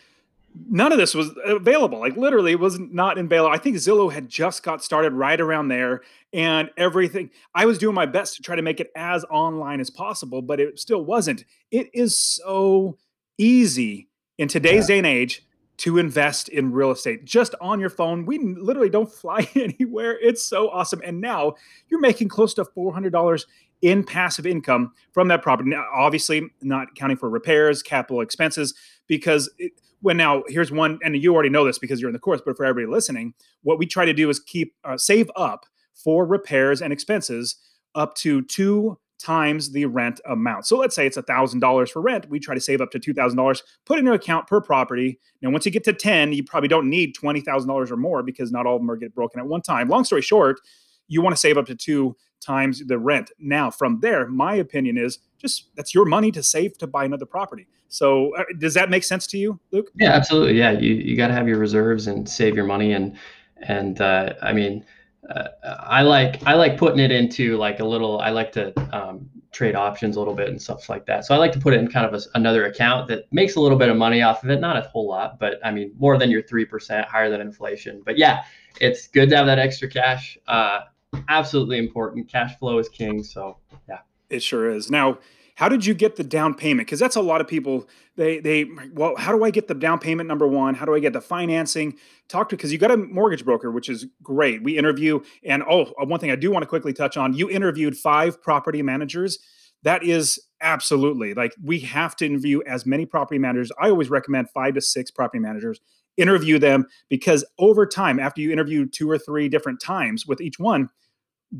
none 0.68 0.92
of 0.92 0.98
this 0.98 1.14
was 1.14 1.30
available. 1.44 1.98
Like 1.98 2.16
literally, 2.16 2.52
it 2.52 2.60
was 2.60 2.78
not 2.78 3.18
available. 3.18 3.52
I 3.52 3.58
think 3.58 3.76
Zillow 3.76 4.12
had 4.12 4.28
just 4.28 4.62
got 4.62 4.82
started 4.82 5.12
right 5.12 5.40
around 5.40 5.68
there, 5.68 6.02
and 6.32 6.70
everything. 6.76 7.30
I 7.54 7.66
was 7.66 7.78
doing 7.78 7.94
my 7.94 8.06
best 8.06 8.36
to 8.36 8.42
try 8.42 8.56
to 8.56 8.62
make 8.62 8.80
it 8.80 8.90
as 8.96 9.24
online 9.30 9.80
as 9.80 9.90
possible, 9.90 10.42
but 10.42 10.60
it 10.60 10.78
still 10.78 11.04
wasn't. 11.04 11.44
It 11.70 11.90
is 11.92 12.16
so 12.16 12.98
easy 13.38 14.08
in 14.38 14.48
today's 14.48 14.88
yeah. 14.88 14.94
day 14.94 14.98
and 14.98 15.06
age 15.06 15.46
to 15.76 15.98
invest 15.98 16.48
in 16.50 16.72
real 16.72 16.92
estate 16.92 17.24
just 17.24 17.54
on 17.60 17.80
your 17.80 17.90
phone. 17.90 18.26
We 18.26 18.38
literally 18.38 18.90
don't 18.90 19.12
fly 19.12 19.48
anywhere. 19.54 20.18
It's 20.20 20.42
so 20.42 20.70
awesome. 20.70 21.00
And 21.04 21.20
now 21.20 21.54
you're 21.88 22.00
making 22.00 22.28
close 22.28 22.54
to 22.54 22.64
$400 22.64 23.44
in 23.82 24.02
passive 24.02 24.46
income 24.46 24.92
from 25.12 25.28
that 25.28 25.42
property. 25.42 25.70
Now, 25.70 25.86
obviously, 25.94 26.48
not 26.62 26.94
counting 26.94 27.16
for 27.16 27.28
repairs, 27.28 27.82
capital 27.82 28.22
expenses, 28.22 28.74
because 29.06 29.50
it, 29.58 29.72
when 30.04 30.18
now 30.18 30.42
here's 30.48 30.70
one, 30.70 30.98
and 31.02 31.16
you 31.16 31.32
already 31.34 31.48
know 31.48 31.64
this 31.64 31.78
because 31.78 31.98
you're 31.98 32.10
in 32.10 32.12
the 32.12 32.18
course, 32.18 32.42
but 32.44 32.58
for 32.58 32.66
everybody 32.66 32.92
listening, 32.92 33.32
what 33.62 33.78
we 33.78 33.86
try 33.86 34.04
to 34.04 34.12
do 34.12 34.28
is 34.28 34.38
keep 34.38 34.74
uh, 34.84 34.98
save 34.98 35.30
up 35.34 35.64
for 35.94 36.26
repairs 36.26 36.82
and 36.82 36.92
expenses 36.92 37.56
up 37.94 38.14
to 38.16 38.42
two 38.42 38.98
times 39.18 39.72
the 39.72 39.86
rent 39.86 40.20
amount. 40.26 40.66
So 40.66 40.76
let's 40.76 40.94
say 40.94 41.06
it's 41.06 41.16
a 41.16 41.22
$1,000 41.22 41.88
for 41.88 42.02
rent. 42.02 42.28
We 42.28 42.38
try 42.38 42.54
to 42.54 42.60
save 42.60 42.82
up 42.82 42.90
to 42.90 43.00
$2,000, 43.00 43.62
put 43.86 43.98
in 43.98 44.06
an 44.06 44.12
account 44.12 44.46
per 44.46 44.60
property. 44.60 45.18
Now, 45.40 45.48
once 45.50 45.64
you 45.64 45.72
get 45.72 45.84
to 45.84 45.94
10, 45.94 46.34
you 46.34 46.44
probably 46.44 46.68
don't 46.68 46.90
need 46.90 47.16
$20,000 47.16 47.90
or 47.90 47.96
more 47.96 48.22
because 48.22 48.52
not 48.52 48.66
all 48.66 48.76
of 48.76 48.82
them 48.82 48.90
are 48.90 48.96
get 48.96 49.14
broken 49.14 49.40
at 49.40 49.46
one 49.46 49.62
time. 49.62 49.88
Long 49.88 50.04
story 50.04 50.20
short, 50.20 50.60
you 51.08 51.22
want 51.22 51.34
to 51.34 51.40
save 51.40 51.56
up 51.56 51.64
to 51.66 51.74
two 51.74 52.14
times 52.44 52.82
the 52.86 52.98
rent. 52.98 53.30
Now, 53.38 53.70
from 53.70 54.00
there, 54.00 54.26
my 54.28 54.54
opinion 54.54 54.98
is 54.98 55.18
just 55.38 55.74
that's 55.76 55.94
your 55.94 56.04
money 56.04 56.30
to 56.32 56.42
save 56.42 56.78
to 56.78 56.86
buy 56.86 57.04
another 57.04 57.26
property. 57.26 57.66
So, 57.88 58.34
uh, 58.36 58.44
does 58.58 58.74
that 58.74 58.90
make 58.90 59.04
sense 59.04 59.26
to 59.28 59.38
you, 59.38 59.60
Luke? 59.70 59.90
Yeah, 59.94 60.10
absolutely. 60.10 60.58
Yeah, 60.58 60.72
you 60.72 60.94
you 60.94 61.16
got 61.16 61.28
to 61.28 61.34
have 61.34 61.48
your 61.48 61.58
reserves 61.58 62.06
and 62.06 62.28
save 62.28 62.56
your 62.56 62.66
money, 62.66 62.92
and 62.92 63.16
and 63.56 64.00
uh, 64.00 64.34
I 64.42 64.52
mean, 64.52 64.84
uh, 65.30 65.48
I 65.62 66.02
like 66.02 66.44
I 66.46 66.54
like 66.54 66.76
putting 66.76 66.98
it 66.98 67.10
into 67.10 67.56
like 67.56 67.80
a 67.80 67.84
little. 67.84 68.20
I 68.20 68.30
like 68.30 68.52
to 68.52 68.72
um, 68.96 69.30
trade 69.52 69.76
options 69.76 70.16
a 70.16 70.18
little 70.18 70.34
bit 70.34 70.48
and 70.48 70.60
stuff 70.60 70.88
like 70.88 71.06
that. 71.06 71.24
So 71.24 71.34
I 71.34 71.38
like 71.38 71.52
to 71.52 71.60
put 71.60 71.72
it 71.72 71.78
in 71.78 71.88
kind 71.88 72.04
of 72.04 72.20
a, 72.20 72.24
another 72.34 72.66
account 72.66 73.06
that 73.08 73.32
makes 73.32 73.54
a 73.54 73.60
little 73.60 73.78
bit 73.78 73.88
of 73.88 73.96
money 73.96 74.20
off 74.20 74.42
of 74.42 74.50
it, 74.50 74.60
not 74.60 74.76
a 74.76 74.82
whole 74.82 75.08
lot, 75.08 75.38
but 75.38 75.60
I 75.64 75.70
mean 75.70 75.92
more 75.98 76.18
than 76.18 76.30
your 76.30 76.42
three 76.42 76.64
percent, 76.64 77.06
higher 77.06 77.30
than 77.30 77.40
inflation. 77.40 78.02
But 78.04 78.18
yeah, 78.18 78.42
it's 78.80 79.06
good 79.06 79.30
to 79.30 79.36
have 79.36 79.46
that 79.46 79.58
extra 79.58 79.88
cash. 79.88 80.36
Uh, 80.46 80.80
absolutely 81.28 81.78
important. 81.78 82.28
Cash 82.28 82.58
flow 82.58 82.78
is 82.78 82.88
king. 82.88 83.22
So 83.22 83.56
yeah, 83.88 84.00
it 84.30 84.42
sure 84.42 84.70
is. 84.70 84.90
Now, 84.90 85.18
how 85.56 85.68
did 85.68 85.86
you 85.86 85.94
get 85.94 86.16
the 86.16 86.24
down 86.24 86.54
payment? 86.54 86.86
Because 86.86 86.98
that's 86.98 87.16
a 87.16 87.20
lot 87.22 87.40
of 87.40 87.46
people. 87.46 87.88
They 88.16 88.40
they 88.40 88.66
well, 88.92 89.14
how 89.16 89.32
do 89.32 89.44
I 89.44 89.50
get 89.50 89.68
the 89.68 89.74
down 89.74 90.00
payment? 90.00 90.28
Number 90.28 90.48
one, 90.48 90.74
how 90.74 90.84
do 90.84 90.94
I 90.94 90.98
get 90.98 91.12
the 91.12 91.20
financing? 91.20 91.96
Talk 92.28 92.48
to 92.48 92.56
because 92.56 92.72
you 92.72 92.78
got 92.78 92.90
a 92.90 92.96
mortgage 92.96 93.44
broker, 93.44 93.70
which 93.70 93.88
is 93.88 94.06
great. 94.22 94.62
We 94.62 94.76
interview, 94.76 95.20
and 95.44 95.62
oh, 95.68 95.92
uh, 96.00 96.06
one 96.06 96.18
thing 96.18 96.30
I 96.30 96.36
do 96.36 96.50
want 96.50 96.64
to 96.64 96.66
quickly 96.66 96.92
touch 96.92 97.16
on: 97.16 97.34
you 97.34 97.48
interviewed 97.48 97.96
five 97.96 98.42
property 98.42 98.82
managers. 98.82 99.38
That 99.84 100.02
is 100.02 100.40
absolutely 100.60 101.34
like 101.34 101.54
we 101.62 101.78
have 101.80 102.16
to 102.16 102.26
interview 102.26 102.60
as 102.66 102.84
many 102.84 103.06
property 103.06 103.38
managers. 103.38 103.70
I 103.80 103.90
always 103.90 104.10
recommend 104.10 104.50
five 104.50 104.74
to 104.74 104.80
six 104.80 105.10
property 105.10 105.38
managers. 105.38 105.80
Interview 106.16 106.58
them 106.58 106.86
because 107.08 107.44
over 107.58 107.86
time, 107.86 108.18
after 108.18 108.40
you 108.40 108.50
interview 108.50 108.86
two 108.86 109.10
or 109.10 109.18
three 109.18 109.48
different 109.48 109.80
times 109.80 110.26
with 110.26 110.40
each 110.40 110.58
one, 110.58 110.88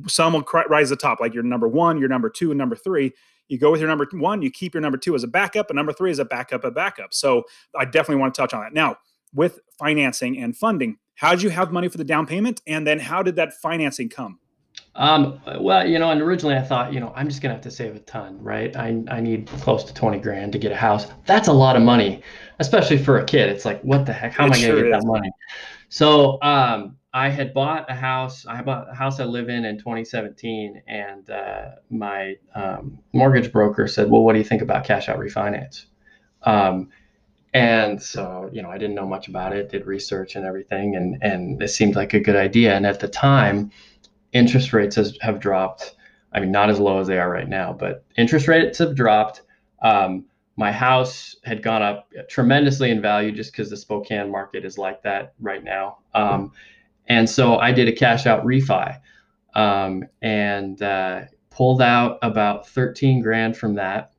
some 0.09 0.33
will 0.33 0.45
rise 0.69 0.89
to 0.89 0.97
the 0.97 1.01
top, 1.01 1.21
like 1.21 1.35
your 1.35 1.43
number 1.43 1.69
one, 1.69 1.99
your 1.99 2.09
number 2.09 2.31
two, 2.31 2.51
and 2.51 2.59
number 2.59 2.77
three 2.77 3.13
you 3.49 3.59
go 3.59 3.71
with 3.71 3.81
your 3.81 3.89
number 3.89 4.07
one, 4.13 4.43
you 4.43 4.51
keep 4.51 4.75
your 4.75 4.81
number 4.81 4.99
two 4.99 5.15
as 5.15 5.23
a 5.23 5.29
backup, 5.29 5.71
and 5.71 5.77
number 5.77 5.93
three 5.93 6.11
is 6.11 6.19
a 6.19 6.25
backup, 6.25 6.65
a 6.65 6.71
backup. 6.71 7.13
So 7.13 7.45
I 7.77 7.85
definitely 7.85 8.17
want 8.17 8.35
to 8.35 8.41
touch 8.41 8.55
on 8.55 8.63
that. 8.63 8.73
Now, 8.73 8.97
with 9.35 9.61
financing 9.79 10.39
and 10.39 10.57
funding, 10.57 10.97
how 11.17 11.33
did 11.33 11.43
you 11.43 11.51
have 11.51 11.73
money 11.73 11.89
for 11.89 11.99
the 11.99 12.05
down 12.05 12.27
payment? 12.27 12.63
And 12.67 12.87
then 12.87 12.99
how 12.99 13.23
did 13.23 13.37
that 13.37 13.55
financing 13.55 14.09
come? 14.09 14.39
Um, 14.97 15.41
well, 15.61 15.87
you 15.89 15.99
know, 15.99 16.11
and 16.11 16.21
originally 16.21 16.57
I 16.57 16.63
thought, 16.63 16.93
you 16.93 17.01
know, 17.01 17.13
I'm 17.15 17.29
just 17.29 17.43
gonna 17.43 17.55
have 17.55 17.63
to 17.63 17.71
save 17.71 17.95
a 17.95 18.01
ton, 18.01 18.41
right? 18.43 18.75
I, 18.77 19.03
I 19.09 19.21
need 19.21 19.47
close 19.61 19.85
to 19.85 19.95
20 19.95 20.19
grand 20.19 20.53
to 20.53 20.59
get 20.59 20.73
a 20.73 20.77
house. 20.77 21.07
That's 21.27 21.49
a 21.49 21.53
lot 21.53 21.77
of 21.77 21.83
money, 21.83 22.23
especially 22.59 22.99
for 22.99 23.19
a 23.19 23.25
kid. 23.25 23.51
It's 23.51 23.65
like, 23.65 23.81
what 23.83 24.07
the 24.07 24.13
heck? 24.13 24.33
How 24.33 24.45
it 24.45 24.47
am 24.47 24.53
I 24.53 24.61
gonna 24.61 24.83
get 24.83 24.87
is. 24.87 24.93
that 24.93 25.07
money? 25.07 25.31
So 25.95 26.43
um, 26.43 26.97
I 27.13 27.29
had 27.29 27.55
bought 27.55 27.89
a 27.89 27.95
house. 27.95 28.47
I 28.47 28.63
bought 28.63 28.91
a 28.91 28.95
house 28.97 29.21
I 29.21 29.25
live 29.27 29.49
in 29.49 29.65
in 29.65 29.79
2017, 29.79 30.83
and 30.89 31.31
uh, 31.31 31.67
my 31.89 32.35
um, 32.57 32.99
mortgage 33.13 33.53
broker 33.53 33.87
said, 33.87 34.11
"Well, 34.11 34.25
what 34.25 34.33
do 34.33 34.41
you 34.41 34.45
think 34.45 34.61
about 34.61 34.83
cash 34.83 35.09
out 35.09 35.21
refinance?" 35.21 35.85
Um, 36.43 36.89
and 37.53 38.03
so, 38.03 38.51
you 38.53 38.61
know, 38.61 38.71
I 38.73 38.77
didn't 38.77 38.97
know 38.97 39.07
much 39.07 39.29
about 39.29 39.53
it. 39.53 39.69
Did 39.69 39.87
research 39.87 40.35
and 40.35 40.45
everything, 40.45 40.97
and 40.97 41.17
and 41.23 41.63
it 41.63 41.69
seemed 41.69 41.95
like 41.95 42.13
a 42.13 42.19
good 42.19 42.35
idea. 42.35 42.75
And 42.75 42.87
at 42.87 42.99
the 42.99 43.07
time, 43.07 43.71
interest 44.33 44.73
rates 44.73 44.97
has, 44.97 45.17
have 45.21 45.39
dropped. 45.39 45.95
I 46.33 46.41
mean, 46.41 46.51
not 46.51 46.71
as 46.71 46.81
low 46.81 46.99
as 46.99 47.07
they 47.07 47.21
are 47.21 47.31
right 47.31 47.49
now, 47.49 47.73
but 47.73 48.05
interest 48.17 48.49
rates 48.49 48.79
have 48.79 48.97
dropped. 48.97 49.43
Um, 49.81 50.25
my 50.57 50.71
house 50.71 51.37
had 51.45 51.63
gone 51.63 51.83
up 51.83 52.09
tremendously 52.29 52.91
in 52.91 53.01
value 53.01 53.33
just 53.33 53.53
because 53.53 53.71
the 53.71 53.77
Spokane 53.77 54.31
market 54.31 54.65
is 54.65 54.79
like 54.79 55.03
that 55.03 55.35
right 55.41 55.65
now. 55.65 55.99
Um, 56.15 56.53
and 57.09 57.29
so 57.29 57.57
I 57.57 57.73
did 57.73 57.89
a 57.89 57.93
cash 57.93 58.27
out 58.27 58.45
refi 58.45 58.99
um, 59.55 60.05
and 60.23 60.81
uh, 60.81 61.23
pulled 61.51 61.83
out 61.83 62.19
about 62.23 62.69
13 62.69 63.21
grand 63.21 63.57
from 63.57 63.75
that. 63.75 64.13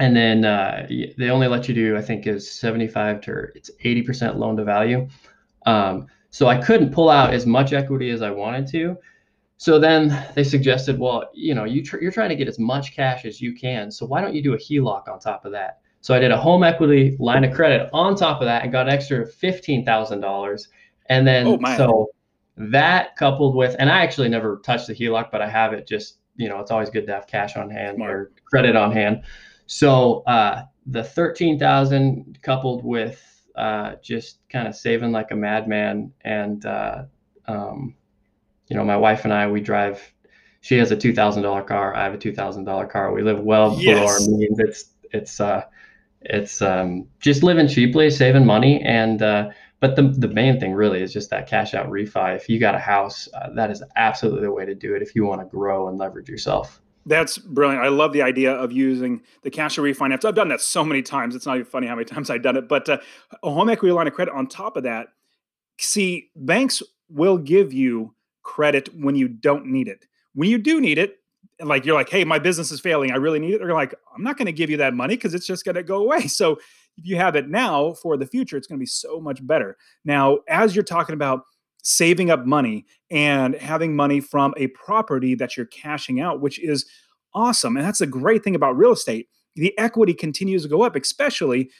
And 0.00 0.14
then 0.14 0.44
uh, 0.44 0.86
they 0.88 1.30
only 1.30 1.48
let 1.48 1.68
you 1.68 1.74
do, 1.74 1.96
I 1.96 2.02
think, 2.02 2.26
is 2.26 2.50
75 2.50 3.20
to 3.22 3.46
it's 3.54 3.70
80% 3.84 4.36
loan 4.36 4.56
to 4.56 4.64
value. 4.64 5.08
Um, 5.66 6.06
so 6.30 6.46
I 6.46 6.58
couldn't 6.58 6.92
pull 6.92 7.08
out 7.10 7.34
as 7.34 7.46
much 7.46 7.72
equity 7.72 8.10
as 8.10 8.22
I 8.22 8.30
wanted 8.30 8.68
to. 8.68 8.96
So 9.58 9.80
then 9.80 10.24
they 10.34 10.44
suggested, 10.44 10.98
well, 10.98 11.28
you 11.34 11.52
know, 11.52 11.64
you 11.64 11.82
tr- 11.82 11.98
you're 11.98 12.12
trying 12.12 12.28
to 12.28 12.36
get 12.36 12.46
as 12.46 12.60
much 12.60 12.94
cash 12.94 13.24
as 13.24 13.40
you 13.40 13.54
can. 13.54 13.90
So 13.90 14.06
why 14.06 14.20
don't 14.20 14.32
you 14.32 14.42
do 14.42 14.54
a 14.54 14.56
HELOC 14.56 15.08
on 15.08 15.18
top 15.18 15.44
of 15.44 15.52
that? 15.52 15.80
So 16.00 16.14
I 16.14 16.20
did 16.20 16.30
a 16.30 16.36
home 16.36 16.62
equity 16.62 17.16
line 17.18 17.42
of 17.42 17.52
credit 17.52 17.90
on 17.92 18.14
top 18.14 18.40
of 18.40 18.46
that 18.46 18.62
and 18.62 18.70
got 18.70 18.86
an 18.86 18.94
extra 18.94 19.26
fifteen 19.26 19.84
thousand 19.84 20.20
dollars. 20.20 20.68
And 21.06 21.26
then 21.26 21.46
oh, 21.46 21.76
so 21.76 22.10
that 22.56 23.16
coupled 23.16 23.56
with, 23.56 23.74
and 23.80 23.90
I 23.90 24.02
actually 24.02 24.28
never 24.28 24.60
touched 24.64 24.86
the 24.86 24.94
HELOC, 24.94 25.30
but 25.32 25.42
I 25.42 25.48
have 25.48 25.72
it 25.72 25.88
just, 25.88 26.18
you 26.36 26.48
know, 26.48 26.60
it's 26.60 26.70
always 26.70 26.88
good 26.88 27.06
to 27.06 27.14
have 27.14 27.26
cash 27.26 27.56
on 27.56 27.68
hand 27.68 27.96
Smart. 27.96 28.10
or 28.10 28.32
credit 28.44 28.76
on 28.76 28.92
hand. 28.92 29.22
So 29.66 30.22
uh, 30.26 30.64
the 30.86 31.02
13,000 31.02 32.38
coupled 32.42 32.84
with 32.84 33.22
uh, 33.56 33.94
just 34.02 34.38
kind 34.50 34.68
of 34.68 34.76
saving 34.76 35.10
like 35.10 35.32
a 35.32 35.36
madman. 35.36 36.12
And, 36.22 36.64
uh, 36.64 37.04
um, 37.46 37.94
you 38.68 38.76
know, 38.76 38.84
my 38.84 38.96
wife 38.96 39.24
and 39.24 39.32
I, 39.32 39.50
we 39.50 39.60
drive, 39.60 40.12
she 40.60 40.76
has 40.78 40.90
a 40.90 40.96
$2,000 40.96 41.66
car. 41.66 41.94
I 41.94 42.04
have 42.04 42.14
a 42.14 42.18
$2,000 42.18 42.90
car. 42.90 43.12
We 43.12 43.22
live 43.22 43.40
well 43.40 43.76
yes. 43.78 43.94
below 43.94 44.06
our 44.06 44.38
means. 44.38 44.58
It's, 44.58 44.84
it's, 45.12 45.40
uh, 45.40 45.64
it's 46.22 46.62
um, 46.62 47.06
just 47.20 47.42
living 47.42 47.68
cheaply, 47.68 48.10
saving 48.10 48.44
money, 48.44 48.82
and 48.82 49.22
uh, 49.22 49.50
but 49.80 49.94
the, 49.94 50.02
the 50.02 50.28
main 50.28 50.58
thing 50.58 50.74
really 50.74 51.00
is 51.00 51.12
just 51.12 51.30
that 51.30 51.46
cash 51.46 51.74
out 51.74 51.88
refi. 51.88 52.34
If 52.34 52.48
you 52.48 52.58
got 52.58 52.74
a 52.74 52.78
house, 52.78 53.28
uh, 53.34 53.50
that 53.54 53.70
is 53.70 53.82
absolutely 53.96 54.42
the 54.42 54.50
way 54.50 54.64
to 54.64 54.74
do 54.74 54.94
it 54.94 55.02
if 55.02 55.14
you 55.14 55.24
want 55.24 55.40
to 55.40 55.46
grow 55.46 55.88
and 55.88 55.98
leverage 55.98 56.28
yourself. 56.28 56.80
That's 57.06 57.38
brilliant. 57.38 57.82
I 57.82 57.88
love 57.88 58.12
the 58.12 58.22
idea 58.22 58.52
of 58.52 58.72
using 58.72 59.22
the 59.42 59.50
cash 59.50 59.78
out 59.78 59.84
refinance. 59.84 60.24
I've 60.24 60.34
done 60.34 60.48
that 60.48 60.60
so 60.60 60.84
many 60.84 61.02
times. 61.02 61.34
It's 61.34 61.46
not 61.46 61.56
even 61.56 61.66
funny 61.66 61.86
how 61.86 61.94
many 61.94 62.04
times 62.04 62.28
I've 62.28 62.42
done 62.42 62.56
it. 62.56 62.68
But 62.68 62.88
uh, 62.88 62.98
a 63.42 63.50
home 63.50 63.70
equity 63.70 63.92
line 63.92 64.08
of 64.08 64.12
credit 64.12 64.34
on 64.34 64.46
top 64.46 64.76
of 64.76 64.82
that, 64.82 65.08
see, 65.78 66.30
banks 66.36 66.82
will 67.08 67.38
give 67.38 67.72
you 67.72 68.14
credit 68.48 68.88
when 68.98 69.14
you 69.14 69.28
don't 69.28 69.66
need 69.66 69.88
it. 69.88 70.06
When 70.34 70.48
you 70.48 70.56
do 70.56 70.80
need 70.80 70.96
it, 70.96 71.18
like 71.60 71.84
you're 71.84 71.94
like, 71.94 72.08
hey, 72.08 72.24
my 72.24 72.38
business 72.38 72.72
is 72.72 72.80
failing. 72.80 73.12
I 73.12 73.16
really 73.16 73.38
need 73.38 73.54
it. 73.54 73.58
They're 73.58 73.74
like, 73.74 73.94
I'm 74.16 74.22
not 74.22 74.38
going 74.38 74.46
to 74.46 74.52
give 74.52 74.70
you 74.70 74.78
that 74.78 74.94
money 74.94 75.16
because 75.16 75.34
it's 75.34 75.46
just 75.46 75.64
going 75.64 75.74
to 75.74 75.82
go 75.82 76.02
away. 76.02 76.22
So 76.28 76.58
if 76.96 77.06
you 77.06 77.16
have 77.16 77.36
it 77.36 77.48
now 77.48 77.92
for 77.92 78.16
the 78.16 78.26
future, 78.26 78.56
it's 78.56 78.66
going 78.66 78.78
to 78.78 78.82
be 78.82 78.86
so 78.86 79.20
much 79.20 79.46
better. 79.46 79.76
Now, 80.04 80.38
as 80.48 80.74
you're 80.74 80.82
talking 80.82 81.12
about 81.12 81.42
saving 81.82 82.30
up 82.30 82.44
money 82.44 82.86
and 83.10 83.54
having 83.54 83.94
money 83.94 84.18
from 84.18 84.52
a 84.56 84.66
property 84.68 85.36
that 85.36 85.56
you're 85.56 85.66
cashing 85.66 86.20
out, 86.20 86.40
which 86.40 86.58
is 86.58 86.86
awesome. 87.34 87.76
And 87.76 87.86
that's 87.86 88.00
the 88.00 88.06
great 88.06 88.42
thing 88.42 88.56
about 88.56 88.76
real 88.76 88.92
estate. 88.92 89.28
The 89.54 89.78
equity 89.78 90.14
continues 90.14 90.62
to 90.62 90.68
go 90.68 90.82
up, 90.82 90.96
especially 90.96 91.70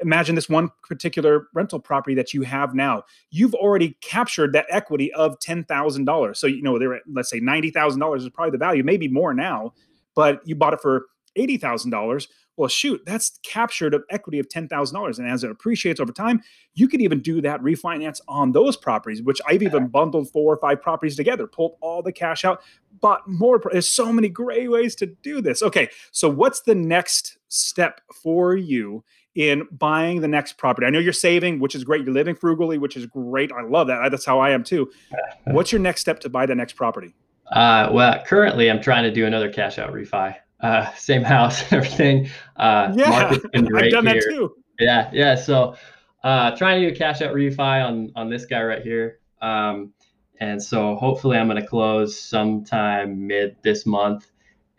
imagine 0.00 0.34
this 0.34 0.48
one 0.48 0.70
particular 0.86 1.48
rental 1.54 1.80
property 1.80 2.14
that 2.14 2.34
you 2.34 2.42
have 2.42 2.74
now 2.74 3.02
you've 3.30 3.54
already 3.54 3.96
captured 4.02 4.52
that 4.52 4.66
equity 4.68 5.12
of 5.14 5.38
$10000 5.38 6.36
so 6.36 6.46
you 6.46 6.62
know 6.62 6.78
there 6.78 7.00
let's 7.10 7.30
say 7.30 7.40
$90000 7.40 8.16
is 8.16 8.28
probably 8.30 8.50
the 8.50 8.58
value 8.58 8.84
maybe 8.84 9.08
more 9.08 9.32
now 9.32 9.72
but 10.14 10.40
you 10.44 10.54
bought 10.54 10.74
it 10.74 10.80
for 10.80 11.06
$80000 11.38 12.26
well, 12.56 12.68
shoot, 12.68 13.02
that's 13.06 13.38
captured 13.42 13.94
of 13.94 14.04
equity 14.10 14.38
of 14.38 14.48
$10,000. 14.48 15.18
And 15.18 15.28
as 15.28 15.42
it 15.42 15.50
appreciates 15.50 16.00
over 16.00 16.12
time, 16.12 16.42
you 16.74 16.86
could 16.86 17.00
even 17.00 17.20
do 17.20 17.40
that 17.40 17.62
refinance 17.62 18.20
on 18.28 18.52
those 18.52 18.76
properties, 18.76 19.22
which 19.22 19.40
I've 19.48 19.62
even 19.62 19.88
bundled 19.88 20.30
four 20.30 20.52
or 20.52 20.58
five 20.58 20.82
properties 20.82 21.16
together, 21.16 21.46
pulled 21.46 21.76
all 21.80 22.02
the 22.02 22.12
cash 22.12 22.44
out, 22.44 22.62
bought 23.00 23.26
more. 23.26 23.60
There's 23.72 23.88
so 23.88 24.12
many 24.12 24.28
great 24.28 24.70
ways 24.70 24.94
to 24.96 25.06
do 25.06 25.40
this. 25.40 25.62
Okay, 25.62 25.88
so 26.10 26.28
what's 26.28 26.60
the 26.60 26.74
next 26.74 27.38
step 27.48 28.02
for 28.22 28.54
you 28.54 29.02
in 29.34 29.66
buying 29.70 30.20
the 30.20 30.28
next 30.28 30.58
property? 30.58 30.86
I 30.86 30.90
know 30.90 30.98
you're 30.98 31.12
saving, 31.12 31.60
which 31.60 31.74
is 31.74 31.84
great. 31.84 32.04
You're 32.04 32.14
living 32.14 32.34
frugally, 32.34 32.78
which 32.78 32.96
is 32.96 33.06
great. 33.06 33.52
I 33.52 33.62
love 33.62 33.86
that. 33.88 34.10
That's 34.10 34.26
how 34.26 34.40
I 34.40 34.50
am 34.50 34.64
too. 34.64 34.90
What's 35.44 35.72
your 35.72 35.80
next 35.80 36.00
step 36.00 36.20
to 36.20 36.28
buy 36.28 36.46
the 36.46 36.54
next 36.54 36.74
property? 36.74 37.14
Uh, 37.50 37.90
well, 37.92 38.22
currently 38.24 38.70
I'm 38.70 38.80
trying 38.80 39.04
to 39.04 39.10
do 39.10 39.26
another 39.26 39.52
cash 39.52 39.78
out 39.78 39.92
refi 39.92 40.36
uh, 40.62 40.92
same 40.94 41.22
house, 41.22 41.64
everything. 41.72 42.28
Uh, 42.56 42.92
yeah, 42.94 43.30
I've 43.30 43.42
done 43.52 43.66
here. 44.06 44.14
that 44.14 44.24
too. 44.28 44.54
Yeah, 44.78 45.10
yeah. 45.12 45.34
So 45.34 45.76
uh, 46.24 46.56
trying 46.56 46.80
to 46.80 46.88
do 46.88 46.94
a 46.94 46.96
cash 46.96 47.20
out 47.20 47.34
refi 47.34 47.84
on 47.84 48.12
on 48.16 48.30
this 48.30 48.46
guy 48.46 48.62
right 48.62 48.82
here. 48.82 49.18
Um, 49.40 49.92
and 50.40 50.62
so 50.62 50.96
hopefully 50.96 51.36
I'm 51.36 51.48
going 51.48 51.60
to 51.60 51.66
close 51.66 52.18
sometime 52.18 53.26
mid 53.26 53.56
this 53.62 53.86
month. 53.86 54.30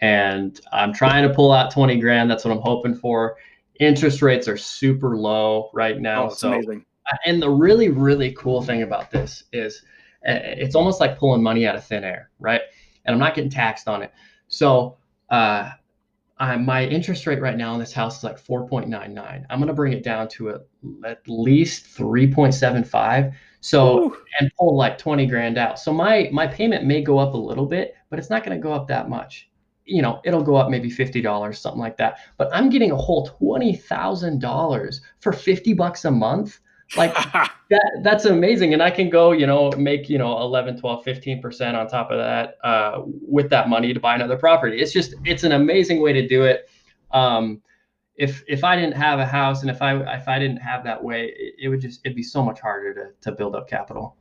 And 0.02 0.60
I'm 0.74 0.92
trying 0.92 1.26
to 1.26 1.34
pull 1.34 1.54
out 1.54 1.72
20 1.72 1.98
grand. 2.00 2.30
That's 2.30 2.44
what 2.44 2.52
I'm 2.52 2.62
hoping 2.62 2.94
for. 2.94 3.38
Interest 3.80 4.22
rates 4.22 4.48
are 4.48 4.58
super 4.58 5.18
low 5.18 5.70
right 5.74 6.00
now. 6.00 6.28
Oh, 6.28 6.30
so 6.30 6.54
amazing. 6.54 6.86
And 7.26 7.42
the 7.42 7.50
really, 7.50 7.90
really 7.90 8.32
cool 8.34 8.62
thing 8.62 8.84
about 8.84 9.12
this 9.12 9.44
is 9.52 9.84
uh, 10.28 10.40
it's 10.42 10.76
almost 10.76 11.00
like 11.00 11.18
pulling 11.18 11.44
money 11.44 11.68
out 11.68 11.76
of 11.76 11.84
thin 11.84 12.04
air, 12.04 12.30
right? 12.40 12.62
And 13.06 13.14
I'm 13.14 13.20
not 13.20 13.36
getting 13.36 13.50
taxed 13.50 13.88
on 13.88 14.02
it. 14.04 14.14
So 14.48 14.98
uh, 15.30 15.72
I, 16.38 16.56
my 16.58 16.86
interest 16.86 17.28
rate 17.28 17.42
right 17.42 17.58
now 17.58 17.74
on 17.74 17.80
this 17.80 17.94
house 17.94 18.20
is 18.20 18.24
like 18.24 18.42
4.99. 18.42 19.46
I'm 19.50 19.60
going 19.60 19.68
to 19.68 19.74
bring 19.74 19.94
it 19.94 20.04
down 20.04 20.28
to 20.30 20.50
a, 20.50 20.60
at 21.06 21.28
least 21.28 21.86
3.75. 21.98 23.34
So 23.60 24.00
Ooh. 24.00 24.18
and 24.40 24.52
pull 24.58 24.76
like 24.76 24.98
20 24.98 25.26
grand 25.28 25.58
out. 25.58 25.80
So 25.80 25.94
my 25.94 26.30
my 26.34 26.48
payment 26.48 26.86
may 26.86 27.02
go 27.02 27.18
up 27.18 27.34
a 27.34 27.38
little 27.38 27.66
bit, 27.66 27.96
but 28.10 28.20
it's 28.20 28.30
not 28.30 28.44
going 28.44 28.58
to 28.58 28.62
go 28.62 28.74
up 28.74 28.88
that 28.90 29.10
much. 29.10 29.50
You 29.86 30.02
know, 30.02 30.22
it'll 30.24 30.44
go 30.44 30.56
up 30.56 30.70
maybe 30.70 30.90
$50, 30.90 31.56
something 31.56 31.80
like 31.80 31.98
that. 31.98 32.20
But 32.38 32.50
I'm 32.54 32.70
getting 32.70 32.92
a 32.92 32.96
whole 32.96 33.30
$20,000 33.42 35.00
for 35.20 35.34
50 35.34 35.74
bucks 35.74 36.06
a 36.06 36.12
month? 36.12 36.60
Like 36.96 37.14
that 37.70 38.02
that's 38.04 38.26
amazing. 38.26 38.74
And 38.74 38.84
i 38.84 38.92
can 38.92 39.10
go 39.10 39.32
you 39.32 39.48
know 39.48 39.72
make 39.72 40.10
you 40.10 40.18
know 40.18 40.40
11 40.42 40.80
12 40.80 41.04
15% 41.04 41.74
on 41.74 41.88
top 41.88 42.12
of 42.12 42.18
that 42.18 42.58
uh, 42.64 43.02
with 43.06 43.50
that 43.50 43.70
money 43.70 43.94
to 43.94 44.00
buy 44.00 44.16
another 44.16 44.38
property. 44.38 44.80
It's 44.80 44.94
just 44.94 45.16
it's 45.26 45.44
an 45.44 45.54
amazing 45.54 46.02
way 46.02 46.14
to 46.14 46.28
do 46.28 46.44
it. 46.44 46.70
Um, 47.12 47.62
if 48.16 48.44
if 48.48 48.64
i 48.64 48.76
didn't 48.76 48.96
have 48.96 49.20
a 49.20 49.26
house 49.26 49.62
and 49.62 49.72
if 49.72 49.82
i 49.82 49.96
if 50.16 50.28
i 50.28 50.38
didn't 50.38 50.58
have 50.58 50.84
that 50.84 51.04
way 51.04 51.34
it, 51.36 51.56
it 51.60 51.70
would 51.70 51.82
just 51.82 52.00
it'd 52.04 52.16
be 52.16 52.24
so 52.24 52.44
much 52.44 52.60
harder 52.60 52.94
to, 52.94 53.10
to 53.22 53.36
build 53.36 53.56
up 53.56 53.68
capital 53.68 54.16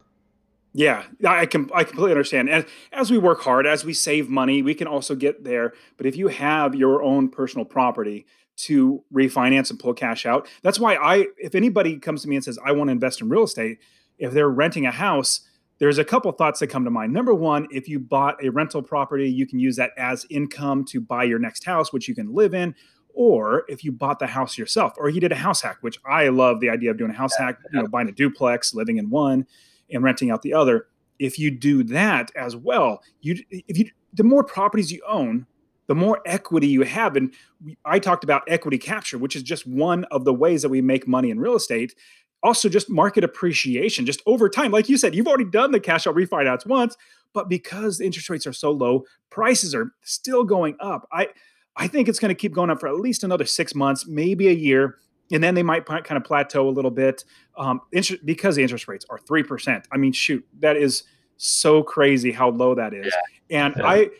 Yeah, 0.74 1.04
I 1.26 1.44
can 1.46 1.68
I 1.74 1.84
completely 1.84 2.12
understand. 2.12 2.48
And 2.48 2.64
as 2.92 3.10
we 3.10 3.18
work 3.18 3.42
hard, 3.42 3.66
as 3.66 3.84
we 3.84 3.92
save 3.92 4.30
money, 4.30 4.62
we 4.62 4.74
can 4.74 4.86
also 4.86 5.14
get 5.14 5.44
there. 5.44 5.74
But 5.98 6.06
if 6.06 6.16
you 6.16 6.28
have 6.28 6.74
your 6.74 7.02
own 7.02 7.28
personal 7.28 7.66
property 7.66 8.26
to 8.56 9.02
refinance 9.12 9.70
and 9.70 9.78
pull 9.78 9.92
cash 9.92 10.24
out, 10.24 10.48
that's 10.62 10.78
why 10.78 10.94
I 10.94 11.26
if 11.36 11.54
anybody 11.54 11.98
comes 11.98 12.22
to 12.22 12.28
me 12.28 12.36
and 12.36 12.44
says 12.44 12.58
I 12.64 12.72
want 12.72 12.88
to 12.88 12.92
invest 12.92 13.20
in 13.20 13.28
real 13.28 13.42
estate, 13.42 13.78
if 14.18 14.32
they're 14.32 14.48
renting 14.48 14.86
a 14.86 14.90
house, 14.90 15.42
there's 15.78 15.98
a 15.98 16.04
couple 16.04 16.32
thoughts 16.32 16.60
that 16.60 16.68
come 16.68 16.84
to 16.84 16.90
mind. 16.90 17.12
Number 17.12 17.34
one, 17.34 17.66
if 17.70 17.86
you 17.86 17.98
bought 17.98 18.42
a 18.42 18.48
rental 18.48 18.82
property, 18.82 19.30
you 19.30 19.46
can 19.46 19.58
use 19.58 19.76
that 19.76 19.90
as 19.98 20.24
income 20.30 20.86
to 20.86 21.02
buy 21.02 21.24
your 21.24 21.38
next 21.38 21.64
house, 21.64 21.92
which 21.92 22.08
you 22.08 22.14
can 22.14 22.32
live 22.32 22.54
in. 22.54 22.74
Or 23.14 23.64
if 23.68 23.84
you 23.84 23.92
bought 23.92 24.20
the 24.20 24.26
house 24.26 24.56
yourself, 24.56 24.94
or 24.96 25.10
you 25.10 25.20
did 25.20 25.32
a 25.32 25.36
house 25.36 25.60
hack, 25.60 25.78
which 25.82 25.98
I 26.06 26.28
love 26.28 26.60
the 26.60 26.70
idea 26.70 26.92
of 26.92 26.96
doing 26.96 27.10
a 27.10 27.14
house 27.14 27.36
hack, 27.36 27.58
you 27.70 27.82
know, 27.82 27.88
buying 27.88 28.08
a 28.08 28.12
duplex, 28.12 28.72
living 28.72 28.96
in 28.96 29.10
one 29.10 29.46
and 29.90 30.02
renting 30.02 30.30
out 30.30 30.42
the 30.42 30.54
other. 30.54 30.86
If 31.18 31.38
you 31.38 31.50
do 31.50 31.82
that 31.84 32.30
as 32.36 32.56
well, 32.56 33.02
you 33.20 33.42
if 33.50 33.78
you 33.78 33.90
the 34.14 34.24
more 34.24 34.44
properties 34.44 34.92
you 34.92 35.02
own, 35.06 35.46
the 35.86 35.94
more 35.94 36.20
equity 36.26 36.66
you 36.66 36.82
have. 36.82 37.16
And 37.16 37.34
I 37.84 37.98
talked 37.98 38.24
about 38.24 38.42
equity 38.48 38.78
capture, 38.78 39.18
which 39.18 39.36
is 39.36 39.42
just 39.42 39.66
one 39.66 40.04
of 40.04 40.24
the 40.24 40.34
ways 40.34 40.62
that 40.62 40.68
we 40.68 40.80
make 40.80 41.06
money 41.06 41.30
in 41.30 41.38
real 41.38 41.54
estate. 41.54 41.94
Also, 42.42 42.68
just 42.68 42.90
market 42.90 43.22
appreciation, 43.22 44.04
just 44.04 44.20
over 44.26 44.48
time. 44.48 44.72
Like 44.72 44.88
you 44.88 44.96
said, 44.96 45.14
you've 45.14 45.28
already 45.28 45.44
done 45.44 45.70
the 45.70 45.78
cash 45.78 46.06
out 46.08 46.16
refinance 46.16 46.66
once, 46.66 46.96
but 47.32 47.48
because 47.48 47.98
the 47.98 48.04
interest 48.04 48.28
rates 48.28 48.46
are 48.46 48.52
so 48.52 48.72
low, 48.72 49.04
prices 49.30 49.74
are 49.74 49.92
still 50.02 50.42
going 50.42 50.76
up. 50.80 51.08
I 51.12 51.28
I 51.76 51.88
think 51.88 52.08
it's 52.08 52.18
going 52.18 52.30
to 52.30 52.34
keep 52.34 52.52
going 52.52 52.68
up 52.68 52.80
for 52.80 52.88
at 52.88 52.96
least 52.96 53.22
another 53.24 53.44
six 53.46 53.74
months, 53.74 54.06
maybe 54.06 54.48
a 54.48 54.52
year 54.52 54.98
and 55.32 55.42
then 55.42 55.54
they 55.54 55.62
might 55.62 55.86
kind 55.86 56.12
of 56.12 56.24
plateau 56.24 56.68
a 56.68 56.70
little 56.70 56.90
bit 56.90 57.24
um, 57.56 57.80
because 58.24 58.56
the 58.56 58.62
interest 58.62 58.86
rates 58.86 59.06
are 59.10 59.18
three 59.18 59.42
percent. 59.42 59.88
I 59.90 59.96
mean, 59.96 60.12
shoot, 60.12 60.46
that 60.60 60.76
is 60.76 61.02
so 61.36 61.82
crazy 61.82 62.30
how 62.30 62.50
low 62.50 62.74
that 62.74 62.94
is. 62.94 63.06
Yeah. 63.50 63.64
And 63.64 63.74
yeah. 63.76 63.86
I 63.86 64.10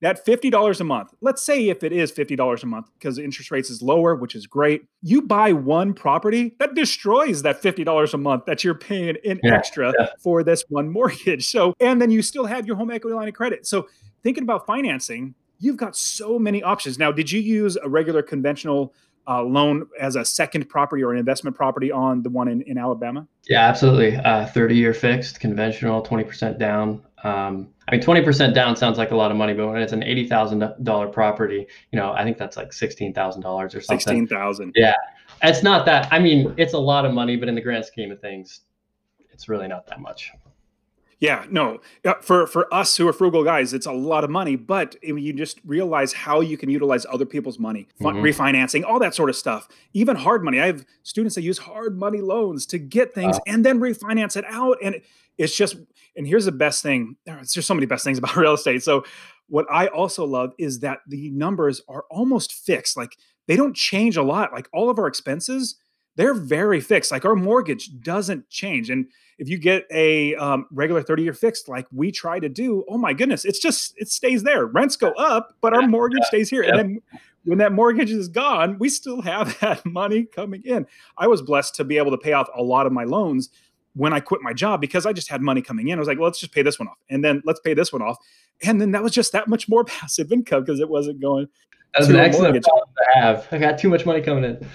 that 0.00 0.24
fifty 0.24 0.48
dollars 0.48 0.80
a 0.80 0.84
month. 0.84 1.12
Let's 1.20 1.42
say 1.42 1.68
if 1.68 1.82
it 1.82 1.92
is 1.92 2.10
fifty 2.10 2.36
dollars 2.36 2.62
a 2.62 2.66
month 2.66 2.88
because 2.98 3.16
the 3.16 3.24
interest 3.24 3.50
rates 3.50 3.70
is 3.70 3.82
lower, 3.82 4.14
which 4.14 4.34
is 4.34 4.46
great. 4.46 4.84
You 5.02 5.22
buy 5.22 5.52
one 5.52 5.92
property 5.92 6.54
that 6.60 6.74
destroys 6.74 7.42
that 7.42 7.60
fifty 7.60 7.82
dollars 7.82 8.14
a 8.14 8.18
month 8.18 8.44
that 8.46 8.62
you're 8.62 8.74
paying 8.74 9.16
in 9.24 9.40
yeah. 9.42 9.54
extra 9.54 9.92
for 10.20 10.44
this 10.44 10.64
one 10.68 10.88
mortgage. 10.90 11.48
So 11.48 11.74
and 11.80 12.00
then 12.00 12.10
you 12.10 12.22
still 12.22 12.46
have 12.46 12.66
your 12.66 12.76
home 12.76 12.90
equity 12.90 13.14
line 13.14 13.28
of 13.28 13.34
credit. 13.34 13.66
So 13.66 13.88
thinking 14.22 14.44
about 14.44 14.66
financing, 14.66 15.34
you've 15.58 15.76
got 15.76 15.96
so 15.96 16.38
many 16.38 16.62
options. 16.62 16.98
Now, 16.98 17.10
did 17.10 17.30
you 17.30 17.40
use 17.40 17.76
a 17.76 17.88
regular 17.88 18.22
conventional 18.22 18.94
uh, 19.28 19.42
loan 19.42 19.86
as 20.00 20.16
a 20.16 20.24
second 20.24 20.68
property 20.68 21.02
or 21.02 21.12
an 21.12 21.18
investment 21.18 21.54
property 21.54 21.92
on 21.92 22.22
the 22.22 22.30
one 22.30 22.48
in, 22.48 22.62
in 22.62 22.78
Alabama? 22.78 23.26
Yeah, 23.48 23.68
absolutely. 23.68 24.16
Uh, 24.16 24.46
30 24.46 24.74
year 24.74 24.94
fixed, 24.94 25.38
conventional, 25.38 26.02
20% 26.02 26.58
down. 26.58 27.02
Um, 27.24 27.68
I 27.88 27.92
mean, 27.92 28.00
20% 28.00 28.54
down 28.54 28.76
sounds 28.76 28.96
like 28.96 29.10
a 29.10 29.16
lot 29.16 29.30
of 29.30 29.36
money, 29.36 29.52
but 29.52 29.68
when 29.68 29.82
it's 29.82 29.92
an 29.92 30.02
$80,000 30.02 31.12
property, 31.12 31.66
you 31.92 31.98
know, 31.98 32.12
I 32.12 32.24
think 32.24 32.38
that's 32.38 32.56
like 32.56 32.70
$16,000 32.70 33.44
or 33.44 33.68
something. 33.80 33.98
16,000. 33.98 34.72
Yeah. 34.74 34.94
It's 35.42 35.62
not 35.62 35.84
that, 35.86 36.08
I 36.12 36.18
mean, 36.18 36.54
it's 36.56 36.72
a 36.72 36.78
lot 36.78 37.04
of 37.04 37.12
money, 37.12 37.36
but 37.36 37.48
in 37.48 37.54
the 37.54 37.60
grand 37.60 37.84
scheme 37.84 38.10
of 38.10 38.20
things, 38.20 38.60
it's 39.30 39.48
really 39.48 39.68
not 39.68 39.86
that 39.88 40.00
much. 40.00 40.32
Yeah, 41.20 41.46
no. 41.50 41.80
For 42.22 42.46
for 42.46 42.72
us 42.72 42.96
who 42.96 43.08
are 43.08 43.12
frugal 43.12 43.42
guys, 43.42 43.74
it's 43.74 43.86
a 43.86 43.92
lot 43.92 44.22
of 44.22 44.30
money, 44.30 44.54
but 44.54 44.94
you 45.02 45.32
just 45.32 45.58
realize 45.64 46.12
how 46.12 46.40
you 46.40 46.56
can 46.56 46.70
utilize 46.70 47.04
other 47.10 47.26
people's 47.26 47.58
money, 47.58 47.88
mm-hmm. 48.00 48.18
refinancing, 48.18 48.84
all 48.84 49.00
that 49.00 49.14
sort 49.14 49.28
of 49.28 49.34
stuff. 49.34 49.68
Even 49.92 50.14
hard 50.14 50.44
money. 50.44 50.60
I 50.60 50.66
have 50.66 50.86
students 51.02 51.34
that 51.34 51.42
use 51.42 51.58
hard 51.58 51.98
money 51.98 52.20
loans 52.20 52.66
to 52.66 52.78
get 52.78 53.14
things 53.14 53.36
uh, 53.36 53.40
and 53.48 53.66
then 53.66 53.80
refinance 53.80 54.36
it 54.36 54.44
out, 54.48 54.78
and 54.82 55.00
it's 55.36 55.56
just. 55.56 55.76
And 56.16 56.26
here's 56.26 56.46
the 56.46 56.52
best 56.52 56.82
thing. 56.82 57.14
There's 57.26 57.52
just 57.52 57.68
so 57.68 57.74
many 57.74 57.86
best 57.86 58.02
things 58.02 58.18
about 58.18 58.34
real 58.36 58.54
estate. 58.54 58.82
So, 58.82 59.04
what 59.48 59.66
I 59.70 59.86
also 59.86 60.24
love 60.24 60.52
is 60.58 60.80
that 60.80 60.98
the 61.06 61.30
numbers 61.30 61.80
are 61.88 62.04
almost 62.10 62.52
fixed. 62.52 62.96
Like 62.96 63.16
they 63.46 63.56
don't 63.56 63.74
change 63.74 64.16
a 64.16 64.22
lot. 64.22 64.52
Like 64.52 64.68
all 64.72 64.90
of 64.90 64.98
our 64.98 65.06
expenses, 65.06 65.76
they're 66.18 66.34
very 66.34 66.80
fixed. 66.80 67.10
Like 67.10 67.24
our 67.24 67.34
mortgage 67.34 67.98
doesn't 68.02 68.50
change, 68.50 68.90
and 68.90 69.06
if 69.38 69.48
you 69.48 69.56
get 69.56 69.86
a 69.90 70.34
um, 70.34 70.66
regular 70.72 71.00
30 71.00 71.22
year 71.22 71.32
fixed 71.32 71.68
like 71.68 71.86
we 71.92 72.10
try 72.10 72.40
to 72.40 72.48
do, 72.48 72.84
oh 72.88 72.98
my 72.98 73.12
goodness, 73.12 73.44
it's 73.44 73.60
just, 73.60 73.94
it 73.96 74.08
stays 74.08 74.42
there. 74.42 74.66
Rents 74.66 74.96
go 74.96 75.12
up, 75.12 75.54
but 75.60 75.72
our 75.72 75.86
mortgage 75.86 76.24
stays 76.24 76.50
here. 76.50 76.62
And 76.62 76.76
then 76.76 77.02
when 77.44 77.58
that 77.58 77.72
mortgage 77.72 78.10
is 78.10 78.28
gone, 78.28 78.78
we 78.78 78.88
still 78.88 79.22
have 79.22 79.58
that 79.60 79.86
money 79.86 80.24
coming 80.24 80.62
in. 80.64 80.86
I 81.16 81.28
was 81.28 81.40
blessed 81.40 81.76
to 81.76 81.84
be 81.84 81.98
able 81.98 82.10
to 82.10 82.18
pay 82.18 82.32
off 82.32 82.48
a 82.54 82.62
lot 82.62 82.86
of 82.86 82.92
my 82.92 83.04
loans 83.04 83.50
when 83.94 84.12
I 84.12 84.20
quit 84.20 84.42
my 84.42 84.52
job 84.52 84.80
because 84.80 85.06
I 85.06 85.12
just 85.12 85.28
had 85.28 85.40
money 85.40 85.62
coming 85.62 85.88
in. 85.88 85.98
I 85.98 86.00
was 86.00 86.08
like, 86.08 86.18
well, 86.18 86.26
let's 86.26 86.40
just 86.40 86.52
pay 86.52 86.62
this 86.62 86.78
one 86.78 86.88
off. 86.88 86.98
And 87.08 87.24
then 87.24 87.40
let's 87.44 87.60
pay 87.60 87.74
this 87.74 87.92
one 87.92 88.02
off. 88.02 88.18
And 88.64 88.80
then 88.80 88.90
that 88.90 89.04
was 89.04 89.12
just 89.12 89.32
that 89.32 89.46
much 89.46 89.68
more 89.68 89.84
passive 89.84 90.32
income 90.32 90.64
because 90.64 90.80
it 90.80 90.88
wasn't 90.88 91.20
going. 91.20 91.48
That's 91.94 92.08
an 92.08 92.16
excellent 92.16 92.62
problem 92.64 92.88
to 92.96 93.20
have. 93.20 93.48
I 93.50 93.58
got 93.58 93.78
too 93.78 93.88
much 93.88 94.04
money 94.04 94.20
coming 94.20 94.44
in. 94.44 94.68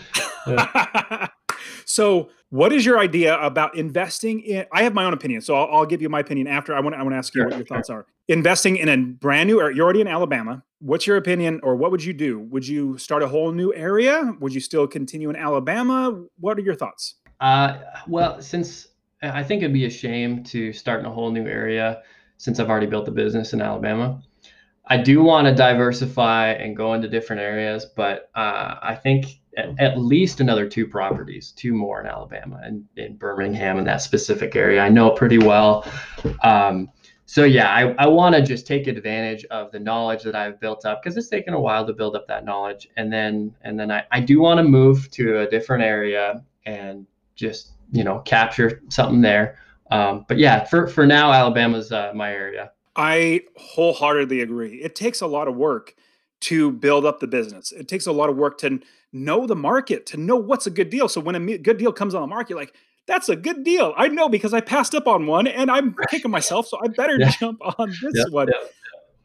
Yeah. 0.47 1.27
so 1.85 2.29
what 2.49 2.71
is 2.71 2.85
your 2.85 2.99
idea 2.99 3.39
about 3.39 3.75
investing 3.75 4.41
in? 4.41 4.65
I 4.71 4.83
have 4.83 4.93
my 4.93 5.05
own 5.05 5.13
opinion, 5.13 5.41
so 5.41 5.55
I'll, 5.55 5.79
I'll 5.79 5.85
give 5.85 6.01
you 6.01 6.09
my 6.09 6.19
opinion 6.19 6.47
after. 6.47 6.75
I 6.75 6.79
want 6.79 6.95
I 6.95 7.01
want 7.01 7.13
to 7.13 7.17
ask 7.17 7.33
you 7.33 7.41
sure, 7.41 7.49
what 7.49 7.57
your 7.57 7.65
thoughts 7.65 7.89
are. 7.89 8.05
Investing 8.27 8.77
in 8.77 8.89
a 8.89 8.97
brand 8.97 9.47
new. 9.47 9.59
Area, 9.59 9.75
you're 9.75 9.83
already 9.85 10.01
in 10.01 10.07
Alabama. 10.07 10.63
What's 10.79 11.07
your 11.07 11.17
opinion, 11.17 11.59
or 11.63 11.75
what 11.75 11.91
would 11.91 12.03
you 12.03 12.13
do? 12.13 12.39
Would 12.39 12.67
you 12.67 12.97
start 12.97 13.23
a 13.23 13.27
whole 13.27 13.51
new 13.51 13.73
area? 13.73 14.33
Would 14.39 14.53
you 14.53 14.59
still 14.59 14.87
continue 14.87 15.29
in 15.29 15.35
Alabama? 15.35 16.23
What 16.39 16.57
are 16.57 16.61
your 16.61 16.75
thoughts? 16.75 17.15
Uh, 17.39 17.79
well, 18.07 18.41
since 18.41 18.89
I 19.21 19.43
think 19.43 19.63
it'd 19.63 19.73
be 19.73 19.85
a 19.85 19.89
shame 19.89 20.43
to 20.45 20.73
start 20.73 20.99
in 20.99 21.05
a 21.05 21.11
whole 21.11 21.31
new 21.31 21.47
area, 21.47 22.03
since 22.37 22.59
I've 22.59 22.69
already 22.69 22.87
built 22.87 23.07
a 23.07 23.11
business 23.11 23.53
in 23.53 23.61
Alabama. 23.61 24.21
I 24.87 24.97
do 24.97 25.23
want 25.23 25.47
to 25.47 25.55
diversify 25.55 26.51
and 26.51 26.75
go 26.75 26.93
into 26.93 27.07
different 27.07 27.41
areas, 27.41 27.85
but 27.95 28.29
uh, 28.35 28.75
I 28.81 28.95
think 28.95 29.39
at, 29.57 29.79
at, 29.79 29.97
least 29.97 30.39
another 30.39 30.67
two 30.67 30.87
properties, 30.87 31.51
two 31.51 31.73
more 31.73 31.99
in 32.01 32.07
Alabama 32.07 32.59
and 32.63 32.85
in 32.97 33.15
Birmingham 33.15 33.77
in 33.77 33.83
that 33.85 34.01
specific 34.01 34.55
area. 34.55 34.81
I 34.81 34.89
know 34.89 35.11
pretty 35.11 35.37
well. 35.37 35.85
Um, 36.43 36.89
so 37.25 37.45
yeah, 37.45 37.69
I, 37.69 37.93
I 37.97 38.07
want 38.07 38.35
to 38.35 38.41
just 38.41 38.67
take 38.67 38.87
advantage 38.87 39.45
of 39.45 39.71
the 39.71 39.79
knowledge 39.79 40.23
that 40.23 40.35
I've 40.35 40.59
built 40.59 40.85
up 40.85 41.01
because 41.01 41.17
it's 41.17 41.29
taken 41.29 41.53
a 41.53 41.59
while 41.59 41.85
to 41.87 41.93
build 41.93 42.15
up 42.15 42.27
that 42.27 42.45
knowledge. 42.45 42.89
And 42.97 43.11
then 43.11 43.55
and 43.61 43.79
then 43.79 43.91
I, 43.91 44.03
I 44.11 44.19
do 44.19 44.39
want 44.39 44.59
to 44.59 44.63
move 44.63 45.09
to 45.11 45.39
a 45.39 45.49
different 45.49 45.83
area 45.83 46.43
and 46.65 47.07
just, 47.35 47.71
you 47.91 48.03
know, 48.03 48.19
capture 48.19 48.81
something 48.89 49.21
there. 49.21 49.57
Um, 49.91 50.25
but 50.27 50.37
yeah, 50.37 50.63
for, 50.65 50.87
for 50.87 51.05
now, 51.05 51.31
Alabama's 51.31 51.91
uh, 51.91 52.11
my 52.15 52.31
area. 52.31 52.71
I 52.95 53.41
wholeheartedly 53.57 54.41
agree. 54.41 54.75
It 54.75 54.95
takes 54.95 55.21
a 55.21 55.27
lot 55.27 55.47
of 55.47 55.55
work 55.55 55.95
to 56.41 56.71
build 56.71 57.05
up 57.05 57.19
the 57.19 57.27
business. 57.27 57.71
It 57.71 57.87
takes 57.87 58.05
a 58.05 58.11
lot 58.11 58.29
of 58.29 58.35
work 58.35 58.57
to 58.59 58.79
know 59.13 59.47
the 59.47 59.55
market, 59.55 60.05
to 60.07 60.17
know 60.17 60.35
what's 60.35 60.67
a 60.67 60.71
good 60.71 60.89
deal. 60.89 61.07
So 61.07 61.21
when 61.21 61.35
a 61.35 61.57
good 61.57 61.77
deal 61.77 61.93
comes 61.93 62.15
on 62.15 62.21
the 62.21 62.27
market, 62.27 62.55
like 62.55 62.73
that's 63.07 63.29
a 63.29 63.35
good 63.35 63.63
deal. 63.63 63.93
I 63.95 64.07
know 64.07 64.29
because 64.29 64.53
I 64.53 64.61
passed 64.61 64.95
up 64.95 65.07
on 65.07 65.25
one 65.27 65.47
and 65.47 65.69
I'm 65.69 65.95
kicking 66.09 66.31
myself, 66.31 66.67
so 66.67 66.79
I 66.83 66.87
better 66.97 67.17
yeah. 67.17 67.31
jump 67.39 67.59
on 67.79 67.89
this 67.89 68.13
yeah, 68.13 68.23
one. 68.29 68.47
Yeah, 68.47 68.67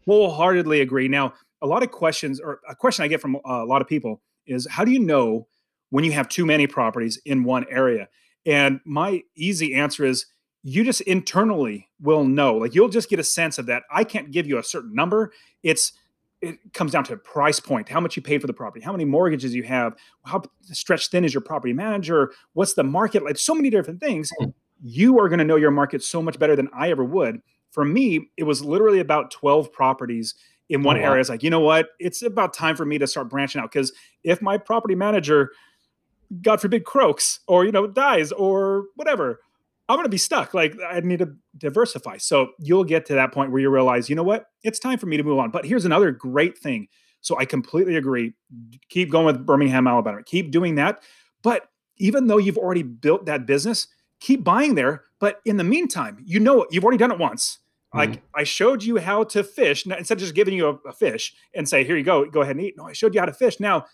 Wholeheartedly 0.07 0.80
agree. 0.80 1.09
Now, 1.09 1.34
a 1.61 1.66
lot 1.66 1.82
of 1.82 1.91
questions 1.91 2.41
or 2.41 2.61
a 2.68 2.74
question 2.74 3.05
I 3.05 3.09
get 3.09 3.20
from 3.20 3.36
uh, 3.36 3.41
a 3.45 3.64
lot 3.64 3.82
of 3.82 3.89
people 3.89 4.20
is 4.47 4.66
how 4.70 4.84
do 4.84 4.91
you 4.91 5.01
know 5.01 5.47
when 5.91 6.05
you 6.05 6.12
have 6.12 6.28
too 6.28 6.47
many 6.47 6.66
properties 6.66 7.20
in 7.24 7.45
one 7.45 7.66
area? 7.70 8.09
And 8.47 8.80
my 8.84 9.22
easy 9.36 9.74
answer 9.74 10.05
is 10.05 10.26
you 10.62 10.84
just 10.84 11.01
internally 11.03 11.89
will 12.01 12.24
know. 12.24 12.57
Like 12.57 12.74
you'll 12.74 12.89
just 12.89 13.11
get 13.11 13.18
a 13.18 13.24
sense 13.24 13.59
of 13.59 13.66
that. 13.66 13.84
I 13.91 14.05
can't 14.05 14.30
give 14.30 14.47
you 14.47 14.59
a 14.59 14.62
certain 14.62 14.95
number. 14.95 15.32
It's 15.62 15.93
it 16.41 16.72
comes 16.72 16.93
down 16.93 17.05
to 17.05 17.16
price 17.16 17.59
point, 17.59 17.89
how 17.89 18.01
much 18.01 18.16
you 18.16 18.22
paid 18.22 18.41
for 18.41 18.47
the 18.47 18.53
property, 18.53 18.84
how 18.84 18.93
many 18.93 19.05
mortgages 19.05 19.55
you 19.55 19.64
have, 19.64 19.95
how 20.24 20.43
stretched 20.62 21.11
thin 21.11 21.24
is 21.24 21.34
your 21.34 21.41
property 21.41 21.72
manager, 21.72 22.32
what's 22.53 22.74
the 22.74 22.84
market 22.84 23.24
like, 23.24 23.36
so 23.39 23.55
many 23.55 23.70
different 23.70 24.01
things. 24.01 24.30
Hmm. 24.39 24.51
You 24.80 25.18
are 25.18 25.28
going 25.28 25.41
to 25.41 25.45
know 25.45 25.57
your 25.57 25.72
market 25.72 26.03
so 26.05 26.22
much 26.22 26.39
better 26.39 26.55
than 26.55 26.68
I 26.72 26.91
ever 26.91 27.05
would. 27.05 27.41
For 27.70 27.84
me, 27.84 28.30
it 28.36 28.45
was 28.45 28.64
literally 28.64 29.01
about 29.01 29.32
12 29.32 29.72
properties 29.72 30.34
in 30.68 30.82
one 30.82 30.97
oh, 30.97 31.01
wow. 31.01 31.07
area. 31.09 31.20
It's 31.20 31.30
like, 31.30 31.43
you 31.43 31.51
know 31.51 31.61
what? 31.61 31.89
It's 31.99 32.22
about 32.22 32.55
time 32.55 32.76
for 32.76 32.84
me 32.84 32.99
to 32.99 33.07
start 33.07 33.28
branching 33.28 33.61
out 33.61 33.72
because 33.72 33.93
if 34.22 34.41
my 34.41 34.57
property 34.57 34.95
manager, 34.95 35.51
God 36.43 36.61
forbid, 36.61 36.84
croaks 36.84 37.41
or, 37.49 37.64
you 37.64 37.72
know, 37.72 37.86
dies 37.86 38.30
or 38.32 38.84
whatever, 38.95 39.41
I'm 39.89 39.97
going 39.97 40.05
to 40.05 40.11
be 40.11 40.18
stuck. 40.18 40.53
Like 40.53 40.76
I 40.86 41.01
need 41.01 41.20
to 41.20 41.34
diversify. 41.57 42.18
So 42.18 42.51
you'll 42.59 42.84
get 42.84 43.07
to 43.07 43.14
that 43.14 43.32
point 43.32 43.51
where 43.51 43.61
you 43.61 43.70
realize, 43.70 44.11
you 44.11 44.16
know 44.16 44.22
what? 44.22 44.47
It's 44.62 44.78
time 44.78 44.99
for 44.99 45.07
me 45.07 45.16
to 45.16 45.22
move 45.22 45.39
on. 45.39 45.51
But 45.51 45.64
here's 45.64 45.84
another 45.84 46.11
great 46.11 46.59
thing. 46.59 46.89
So 47.20 47.39
I 47.39 47.45
completely 47.45 47.97
agree. 47.97 48.34
Keep 48.91 49.11
going 49.11 49.26
with 49.26 49.45
Birmingham, 49.47 49.86
Alabama. 49.86 50.22
Keep 50.22 50.51
doing 50.51 50.74
that. 50.76 51.03
But 51.43 51.68
even 51.97 52.26
though 52.26 52.39
you've 52.39 52.59
already 52.59 52.82
built 52.82 53.26
that 53.26 53.47
business, 53.47 53.89
keep 54.20 54.45
buying 54.45 54.74
there. 54.74 55.05
But 55.20 55.41
in 55.45 55.57
the 55.57 55.64
meantime, 55.64 56.22
you 56.24 56.39
know 56.39 56.55
what? 56.55 56.72
you've 56.72 56.84
already 56.84 56.99
done 56.99 57.11
it 57.11 57.18
once. 57.18 57.59
Mm-hmm. 57.95 57.99
Like 57.99 58.22
I 58.34 58.45
showed 58.45 58.82
you 58.82 58.99
how 58.99 59.24
to 59.24 59.43
fish 59.43 59.86
instead 59.86 60.18
of 60.18 60.20
just 60.20 60.34
giving 60.34 60.55
you 60.55 60.68
a, 60.68 60.89
a 60.89 60.93
fish 60.93 61.34
and 61.55 61.68
say, 61.68 61.82
here 61.82 61.97
you 61.97 62.05
go, 62.05 62.26
go 62.26 62.43
ahead 62.43 62.57
and 62.57 62.64
eat. 62.64 62.74
No, 62.76 62.84
I 62.84 62.93
showed 62.93 63.14
you 63.14 63.20
how 63.20 63.26
to 63.26 63.32
fish. 63.32 63.59
Now 63.59 63.86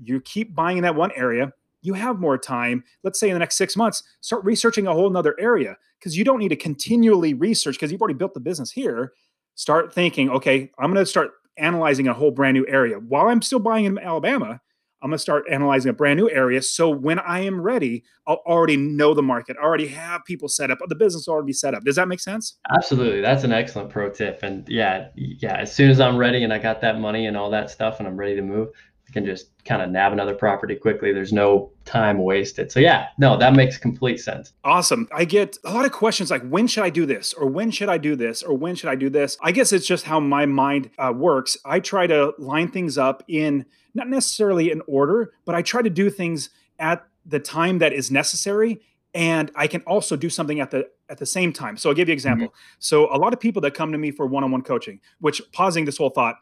you 0.00 0.20
keep 0.20 0.54
buying 0.54 0.76
in 0.76 0.84
that 0.84 0.94
one 0.94 1.10
area 1.12 1.52
you 1.82 1.94
have 1.94 2.18
more 2.18 2.38
time. 2.38 2.84
Let's 3.02 3.18
say 3.18 3.28
in 3.28 3.34
the 3.34 3.38
next 3.38 3.56
six 3.56 3.76
months, 3.76 4.02
start 4.20 4.44
researching 4.44 4.86
a 4.86 4.92
whole 4.92 5.10
nother 5.10 5.34
area 5.38 5.76
because 5.98 6.16
you 6.16 6.24
don't 6.24 6.38
need 6.38 6.48
to 6.48 6.56
continually 6.56 7.34
research 7.34 7.76
because 7.76 7.92
you've 7.92 8.00
already 8.00 8.18
built 8.18 8.34
the 8.34 8.40
business 8.40 8.70
here. 8.70 9.12
Start 9.54 9.92
thinking, 9.92 10.30
okay, 10.30 10.70
I'm 10.78 10.92
going 10.92 11.04
to 11.04 11.10
start 11.10 11.32
analyzing 11.56 12.08
a 12.08 12.14
whole 12.14 12.30
brand 12.30 12.54
new 12.54 12.66
area. 12.66 12.96
While 12.96 13.28
I'm 13.28 13.42
still 13.42 13.58
buying 13.58 13.84
in 13.84 13.98
Alabama, 13.98 14.60
I'm 15.02 15.08
going 15.08 15.16
to 15.16 15.22
start 15.22 15.44
analyzing 15.50 15.88
a 15.88 15.94
brand 15.94 16.18
new 16.18 16.28
area. 16.28 16.60
So 16.60 16.90
when 16.90 17.18
I 17.20 17.40
am 17.40 17.60
ready, 17.60 18.04
I'll 18.26 18.42
already 18.46 18.76
know 18.76 19.14
the 19.14 19.22
market, 19.22 19.56
I 19.58 19.64
already 19.64 19.86
have 19.88 20.24
people 20.26 20.48
set 20.48 20.70
up, 20.70 20.78
the 20.86 20.94
business 20.94 21.26
will 21.26 21.34
already 21.34 21.54
set 21.54 21.74
up. 21.74 21.84
Does 21.84 21.96
that 21.96 22.06
make 22.06 22.20
sense? 22.20 22.58
Absolutely. 22.74 23.22
That's 23.22 23.42
an 23.42 23.52
excellent 23.52 23.88
pro 23.88 24.10
tip. 24.10 24.40
And 24.42 24.68
yeah, 24.68 25.08
yeah, 25.14 25.56
as 25.56 25.74
soon 25.74 25.90
as 25.90 26.00
I'm 26.00 26.18
ready 26.18 26.44
and 26.44 26.52
I 26.52 26.58
got 26.58 26.82
that 26.82 27.00
money 27.00 27.26
and 27.26 27.36
all 27.36 27.50
that 27.50 27.70
stuff 27.70 27.98
and 27.98 28.06
I'm 28.06 28.16
ready 28.16 28.36
to 28.36 28.42
move, 28.42 28.68
can 29.12 29.24
just 29.24 29.50
kind 29.64 29.82
of 29.82 29.90
nab 29.90 30.12
another 30.12 30.34
property 30.34 30.74
quickly. 30.74 31.12
There's 31.12 31.32
no 31.32 31.70
time 31.84 32.18
wasted. 32.18 32.70
So 32.70 32.80
yeah, 32.80 33.08
no, 33.18 33.36
that 33.36 33.54
makes 33.54 33.76
complete 33.76 34.20
sense. 34.20 34.52
Awesome. 34.64 35.08
I 35.12 35.24
get 35.24 35.58
a 35.64 35.72
lot 35.72 35.84
of 35.84 35.92
questions 35.92 36.30
like 36.30 36.46
when 36.48 36.66
should 36.66 36.84
I 36.84 36.90
do 36.90 37.06
this 37.06 37.32
or 37.32 37.46
when 37.46 37.70
should 37.70 37.88
I 37.88 37.98
do 37.98 38.16
this 38.16 38.42
or 38.42 38.56
when 38.56 38.74
should 38.74 38.90
I 38.90 38.94
do 38.94 39.10
this? 39.10 39.36
I 39.42 39.52
guess 39.52 39.72
it's 39.72 39.86
just 39.86 40.04
how 40.04 40.20
my 40.20 40.46
mind 40.46 40.90
uh, 40.98 41.12
works. 41.14 41.56
I 41.64 41.80
try 41.80 42.06
to 42.06 42.34
line 42.38 42.70
things 42.70 42.98
up 42.98 43.22
in 43.28 43.66
not 43.94 44.08
necessarily 44.08 44.70
in 44.70 44.82
order, 44.86 45.32
but 45.44 45.54
I 45.54 45.62
try 45.62 45.82
to 45.82 45.90
do 45.90 46.10
things 46.10 46.50
at 46.78 47.04
the 47.26 47.40
time 47.40 47.78
that 47.78 47.92
is 47.92 48.10
necessary 48.10 48.80
and 49.14 49.50
I 49.56 49.66
can 49.66 49.82
also 49.82 50.16
do 50.16 50.30
something 50.30 50.60
at 50.60 50.70
the 50.70 50.88
at 51.08 51.18
the 51.18 51.26
same 51.26 51.52
time. 51.52 51.76
So 51.76 51.88
I'll 51.88 51.94
give 51.94 52.08
you 52.08 52.12
an 52.12 52.16
example. 52.16 52.48
Mm-hmm. 52.48 52.76
So 52.78 53.12
a 53.12 53.18
lot 53.18 53.32
of 53.32 53.40
people 53.40 53.60
that 53.62 53.74
come 53.74 53.90
to 53.90 53.98
me 53.98 54.12
for 54.12 54.26
one-on-one 54.26 54.62
coaching, 54.62 55.00
which 55.18 55.42
pausing 55.52 55.84
this 55.84 55.96
whole 55.96 56.10
thought, 56.10 56.36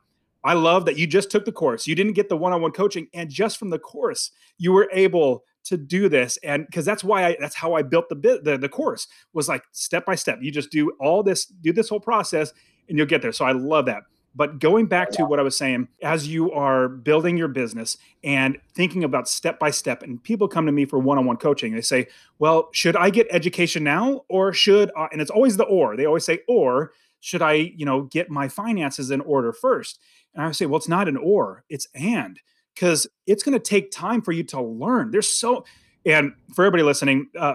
I 0.44 0.54
love 0.54 0.84
that 0.86 0.96
you 0.96 1.06
just 1.06 1.30
took 1.30 1.44
the 1.44 1.52
course. 1.52 1.86
You 1.86 1.94
didn't 1.94 2.12
get 2.12 2.28
the 2.28 2.36
one-on-one 2.36 2.72
coaching, 2.72 3.08
and 3.12 3.28
just 3.28 3.58
from 3.58 3.70
the 3.70 3.78
course, 3.78 4.30
you 4.56 4.72
were 4.72 4.88
able 4.92 5.44
to 5.64 5.76
do 5.76 6.08
this. 6.08 6.38
And 6.42 6.64
because 6.66 6.84
that's 6.84 7.04
why 7.04 7.26
I 7.26 7.36
that's 7.40 7.54
how 7.54 7.74
I 7.74 7.82
built 7.82 8.08
the 8.08 8.14
bit 8.14 8.44
the, 8.44 8.56
the 8.56 8.68
course 8.68 9.06
was 9.32 9.48
like 9.48 9.64
step 9.72 10.06
by 10.06 10.14
step. 10.14 10.38
You 10.40 10.50
just 10.50 10.70
do 10.70 10.92
all 11.00 11.22
this, 11.22 11.46
do 11.46 11.72
this 11.72 11.88
whole 11.88 12.00
process, 12.00 12.52
and 12.88 12.96
you'll 12.96 13.06
get 13.06 13.20
there. 13.20 13.32
So 13.32 13.44
I 13.44 13.52
love 13.52 13.86
that. 13.86 14.04
But 14.34 14.60
going 14.60 14.86
back 14.86 15.10
to 15.12 15.24
what 15.24 15.40
I 15.40 15.42
was 15.42 15.56
saying, 15.56 15.88
as 16.02 16.28
you 16.28 16.52
are 16.52 16.88
building 16.88 17.36
your 17.36 17.48
business 17.48 17.96
and 18.22 18.56
thinking 18.72 19.02
about 19.02 19.28
step 19.28 19.58
by 19.58 19.70
step, 19.70 20.02
and 20.02 20.22
people 20.22 20.46
come 20.46 20.64
to 20.66 20.72
me 20.72 20.84
for 20.84 20.98
one 20.98 21.18
on 21.18 21.26
one 21.26 21.38
coaching, 21.38 21.74
they 21.74 21.80
say, 21.80 22.06
Well, 22.38 22.68
should 22.72 22.94
I 22.94 23.10
get 23.10 23.26
education 23.30 23.82
now? 23.82 24.24
Or 24.28 24.52
should, 24.52 24.92
uh, 24.96 25.08
and 25.10 25.20
it's 25.20 25.30
always 25.30 25.56
the 25.56 25.64
or, 25.64 25.96
they 25.96 26.06
always 26.06 26.24
say, 26.24 26.40
Or 26.46 26.92
should 27.20 27.42
I, 27.42 27.54
you 27.54 27.84
know, 27.84 28.02
get 28.02 28.30
my 28.30 28.48
finances 28.48 29.10
in 29.10 29.20
order 29.22 29.52
first? 29.52 29.98
And 30.34 30.44
I 30.44 30.52
say, 30.52 30.66
well, 30.66 30.78
it's 30.78 30.88
not 30.88 31.08
an 31.08 31.16
or, 31.16 31.64
it's 31.68 31.88
and, 31.94 32.38
because 32.74 33.06
it's 33.26 33.42
going 33.42 33.58
to 33.58 33.62
take 33.62 33.90
time 33.90 34.22
for 34.22 34.32
you 34.32 34.44
to 34.44 34.60
learn. 34.60 35.10
There's 35.10 35.28
so, 35.28 35.64
and 36.06 36.32
for 36.54 36.64
everybody 36.64 36.82
listening, 36.84 37.28
uh, 37.36 37.54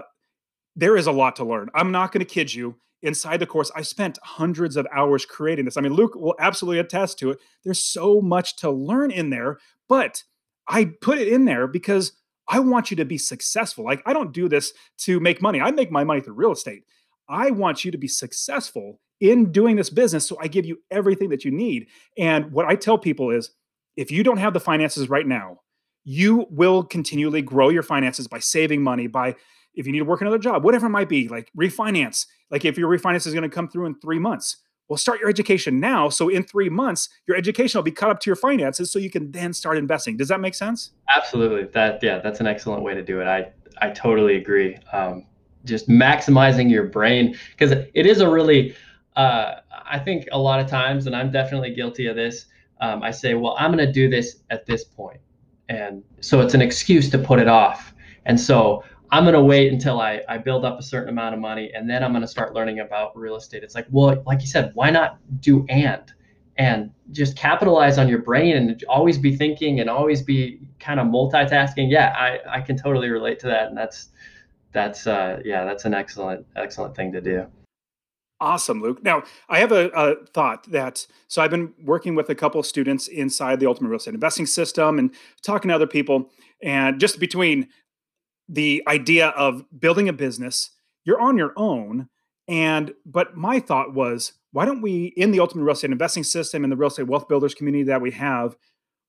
there 0.76 0.96
is 0.96 1.06
a 1.06 1.12
lot 1.12 1.36
to 1.36 1.44
learn. 1.44 1.68
I'm 1.74 1.92
not 1.92 2.12
going 2.12 2.24
to 2.24 2.30
kid 2.30 2.52
you. 2.52 2.76
Inside 3.02 3.38
the 3.38 3.46
course, 3.46 3.70
I 3.76 3.82
spent 3.82 4.18
hundreds 4.22 4.76
of 4.76 4.86
hours 4.90 5.26
creating 5.26 5.66
this. 5.66 5.76
I 5.76 5.82
mean, 5.82 5.92
Luke 5.92 6.14
will 6.14 6.34
absolutely 6.38 6.78
attest 6.78 7.18
to 7.18 7.30
it. 7.30 7.38
There's 7.62 7.80
so 7.80 8.20
much 8.20 8.56
to 8.56 8.70
learn 8.70 9.10
in 9.10 9.30
there, 9.30 9.58
but 9.88 10.22
I 10.68 10.86
put 11.02 11.18
it 11.18 11.28
in 11.28 11.44
there 11.44 11.66
because 11.66 12.12
I 12.48 12.60
want 12.60 12.90
you 12.90 12.96
to 12.96 13.04
be 13.04 13.18
successful. 13.18 13.84
Like, 13.84 14.02
I 14.06 14.12
don't 14.14 14.32
do 14.32 14.48
this 14.48 14.72
to 14.98 15.20
make 15.20 15.42
money. 15.42 15.60
I 15.60 15.70
make 15.70 15.90
my 15.90 16.04
money 16.04 16.22
through 16.22 16.34
real 16.34 16.52
estate. 16.52 16.84
I 17.28 17.50
want 17.50 17.84
you 17.84 17.90
to 17.90 17.98
be 17.98 18.08
successful 18.08 19.00
in 19.20 19.52
doing 19.52 19.76
this 19.76 19.90
business. 19.90 20.26
So 20.26 20.36
I 20.40 20.48
give 20.48 20.66
you 20.66 20.78
everything 20.90 21.30
that 21.30 21.44
you 21.44 21.50
need. 21.50 21.86
And 22.18 22.52
what 22.52 22.66
I 22.66 22.74
tell 22.74 22.98
people 22.98 23.30
is 23.30 23.50
if 23.96 24.10
you 24.10 24.22
don't 24.22 24.38
have 24.38 24.52
the 24.52 24.60
finances 24.60 25.08
right 25.08 25.26
now, 25.26 25.60
you 26.04 26.46
will 26.50 26.82
continually 26.82 27.42
grow 27.42 27.70
your 27.70 27.82
finances 27.82 28.28
by 28.28 28.38
saving 28.38 28.82
money, 28.82 29.06
by 29.06 29.34
if 29.74 29.86
you 29.86 29.92
need 29.92 30.00
to 30.00 30.04
work 30.04 30.20
another 30.20 30.38
job, 30.38 30.64
whatever 30.64 30.86
it 30.86 30.90
might 30.90 31.08
be, 31.08 31.28
like 31.28 31.50
refinance. 31.58 32.26
Like 32.50 32.64
if 32.64 32.76
your 32.76 32.88
refinance 32.88 33.26
is 33.26 33.32
going 33.32 33.42
to 33.42 33.48
come 33.48 33.68
through 33.68 33.86
in 33.86 33.98
three 34.00 34.18
months, 34.18 34.58
well, 34.88 34.98
start 34.98 35.18
your 35.18 35.30
education 35.30 35.80
now. 35.80 36.10
So 36.10 36.28
in 36.28 36.42
three 36.42 36.68
months, 36.68 37.08
your 37.26 37.36
education 37.36 37.78
will 37.78 37.84
be 37.84 37.90
caught 37.90 38.10
up 38.10 38.20
to 38.20 38.28
your 38.28 38.36
finances, 38.36 38.92
so 38.92 38.98
you 38.98 39.10
can 39.10 39.32
then 39.32 39.54
start 39.54 39.78
investing. 39.78 40.16
Does 40.16 40.28
that 40.28 40.40
make 40.40 40.54
sense? 40.54 40.90
Absolutely. 41.16 41.64
That 41.72 42.02
yeah, 42.02 42.18
that's 42.18 42.40
an 42.40 42.46
excellent 42.46 42.82
way 42.82 42.94
to 42.94 43.02
do 43.02 43.20
it. 43.20 43.26
I 43.26 43.50
I 43.80 43.90
totally 43.90 44.36
agree. 44.36 44.76
Um, 44.92 45.24
just 45.64 45.88
maximizing 45.88 46.70
your 46.70 46.84
brain 46.84 47.34
because 47.56 47.70
it 47.72 48.06
is 48.06 48.20
a 48.20 48.28
really 48.28 48.76
uh, 49.16 49.56
I 49.70 49.98
think 49.98 50.26
a 50.32 50.38
lot 50.38 50.60
of 50.60 50.66
times, 50.66 51.06
and 51.06 51.14
I'm 51.14 51.30
definitely 51.30 51.74
guilty 51.74 52.06
of 52.06 52.16
this, 52.16 52.46
um, 52.80 53.02
I 53.02 53.10
say, 53.10 53.34
well, 53.34 53.56
I'm 53.58 53.72
going 53.72 53.84
to 53.86 53.92
do 53.92 54.08
this 54.08 54.42
at 54.50 54.66
this 54.66 54.84
point. 54.84 55.20
And 55.68 56.02
so 56.20 56.40
it's 56.40 56.54
an 56.54 56.60
excuse 56.60 57.08
to 57.10 57.18
put 57.18 57.38
it 57.38 57.48
off. 57.48 57.94
And 58.26 58.38
so 58.38 58.84
I'm 59.10 59.24
going 59.24 59.34
to 59.34 59.42
wait 59.42 59.72
until 59.72 60.00
I, 60.00 60.22
I 60.28 60.38
build 60.38 60.64
up 60.64 60.78
a 60.78 60.82
certain 60.82 61.08
amount 61.08 61.34
of 61.34 61.40
money 61.40 61.70
and 61.72 61.88
then 61.88 62.02
I'm 62.02 62.10
going 62.10 62.22
to 62.22 62.28
start 62.28 62.52
learning 62.52 62.80
about 62.80 63.16
real 63.16 63.36
estate. 63.36 63.62
It's 63.62 63.74
like, 63.74 63.86
well, 63.90 64.22
like 64.26 64.40
you 64.40 64.46
said, 64.46 64.72
why 64.74 64.90
not 64.90 65.18
do 65.40 65.64
and? 65.68 66.12
And 66.56 66.90
just 67.10 67.36
capitalize 67.36 67.98
on 67.98 68.08
your 68.08 68.20
brain 68.22 68.56
and 68.56 68.84
always 68.88 69.18
be 69.18 69.36
thinking 69.36 69.80
and 69.80 69.90
always 69.90 70.22
be 70.22 70.60
kind 70.78 71.00
of 71.00 71.06
multitasking. 71.06 71.90
Yeah, 71.90 72.14
I, 72.16 72.58
I 72.58 72.60
can 72.60 72.76
totally 72.76 73.08
relate 73.08 73.38
to 73.40 73.46
that. 73.48 73.68
And 73.68 73.76
that's, 73.76 74.08
that's, 74.72 75.06
uh, 75.06 75.40
yeah, 75.44 75.64
that's 75.64 75.84
an 75.84 75.94
excellent, 75.94 76.46
excellent 76.56 76.94
thing 76.94 77.12
to 77.12 77.20
do. 77.20 77.46
Awesome, 78.40 78.82
Luke. 78.82 79.02
Now, 79.02 79.22
I 79.48 79.58
have 79.60 79.72
a, 79.72 79.88
a, 79.90 80.16
thought 80.26 80.70
that 80.70 81.06
so 81.28 81.40
I've 81.40 81.50
been 81.50 81.72
working 81.82 82.14
with 82.14 82.28
a 82.30 82.34
couple 82.34 82.58
of 82.58 82.66
students 82.66 83.06
inside 83.08 83.60
the 83.60 83.66
Ultimate 83.66 83.88
Real 83.88 83.98
Estate 83.98 84.14
Investing 84.14 84.46
System 84.46 84.98
and 84.98 85.14
talking 85.42 85.68
to 85.68 85.74
other 85.74 85.86
people, 85.86 86.30
and 86.62 87.00
just 87.00 87.20
between 87.20 87.68
the 88.48 88.82
idea 88.86 89.28
of 89.28 89.64
building 89.78 90.08
a 90.08 90.12
business, 90.12 90.70
you're 91.04 91.20
on 91.20 91.38
your 91.38 91.52
own. 91.56 92.08
And 92.48 92.92
but 93.06 93.36
my 93.36 93.60
thought 93.60 93.94
was, 93.94 94.32
why 94.52 94.64
don't 94.64 94.82
we, 94.82 95.14
in 95.16 95.30
the 95.30 95.40
Ultimate 95.40 95.64
Real 95.64 95.74
Estate 95.74 95.92
Investing 95.92 96.24
System 96.24 96.64
and 96.64 96.72
the 96.72 96.76
Real 96.76 96.88
Estate 96.88 97.06
Wealth 97.06 97.28
Builders 97.28 97.54
community 97.54 97.84
that 97.84 98.02
we 98.02 98.10
have, 98.10 98.56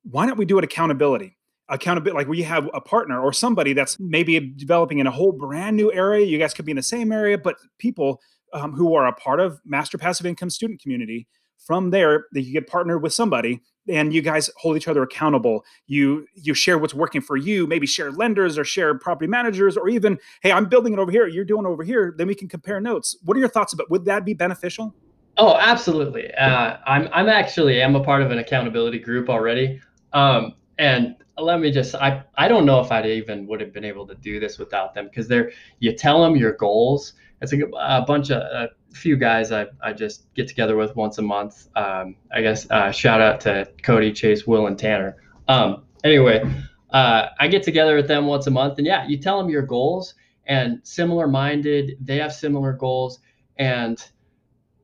why 0.03 0.27
don't 0.27 0.37
we 0.37 0.45
do 0.45 0.57
it 0.57 0.63
accountability? 0.63 1.37
accountability 1.69 2.15
like 2.15 2.27
we 2.27 2.43
have 2.43 2.69
a 2.73 2.81
partner 2.81 3.19
or 3.19 3.33
somebody 3.33 3.73
that's 3.73 3.99
maybe 3.99 4.39
developing 4.39 4.99
in 4.99 5.07
a 5.07 5.11
whole 5.11 5.31
brand 5.31 5.75
new 5.75 5.91
area 5.91 6.23
you 6.23 6.37
guys 6.37 6.53
could 6.53 6.65
be 6.65 6.71
in 6.71 6.77
the 6.77 6.83
same 6.83 7.11
area 7.11 7.37
but 7.37 7.55
people 7.79 8.21
um, 8.55 8.73
who 8.73 8.95
are 8.95 9.05
a 9.05 9.13
part 9.13 9.39
of 9.39 9.59
Master 9.65 9.97
Passive 9.97 10.25
Income 10.25 10.49
student 10.49 10.81
community. 10.81 11.27
From 11.57 11.89
there, 11.89 12.25
you 12.33 12.53
get 12.53 12.67
partnered 12.67 13.01
with 13.01 13.13
somebody, 13.13 13.61
and 13.89 14.13
you 14.13 14.21
guys 14.21 14.49
hold 14.57 14.77
each 14.77 14.87
other 14.87 15.03
accountable. 15.03 15.63
You 15.87 16.25
you 16.35 16.53
share 16.53 16.77
what's 16.77 16.93
working 16.93 17.21
for 17.21 17.37
you. 17.37 17.65
Maybe 17.65 17.87
share 17.87 18.11
lenders 18.11 18.57
or 18.57 18.63
share 18.63 18.97
property 18.97 19.27
managers, 19.27 19.75
or 19.75 19.89
even 19.89 20.19
hey, 20.41 20.51
I'm 20.51 20.65
building 20.65 20.93
it 20.93 20.99
over 20.99 21.11
here. 21.11 21.27
You're 21.27 21.45
doing 21.45 21.65
it 21.65 21.69
over 21.69 21.83
here. 21.83 22.13
Then 22.17 22.27
we 22.27 22.35
can 22.35 22.47
compare 22.47 22.79
notes. 22.79 23.17
What 23.23 23.35
are 23.35 23.39
your 23.39 23.49
thoughts 23.49 23.73
about? 23.73 23.89
Would 23.89 24.05
that 24.05 24.25
be 24.25 24.33
beneficial? 24.33 24.93
Oh, 25.37 25.57
absolutely. 25.57 26.33
Uh, 26.35 26.77
I'm 26.85 27.09
I'm 27.11 27.29
actually 27.29 27.83
I'm 27.83 27.95
a 27.95 28.03
part 28.03 28.21
of 28.21 28.31
an 28.31 28.37
accountability 28.37 28.99
group 28.99 29.29
already. 29.29 29.81
Um, 30.13 30.53
and 30.77 31.15
let 31.37 31.59
me 31.59 31.71
just 31.71 31.95
I 31.95 32.23
I 32.35 32.47
don't 32.47 32.65
know 32.65 32.79
if 32.79 32.91
I'd 32.91 33.05
even 33.05 33.47
would 33.47 33.59
have 33.59 33.73
been 33.73 33.85
able 33.85 34.05
to 34.07 34.15
do 34.15 34.39
this 34.39 34.57
without 34.57 34.93
them 34.93 35.05
because 35.05 35.27
they're 35.27 35.51
you 35.79 35.93
tell 35.93 36.23
them 36.23 36.35
your 36.35 36.53
goals 36.53 37.13
it's 37.51 37.63
a, 37.63 37.65
a 37.77 38.01
bunch 38.05 38.31
of 38.31 38.41
a 38.41 38.69
few 38.93 39.15
guys 39.15 39.51
I, 39.51 39.67
I 39.83 39.93
just 39.93 40.33
get 40.33 40.47
together 40.47 40.75
with 40.75 40.95
once 40.95 41.17
a 41.17 41.21
month. 41.21 41.67
Um, 41.75 42.15
I 42.33 42.41
guess 42.41 42.69
uh, 42.69 42.91
shout 42.91 43.21
out 43.21 43.39
to 43.41 43.69
Cody, 43.83 44.11
Chase, 44.11 44.47
Will, 44.47 44.67
and 44.67 44.77
Tanner. 44.77 45.17
Um, 45.47 45.85
anyway, 46.03 46.43
uh, 46.91 47.27
I 47.39 47.47
get 47.47 47.63
together 47.63 47.95
with 47.95 48.07
them 48.07 48.25
once 48.25 48.47
a 48.47 48.51
month, 48.51 48.77
and 48.77 48.87
yeah, 48.87 49.07
you 49.07 49.17
tell 49.17 49.37
them 49.37 49.49
your 49.49 49.61
goals 49.61 50.15
and 50.47 50.79
similar 50.83 51.27
minded. 51.27 51.97
They 52.01 52.17
have 52.17 52.33
similar 52.33 52.73
goals, 52.73 53.19
and 53.57 54.03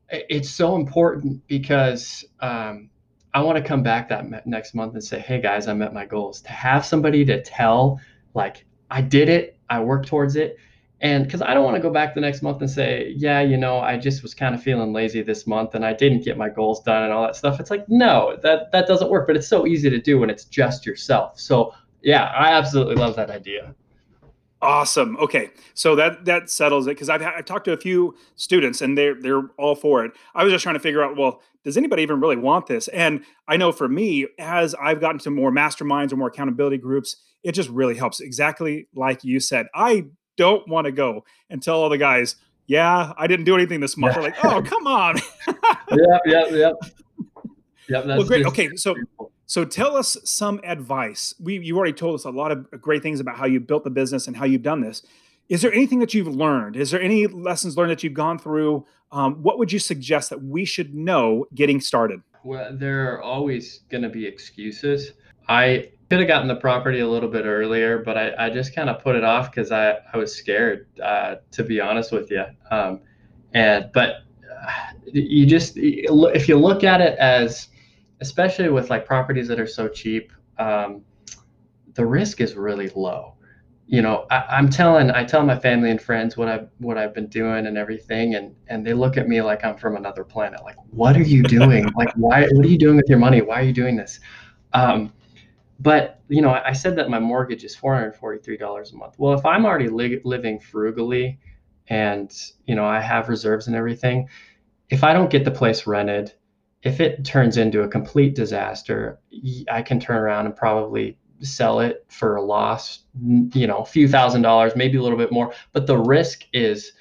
it's 0.08 0.50
so 0.50 0.76
important 0.76 1.46
because 1.46 2.24
um, 2.40 2.90
I 3.34 3.42
want 3.42 3.56
to 3.56 3.64
come 3.64 3.82
back 3.82 4.08
that 4.10 4.46
next 4.46 4.74
month 4.74 4.94
and 4.94 5.02
say, 5.02 5.18
"Hey 5.18 5.40
guys, 5.40 5.68
I 5.68 5.74
met 5.74 5.92
my 5.92 6.04
goals." 6.04 6.42
To 6.42 6.50
have 6.50 6.84
somebody 6.84 7.24
to 7.24 7.42
tell, 7.42 8.00
like, 8.34 8.66
I 8.90 9.00
did 9.00 9.28
it, 9.28 9.58
I 9.70 9.80
worked 9.80 10.06
towards 10.06 10.36
it 10.36 10.58
and 11.02 11.24
because 11.24 11.42
I 11.42 11.52
don't 11.52 11.64
want 11.64 11.74
to 11.74 11.82
go 11.82 11.90
back 11.90 12.14
the 12.14 12.20
next 12.20 12.42
month 12.42 12.60
and 12.60 12.70
say, 12.70 13.12
yeah, 13.16 13.40
you 13.40 13.56
know, 13.56 13.78
I 13.78 13.96
just 13.96 14.22
was 14.22 14.34
kind 14.34 14.54
of 14.54 14.62
feeling 14.62 14.92
lazy 14.92 15.20
this 15.20 15.48
month 15.48 15.74
and 15.74 15.84
I 15.84 15.92
didn't 15.92 16.24
get 16.24 16.38
my 16.38 16.48
goals 16.48 16.80
done 16.80 17.02
and 17.02 17.12
all 17.12 17.22
that 17.24 17.34
stuff. 17.34 17.58
It's 17.58 17.70
like, 17.70 17.84
no, 17.88 18.38
that 18.44 18.70
that 18.70 18.86
doesn't 18.86 19.10
work. 19.10 19.26
But 19.26 19.36
it's 19.36 19.48
so 19.48 19.66
easy 19.66 19.90
to 19.90 20.00
do 20.00 20.20
when 20.20 20.30
it's 20.30 20.44
just 20.44 20.86
yourself. 20.86 21.40
So 21.40 21.74
yeah, 22.02 22.26
I 22.26 22.52
absolutely 22.52 22.94
love 22.94 23.16
that 23.16 23.30
idea. 23.30 23.74
Awesome. 24.62 25.16
Okay, 25.16 25.50
so 25.74 25.96
that 25.96 26.24
that 26.24 26.48
settles 26.48 26.86
it 26.86 26.90
because 26.90 27.08
I've 27.08 27.20
I've 27.20 27.44
talked 27.46 27.64
to 27.64 27.72
a 27.72 27.76
few 27.76 28.16
students 28.36 28.80
and 28.80 28.96
they're 28.96 29.20
they're 29.20 29.42
all 29.58 29.74
for 29.74 30.04
it. 30.04 30.12
I 30.36 30.44
was 30.44 30.52
just 30.52 30.62
trying 30.62 30.76
to 30.76 30.80
figure 30.80 31.02
out, 31.02 31.16
well, 31.16 31.42
does 31.64 31.76
anybody 31.76 32.04
even 32.04 32.20
really 32.20 32.36
want 32.36 32.66
this? 32.66 32.86
And 32.88 33.24
I 33.48 33.56
know 33.56 33.72
for 33.72 33.88
me, 33.88 34.28
as 34.38 34.76
I've 34.76 35.00
gotten 35.00 35.18
to 35.20 35.30
more 35.30 35.50
masterminds 35.50 36.12
or 36.12 36.16
more 36.16 36.28
accountability 36.28 36.78
groups, 36.78 37.16
it 37.42 37.52
just 37.52 37.70
really 37.70 37.96
helps. 37.96 38.20
Exactly 38.20 38.86
like 38.94 39.24
you 39.24 39.40
said, 39.40 39.66
I 39.74 40.04
don't 40.36 40.66
want 40.68 40.86
to 40.86 40.92
go 40.92 41.24
and 41.50 41.62
tell 41.62 41.80
all 41.80 41.88
the 41.88 41.98
guys, 41.98 42.36
yeah, 42.66 43.12
I 43.16 43.26
didn't 43.26 43.44
do 43.44 43.54
anything 43.54 43.80
this 43.80 43.96
month. 43.96 44.14
They're 44.14 44.22
like, 44.22 44.44
oh, 44.44 44.62
come 44.62 44.86
on. 44.86 45.18
yeah, 45.90 46.18
yeah, 46.26 46.46
yeah. 46.48 46.72
Yeah, 47.88 48.06
well, 48.06 48.24
great. 48.24 48.46
Okay, 48.46 48.70
so 48.76 48.94
So 49.52 49.66
tell 49.66 49.96
us 49.96 50.16
some 50.24 50.60
advice. 50.64 51.34
We 51.38 51.58
you 51.58 51.76
already 51.76 51.92
told 51.92 52.14
us 52.14 52.24
a 52.24 52.30
lot 52.30 52.52
of 52.52 52.70
great 52.80 53.02
things 53.02 53.20
about 53.20 53.36
how 53.36 53.44
you 53.44 53.60
built 53.60 53.84
the 53.84 53.90
business 53.90 54.26
and 54.26 54.34
how 54.34 54.46
you've 54.46 54.62
done 54.62 54.80
this. 54.80 55.02
Is 55.50 55.60
there 55.60 55.70
anything 55.74 55.98
that 55.98 56.14
you've 56.14 56.34
learned? 56.34 56.74
Is 56.74 56.90
there 56.90 57.02
any 57.02 57.26
lessons 57.26 57.76
learned 57.76 57.90
that 57.90 58.02
you've 58.02 58.14
gone 58.14 58.38
through? 58.38 58.86
Um, 59.10 59.42
what 59.42 59.58
would 59.58 59.70
you 59.70 59.78
suggest 59.78 60.30
that 60.30 60.42
we 60.42 60.64
should 60.64 60.94
know 60.94 61.44
getting 61.54 61.82
started? 61.82 62.22
Well, 62.44 62.74
there 62.74 63.12
are 63.12 63.20
always 63.20 63.80
going 63.90 64.02
to 64.04 64.08
be 64.08 64.26
excuses. 64.26 65.12
I 65.50 65.90
could 66.12 66.20
have 66.20 66.28
gotten 66.28 66.46
the 66.46 66.56
property 66.56 67.00
a 67.00 67.08
little 67.08 67.30
bit 67.30 67.46
earlier, 67.46 67.96
but 67.96 68.18
I, 68.18 68.34
I 68.38 68.50
just 68.50 68.74
kind 68.74 68.90
of 68.90 69.02
put 69.02 69.16
it 69.16 69.24
off 69.24 69.50
because 69.50 69.72
I, 69.72 69.94
I 70.12 70.18
was 70.18 70.36
scared, 70.36 70.86
uh, 71.02 71.36
to 71.52 71.64
be 71.64 71.80
honest 71.80 72.12
with 72.12 72.30
you. 72.30 72.44
Um, 72.70 73.00
and 73.54 73.88
but 73.94 74.16
uh, 74.62 74.70
you 75.10 75.46
just 75.46 75.78
if 75.78 76.48
you 76.48 76.58
look 76.58 76.84
at 76.84 77.00
it 77.00 77.18
as, 77.18 77.68
especially 78.20 78.68
with 78.68 78.90
like 78.90 79.06
properties 79.06 79.48
that 79.48 79.58
are 79.58 79.66
so 79.66 79.88
cheap, 79.88 80.34
um, 80.58 81.00
the 81.94 82.04
risk 82.04 82.42
is 82.42 82.56
really 82.56 82.90
low 82.90 83.36
you 83.86 84.00
know, 84.00 84.26
I, 84.30 84.58
am 84.58 84.68
telling 84.68 85.10
I 85.10 85.24
tell 85.24 85.44
my 85.44 85.58
family 85.58 85.90
and 85.90 86.00
friends 86.00 86.36
what 86.36 86.48
I've 86.48 86.68
what 86.78 86.96
I've 86.96 87.12
been 87.12 87.26
doing 87.26 87.66
and 87.66 87.76
everything, 87.76 88.36
and 88.36 88.54
and 88.68 88.86
they 88.86 88.94
look 88.94 89.18
at 89.18 89.28
me 89.28 89.42
like 89.42 89.64
I'm 89.64 89.76
from 89.76 89.96
another 89.96 90.24
planet. 90.24 90.62
Like, 90.62 90.76
what 90.90 91.16
are 91.16 91.22
you 91.22 91.42
doing? 91.42 91.90
like, 91.96 92.10
why? 92.14 92.46
What 92.52 92.64
are 92.64 92.68
you 92.68 92.78
doing 92.78 92.96
with 92.96 93.08
your 93.08 93.18
money? 93.18 93.42
Why 93.42 93.60
are 93.60 93.64
you 93.64 93.72
doing 93.72 93.96
this? 93.96 94.20
Um, 94.72 95.12
but 95.82 96.20
you 96.28 96.40
know, 96.40 96.50
I 96.64 96.72
said 96.72 96.96
that 96.96 97.10
my 97.10 97.18
mortgage 97.18 97.64
is 97.64 97.74
four 97.74 97.94
hundred 97.94 98.14
forty-three 98.14 98.56
dollars 98.56 98.92
a 98.92 98.96
month. 98.96 99.14
Well, 99.18 99.34
if 99.34 99.44
I'm 99.44 99.66
already 99.66 99.88
li- 99.88 100.20
living 100.24 100.60
frugally, 100.60 101.40
and 101.88 102.32
you 102.66 102.74
know, 102.76 102.84
I 102.84 103.00
have 103.00 103.28
reserves 103.28 103.66
and 103.66 103.74
everything, 103.74 104.28
if 104.90 105.02
I 105.02 105.12
don't 105.12 105.30
get 105.30 105.44
the 105.44 105.50
place 105.50 105.86
rented, 105.86 106.32
if 106.82 107.00
it 107.00 107.24
turns 107.24 107.56
into 107.56 107.82
a 107.82 107.88
complete 107.88 108.34
disaster, 108.36 109.18
I 109.70 109.82
can 109.82 109.98
turn 109.98 110.16
around 110.16 110.46
and 110.46 110.54
probably 110.54 111.18
sell 111.40 111.80
it 111.80 112.04
for 112.08 112.36
a 112.36 112.42
loss, 112.42 113.00
you 113.52 113.66
know, 113.66 113.78
a 113.78 113.84
few 113.84 114.06
thousand 114.08 114.42
dollars, 114.42 114.76
maybe 114.76 114.98
a 114.98 115.02
little 115.02 115.18
bit 115.18 115.32
more, 115.32 115.52
but 115.72 115.88
the 115.88 115.98
risk 115.98 116.44
is 116.52 116.92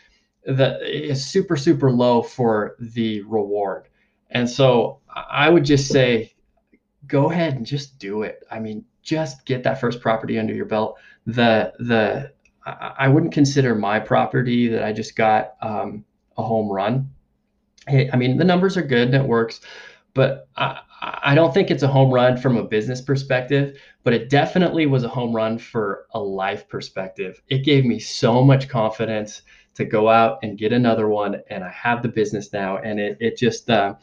that 0.45 0.81
is 0.81 1.23
super 1.23 1.55
super 1.55 1.91
low 1.91 2.23
for 2.23 2.75
the 2.79 3.21
reward. 3.23 3.89
And 4.31 4.49
so 4.49 5.01
I 5.13 5.49
would 5.49 5.65
just 5.65 5.87
say 5.87 6.30
go 7.11 7.29
ahead 7.29 7.55
and 7.55 7.65
just 7.65 7.99
do 7.99 8.23
it. 8.23 8.43
I 8.49 8.59
mean, 8.59 8.85
just 9.03 9.45
get 9.45 9.63
that 9.63 9.79
first 9.79 9.99
property 9.99 10.39
under 10.39 10.53
your 10.53 10.65
belt. 10.65 10.97
The 11.27 11.73
the 11.79 12.31
I 12.65 13.07
wouldn't 13.07 13.33
consider 13.33 13.75
my 13.75 13.99
property 13.99 14.67
that 14.67 14.83
I 14.83 14.93
just 14.93 15.15
got 15.15 15.55
um, 15.61 16.05
a 16.37 16.43
home 16.43 16.71
run. 16.71 17.09
I 17.87 18.15
mean, 18.15 18.37
the 18.37 18.43
numbers 18.43 18.77
are 18.77 18.83
good 18.83 19.07
and 19.07 19.15
it 19.15 19.27
works, 19.27 19.61
but 20.13 20.47
I, 20.55 20.79
I 21.01 21.33
don't 21.33 21.51
think 21.51 21.71
it's 21.71 21.81
a 21.81 21.87
home 21.87 22.13
run 22.13 22.37
from 22.37 22.57
a 22.57 22.63
business 22.63 23.01
perspective, 23.01 23.79
but 24.03 24.13
it 24.13 24.29
definitely 24.29 24.85
was 24.85 25.03
a 25.03 25.09
home 25.09 25.35
run 25.35 25.57
for 25.57 26.05
a 26.11 26.19
life 26.19 26.69
perspective. 26.69 27.41
It 27.47 27.65
gave 27.65 27.83
me 27.83 27.97
so 27.97 28.43
much 28.43 28.69
confidence 28.69 29.41
to 29.73 29.83
go 29.83 30.07
out 30.07 30.37
and 30.43 30.59
get 30.59 30.71
another 30.71 31.09
one, 31.09 31.41
and 31.49 31.63
I 31.63 31.69
have 31.71 32.03
the 32.03 32.09
business 32.09 32.53
now. 32.53 32.77
And 32.77 32.99
it 32.99 33.17
it 33.19 33.37
just 33.37 33.71
uh, 33.71 33.95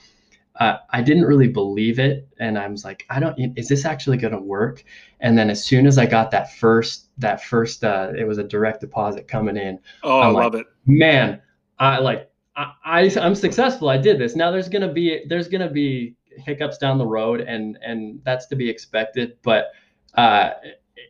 uh, 0.58 0.78
I 0.90 1.02
didn't 1.02 1.24
really 1.24 1.48
believe 1.48 1.98
it, 1.98 2.28
and 2.40 2.58
I 2.58 2.66
was 2.66 2.84
like, 2.84 3.06
I 3.10 3.20
don't. 3.20 3.56
Is 3.56 3.68
this 3.68 3.84
actually 3.84 4.16
going 4.16 4.32
to 4.32 4.40
work? 4.40 4.82
And 5.20 5.38
then 5.38 5.50
as 5.50 5.64
soon 5.64 5.86
as 5.86 5.98
I 5.98 6.06
got 6.06 6.30
that 6.32 6.52
first 6.54 7.08
that 7.18 7.42
first 7.42 7.84
uh, 7.84 8.12
it 8.16 8.24
was 8.26 8.38
a 8.38 8.44
direct 8.44 8.80
deposit 8.80 9.28
coming 9.28 9.56
in. 9.56 9.78
Oh, 10.02 10.20
I'm 10.20 10.36
i 10.36 10.40
love 10.40 10.54
like, 10.54 10.62
it, 10.62 10.66
man. 10.86 11.40
I 11.78 11.98
like 11.98 12.30
I, 12.56 12.72
I 12.84 13.00
I'm 13.20 13.36
successful. 13.36 13.88
I 13.88 13.98
did 13.98 14.18
this. 14.18 14.34
Now 14.34 14.50
there's 14.50 14.68
gonna 14.68 14.92
be 14.92 15.24
there's 15.28 15.48
gonna 15.48 15.70
be 15.70 16.16
hiccups 16.30 16.78
down 16.78 16.98
the 16.98 17.06
road, 17.06 17.40
and 17.40 17.78
and 17.82 18.20
that's 18.24 18.46
to 18.46 18.56
be 18.56 18.68
expected. 18.68 19.36
But 19.42 19.66
uh, 20.14 20.50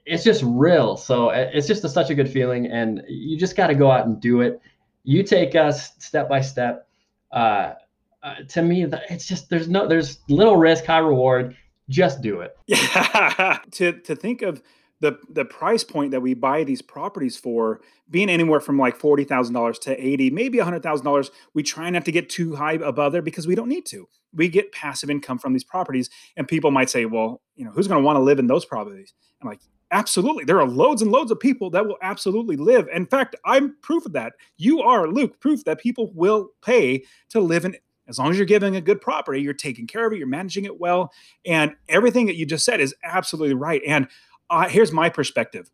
it's 0.04 0.24
just 0.24 0.42
real. 0.44 0.96
So 0.96 1.30
uh, 1.30 1.50
it's 1.54 1.66
just 1.66 1.84
a, 1.84 1.88
such 1.88 2.10
a 2.10 2.14
good 2.14 2.30
feeling, 2.30 2.66
and 2.66 3.02
you 3.08 3.38
just 3.38 3.56
got 3.56 3.68
to 3.68 3.74
go 3.74 3.90
out 3.90 4.06
and 4.06 4.20
do 4.20 4.42
it. 4.42 4.60
You 5.04 5.22
take 5.22 5.54
us 5.54 5.92
step 5.98 6.28
by 6.28 6.42
step. 6.42 6.86
Uh, 7.32 7.74
uh, 8.22 8.34
to 8.48 8.62
me, 8.62 8.86
it's 9.08 9.26
just 9.26 9.48
there's 9.50 9.68
no 9.68 9.86
there's 9.86 10.18
little 10.28 10.56
risk, 10.56 10.84
high 10.84 10.98
reward. 10.98 11.56
Just 11.88 12.20
do 12.20 12.40
it. 12.40 12.56
Yeah. 12.66 13.58
to 13.72 13.92
to 13.92 14.16
think 14.16 14.42
of 14.42 14.62
the 15.00 15.18
the 15.30 15.44
price 15.44 15.84
point 15.84 16.10
that 16.10 16.20
we 16.20 16.34
buy 16.34 16.64
these 16.64 16.82
properties 16.82 17.36
for 17.36 17.80
being 18.10 18.28
anywhere 18.28 18.60
from 18.60 18.78
like 18.78 18.96
forty 18.96 19.24
thousand 19.24 19.54
dollars 19.54 19.78
to 19.80 19.96
eighty, 20.04 20.30
maybe 20.30 20.58
hundred 20.58 20.82
thousand 20.82 21.04
dollars. 21.04 21.30
We 21.54 21.62
try 21.62 21.88
not 21.90 22.04
to 22.06 22.12
get 22.12 22.28
too 22.28 22.56
high 22.56 22.74
above 22.74 23.12
there 23.12 23.22
because 23.22 23.46
we 23.46 23.54
don't 23.54 23.68
need 23.68 23.86
to. 23.86 24.08
We 24.34 24.48
get 24.48 24.72
passive 24.72 25.10
income 25.10 25.38
from 25.38 25.52
these 25.52 25.64
properties, 25.64 26.10
and 26.36 26.48
people 26.48 26.70
might 26.70 26.90
say, 26.90 27.06
"Well, 27.06 27.40
you 27.54 27.64
know, 27.64 27.70
who's 27.70 27.88
going 27.88 28.02
to 28.02 28.04
want 28.04 28.16
to 28.16 28.22
live 28.22 28.38
in 28.38 28.48
those 28.48 28.64
properties?" 28.64 29.14
I'm 29.40 29.48
like, 29.48 29.60
absolutely. 29.90 30.44
There 30.44 30.60
are 30.60 30.66
loads 30.66 31.02
and 31.02 31.10
loads 31.10 31.30
of 31.30 31.40
people 31.40 31.70
that 31.70 31.86
will 31.86 31.96
absolutely 32.02 32.56
live. 32.56 32.88
In 32.92 33.06
fact, 33.06 33.36
I'm 33.44 33.76
proof 33.82 34.06
of 34.06 34.12
that. 34.12 34.34
You 34.56 34.82
are 34.82 35.08
Luke, 35.08 35.40
proof 35.40 35.64
that 35.64 35.80
people 35.80 36.12
will 36.14 36.50
pay 36.62 37.04
to 37.30 37.40
live 37.40 37.64
in 37.64 37.76
as 38.08 38.18
long 38.18 38.30
as 38.30 38.36
you're 38.36 38.46
giving 38.46 38.76
a 38.76 38.80
good 38.80 39.00
property, 39.00 39.40
you're 39.40 39.54
taking 39.54 39.86
care 39.86 40.06
of 40.06 40.12
it, 40.12 40.18
you're 40.18 40.26
managing 40.26 40.64
it 40.64 40.80
well, 40.80 41.12
and 41.44 41.74
everything 41.88 42.26
that 42.26 42.36
you 42.36 42.46
just 42.46 42.64
said 42.64 42.80
is 42.80 42.94
absolutely 43.04 43.54
right. 43.54 43.82
And 43.86 44.08
uh, 44.50 44.68
here's 44.68 44.92
my 44.92 45.08
perspective. 45.08 45.70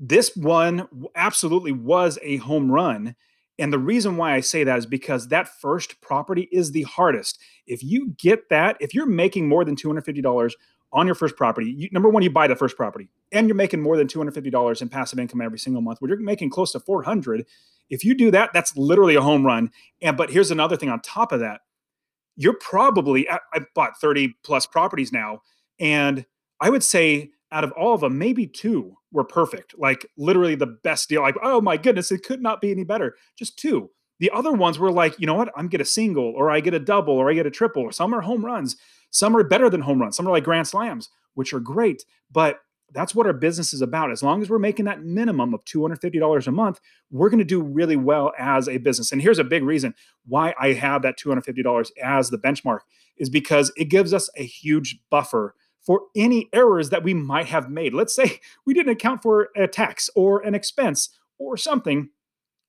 This 0.00 0.34
one 0.36 0.88
absolutely 1.14 1.72
was 1.72 2.18
a 2.22 2.36
home 2.38 2.70
run. 2.70 3.14
And 3.58 3.72
the 3.72 3.78
reason 3.78 4.16
why 4.16 4.34
I 4.34 4.40
say 4.40 4.64
that 4.64 4.78
is 4.78 4.86
because 4.86 5.28
that 5.28 5.48
first 5.60 6.00
property 6.02 6.48
is 6.52 6.72
the 6.72 6.82
hardest. 6.82 7.38
If 7.66 7.82
you 7.82 8.14
get 8.18 8.50
that, 8.50 8.76
if 8.80 8.94
you're 8.94 9.06
making 9.06 9.48
more 9.48 9.64
than 9.64 9.76
$250 9.76 10.52
on 10.92 11.06
your 11.06 11.14
first 11.14 11.36
property, 11.36 11.70
you, 11.70 11.88
number 11.92 12.08
one, 12.08 12.22
you 12.22 12.30
buy 12.30 12.46
the 12.46 12.56
first 12.56 12.76
property 12.76 13.08
and 13.32 13.48
you're 13.48 13.56
making 13.56 13.82
more 13.82 13.96
than 13.96 14.06
$250 14.06 14.82
in 14.82 14.88
passive 14.88 15.18
income 15.18 15.40
every 15.40 15.58
single 15.58 15.82
month, 15.82 16.00
where 16.00 16.08
you're 16.08 16.20
making 16.20 16.50
close 16.50 16.72
to 16.72 16.80
400. 16.80 17.44
If 17.90 18.04
you 18.04 18.14
do 18.14 18.30
that, 18.30 18.52
that's 18.52 18.76
literally 18.76 19.14
a 19.14 19.20
home 19.20 19.44
run. 19.44 19.70
And, 20.00 20.16
but 20.16 20.30
here's 20.30 20.50
another 20.50 20.76
thing 20.76 20.88
on 20.88 21.00
top 21.00 21.32
of 21.32 21.40
that. 21.40 21.60
You're 22.36 22.58
probably, 22.60 23.28
I 23.30 23.38
bought 23.74 23.98
30 24.00 24.36
plus 24.44 24.66
properties 24.66 25.12
now. 25.12 25.40
And 25.78 26.26
I 26.60 26.70
would 26.70 26.84
say 26.84 27.30
out 27.52 27.64
of 27.64 27.72
all 27.72 27.94
of 27.94 28.00
them, 28.00 28.18
maybe 28.18 28.46
two 28.46 28.96
were 29.12 29.24
perfect. 29.24 29.74
Like 29.78 30.06
literally 30.16 30.54
the 30.54 30.66
best 30.66 31.08
deal. 31.08 31.22
Like, 31.22 31.36
oh 31.42 31.60
my 31.60 31.76
goodness, 31.76 32.12
it 32.12 32.22
could 32.24 32.42
not 32.42 32.60
be 32.60 32.70
any 32.70 32.84
better. 32.84 33.16
Just 33.36 33.58
two. 33.58 33.90
The 34.18 34.30
other 34.30 34.52
ones 34.52 34.78
were 34.78 34.90
like, 34.90 35.18
you 35.18 35.26
know 35.26 35.34
what? 35.34 35.52
I'm 35.56 35.68
get 35.68 35.80
a 35.80 35.84
single 35.84 36.32
or 36.36 36.50
I 36.50 36.60
get 36.60 36.74
a 36.74 36.78
double 36.78 37.14
or 37.14 37.30
I 37.30 37.34
get 37.34 37.46
a 37.46 37.50
triple. 37.50 37.82
Or 37.82 37.92
some 37.92 38.14
are 38.14 38.20
home 38.22 38.44
runs. 38.44 38.76
Some 39.10 39.36
are 39.36 39.44
better 39.44 39.70
than 39.70 39.82
home 39.82 40.00
runs. 40.00 40.16
Some 40.16 40.26
are 40.26 40.32
like 40.32 40.44
grand 40.44 40.68
slams, 40.68 41.08
which 41.34 41.52
are 41.52 41.60
great. 41.60 42.04
But 42.30 42.60
that's 42.92 43.14
what 43.14 43.26
our 43.26 43.32
business 43.32 43.72
is 43.72 43.82
about. 43.82 44.10
As 44.10 44.22
long 44.22 44.42
as 44.42 44.48
we're 44.48 44.58
making 44.58 44.84
that 44.84 45.02
minimum 45.02 45.54
of 45.54 45.64
$250 45.64 46.46
a 46.46 46.52
month, 46.52 46.80
we're 47.10 47.28
going 47.28 47.38
to 47.38 47.44
do 47.44 47.60
really 47.60 47.96
well 47.96 48.32
as 48.38 48.68
a 48.68 48.78
business. 48.78 49.12
And 49.12 49.20
here's 49.20 49.38
a 49.38 49.44
big 49.44 49.64
reason 49.64 49.94
why 50.26 50.54
I 50.58 50.72
have 50.72 51.02
that 51.02 51.18
$250 51.18 51.90
as 52.02 52.30
the 52.30 52.38
benchmark 52.38 52.80
is 53.16 53.28
because 53.28 53.72
it 53.76 53.86
gives 53.86 54.12
us 54.12 54.30
a 54.36 54.44
huge 54.44 54.98
buffer 55.10 55.54
for 55.84 56.02
any 56.16 56.48
errors 56.52 56.90
that 56.90 57.04
we 57.04 57.14
might 57.14 57.46
have 57.46 57.70
made. 57.70 57.94
Let's 57.94 58.14
say 58.14 58.40
we 58.66 58.74
didn't 58.74 58.92
account 58.92 59.22
for 59.22 59.48
a 59.56 59.66
tax 59.66 60.10
or 60.14 60.40
an 60.40 60.54
expense 60.54 61.10
or 61.38 61.56
something. 61.56 62.10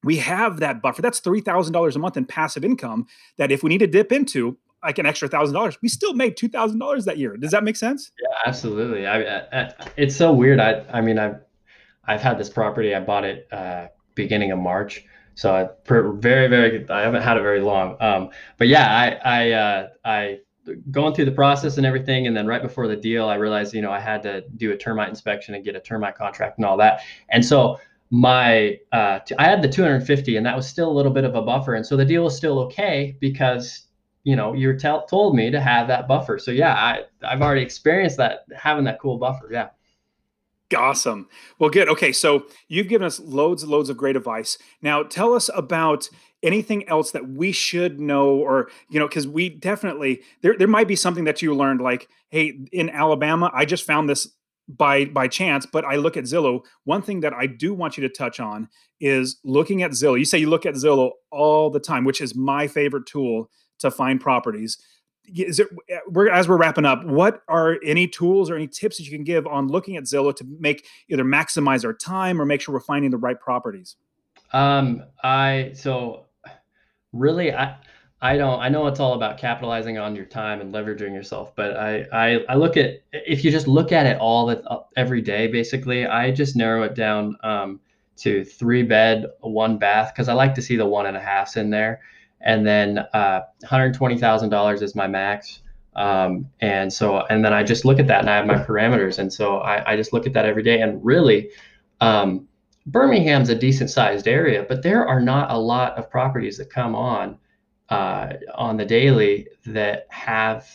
We 0.04 0.18
have 0.18 0.60
that 0.60 0.82
buffer. 0.82 1.02
That's 1.02 1.22
$3,000 1.22 1.96
a 1.96 2.00
month 2.00 2.18
in 2.18 2.26
passive 2.26 2.64
income 2.64 3.08
that 3.38 3.52
if 3.52 3.64
we 3.64 3.70
need 3.70 3.80
to 3.80 3.88
dip 3.88 4.12
into 4.12 4.58
like 4.88 4.98
an 5.00 5.06
extra 5.06 5.28
thousand 5.28 5.54
dollars, 5.54 5.78
we 5.82 5.90
still 5.90 6.14
made 6.14 6.38
$2,000 6.38 7.04
that 7.06 7.18
year. 7.18 7.36
Does 7.36 7.52
that 7.52 7.64
make 7.64 7.76
sense? 7.76 8.10
Yeah, 8.22 8.38
absolutely. 8.46 9.06
I, 9.06 9.40
I, 9.52 9.74
it's 9.98 10.16
so 10.16 10.32
weird. 10.32 10.62
I, 10.62 10.86
I 10.92 11.02
mean, 11.02 11.20
I've, 11.20 11.42
I've 12.06 12.22
had 12.22 12.38
this 12.38 12.50
property. 12.50 12.96
I 12.96 13.02
bought 13.02 13.26
it 13.26 13.48
uh, 13.52 13.88
beginning 14.16 14.52
of 14.52 14.60
March. 14.60 15.04
So 15.36 15.54
I 15.54 15.68
very, 15.86 16.48
very, 16.48 16.90
I 16.90 17.02
haven't 17.02 17.22
had 17.22 17.36
it 17.36 17.42
very 17.42 17.60
long. 17.60 17.98
Um, 18.00 18.30
but 18.58 18.70
yeah, 18.70 19.20
I, 19.24 19.42
I, 19.42 19.52
uh, 19.52 19.88
I 20.06 20.40
going 20.90 21.14
through 21.14 21.26
the 21.26 21.32
process 21.32 21.78
and 21.78 21.86
everything 21.86 22.28
and 22.28 22.36
then 22.36 22.46
right 22.46 22.62
before 22.62 22.90
the 22.90 22.96
deal 22.98 23.30
i 23.30 23.36
realized 23.36 23.74
you 23.74 23.82
know 23.82 23.90
i 23.90 24.02
had 24.02 24.22
to 24.22 24.42
do 24.58 24.74
a 24.74 24.76
termite 24.76 25.08
inspection 25.08 25.56
and 25.56 25.64
get 25.64 25.78
a 25.78 25.80
termite 25.80 26.14
contract 26.14 26.58
and 26.58 26.66
all 26.66 26.76
that 26.76 27.00
and 27.30 27.46
so 27.46 27.80
my 28.10 28.78
uh, 28.92 29.20
I 29.38 29.44
had 29.46 29.62
the 29.62 29.68
250 29.68 30.38
and 30.38 30.46
that 30.46 30.56
was 30.56 30.68
still 30.68 30.90
a 30.90 30.92
little 30.92 31.12
bit 31.12 31.24
of 31.24 31.36
a 31.36 31.42
buffer 31.42 31.74
and 31.74 31.86
so 31.86 31.98
the 31.98 32.06
deal 32.06 32.24
was 32.24 32.36
still 32.36 32.60
okay 32.60 33.18
because 33.20 33.87
you 34.28 34.36
know 34.36 34.54
you 34.54 34.78
tell, 34.78 35.06
told 35.06 35.36
me 35.36 35.50
to 35.50 35.62
have 35.62 35.88
that 35.88 36.06
buffer 36.06 36.38
so 36.38 36.52
yeah 36.52 36.74
i 36.74 37.04
i've 37.26 37.42
already 37.42 37.62
experienced 37.62 38.18
that 38.18 38.40
having 38.56 38.84
that 38.84 39.00
cool 39.00 39.18
buffer 39.18 39.50
yeah 39.52 39.70
Awesome. 40.76 41.30
Well, 41.60 41.70
good. 41.70 41.88
Okay, 41.88 42.12
so 42.12 42.46
you've 42.68 42.90
given 42.90 43.08
us 43.08 43.22
loads 43.22 43.64
and 43.64 43.72
loads 43.72 43.90
of 43.90 43.96
great 43.96 44.18
advice. 44.18 44.58
Now, 44.82 45.02
tell 45.02 45.34
us 45.34 45.50
about 45.56 46.10
anything 46.44 46.86
else 46.90 47.12
that 47.12 47.26
we 47.26 47.54
should 47.54 48.02
know, 48.02 48.32
or 48.32 48.70
you 48.90 49.00
know, 49.00 49.08
because 49.08 49.26
we 49.26 49.48
definitely 49.48 50.24
there 50.42 50.58
there 50.58 50.68
might 50.68 50.90
be 50.90 50.98
something 50.98 51.24
that 51.24 51.42
you 51.42 51.56
learned, 51.56 51.80
like, 51.80 52.10
hey, 52.32 52.60
in 52.74 52.90
Alabama, 52.90 53.50
I 53.54 53.64
just 53.64 53.86
found 53.86 54.10
this 54.10 54.28
by 54.68 55.06
by 55.06 55.30
chance, 55.30 55.66
but 55.66 55.86
I 55.86 55.96
look 55.96 56.18
at 56.18 56.26
Zillow. 56.26 56.66
One 56.84 57.02
thing 57.02 57.22
that 57.22 57.34
I 57.34 57.46
do 57.46 57.74
want 57.74 57.96
you 57.96 58.02
to 58.02 58.14
touch 58.14 58.42
on 58.42 58.68
is 59.00 59.40
looking 59.46 59.84
at 59.84 59.92
Zillow. 59.92 60.20
You 60.20 60.26
say 60.26 60.38
you 60.38 60.50
look 60.50 60.66
at 60.66 60.74
Zillow 60.74 61.12
all 61.32 61.70
the 61.70 61.80
time, 61.80 62.04
which 62.04 62.20
is 62.20 62.36
my 62.36 62.68
favorite 62.68 63.06
tool 63.06 63.50
to 63.80 63.92
find 63.92 64.20
properties. 64.20 64.78
Is 65.36 65.60
it 65.60 65.68
we're 66.08 66.30
as 66.30 66.48
we're 66.48 66.58
wrapping 66.58 66.86
up 66.86 67.04
what 67.04 67.42
are 67.50 67.78
any 67.84 68.08
tools 68.08 68.50
or 68.50 68.56
any 68.56 68.68
tips 68.68 68.98
that 68.98 69.04
you 69.04 69.12
can 69.12 69.26
give 69.26 69.46
on 69.46 69.68
looking 69.68 69.98
at 69.98 70.06
zillow 70.06 70.34
to 70.34 70.46
make 70.58 70.88
either 71.10 71.26
maximize 71.26 71.84
our 71.84 71.94
time 71.94 72.40
or 72.40 72.46
make 72.46 72.62
sure 72.62 72.74
we're 72.74 72.80
finding 72.80 73.12
the 73.12 73.18
right 73.18 73.40
properties? 73.40 73.98
Um 74.54 75.04
i 75.24 75.72
so 75.74 76.28
really 77.14 77.54
i 77.54 77.76
i 78.22 78.38
don't 78.38 78.60
i 78.60 78.70
know 78.70 78.88
it's 78.88 79.00
all 79.00 79.14
about 79.14 79.38
capitalizing 79.38 79.98
on 79.98 80.16
your 80.16 80.26
time 80.26 80.62
and 80.62 80.74
leveraging 80.74 81.14
yourself 81.14 81.56
but 81.56 81.78
i 81.78 82.06
i, 82.12 82.46
I 82.50 82.56
look 82.56 82.78
at 82.78 83.02
if 83.12 83.44
you 83.44 83.52
just 83.52 83.68
look 83.68 83.92
at 83.92 84.06
it 84.06 84.18
all 84.20 84.48
that 84.48 84.62
uh, 84.68 84.80
every 84.96 85.22
day 85.22 85.48
basically 85.48 86.06
i 86.06 86.32
just 86.32 86.56
narrow 86.56 86.84
it 86.84 86.96
down 86.96 87.38
um 87.44 87.80
to 88.18 88.44
three 88.44 88.84
bed 88.84 89.28
one 89.42 89.78
bath 89.78 90.14
because 90.14 90.30
i 90.30 90.34
like 90.34 90.56
to 90.56 90.62
see 90.62 90.76
the 90.76 90.86
one 90.86 91.06
and 91.06 91.16
a 91.16 91.20
halfs 91.20 91.58
in 91.58 91.70
there 91.70 92.02
and 92.42 92.66
then 92.66 93.00
uh, 93.14 93.42
$120,000 93.64 94.82
is 94.82 94.96
my 94.96 95.08
max. 95.08 95.62
Um, 95.96 96.48
and 96.60 96.94
so, 96.94 97.26
and 97.30 97.44
then 97.44 97.54
I 97.54 97.64
just 97.64 97.84
look 97.84 98.00
at 98.00 98.08
that 98.08 98.20
and 98.20 98.30
I 98.30 98.36
have 98.36 98.46
my 98.46 98.56
parameters. 98.56 99.18
And 99.18 99.34
so 99.34 99.58
I, 99.58 99.94
I 99.94 99.96
just 99.96 100.14
look 100.14 100.28
at 100.28 100.34
that 100.34 100.46
every 100.46 100.64
day. 100.64 100.82
And 100.82 101.04
really, 101.04 101.50
um, 102.02 102.48
Birmingham's 102.86 103.50
a 103.50 103.56
decent 103.56 103.90
sized 103.90 104.28
area, 104.28 104.66
but 104.68 104.84
there 104.84 105.06
are 105.06 105.20
not 105.20 105.52
a 105.52 105.58
lot 105.58 105.98
of 105.98 106.10
properties 106.10 106.58
that 106.58 106.70
come 106.70 106.96
on 106.96 107.38
uh, 107.90 108.34
on 108.56 108.78
the 108.78 108.86
daily 108.86 109.48
that 109.66 110.08
have 110.10 110.70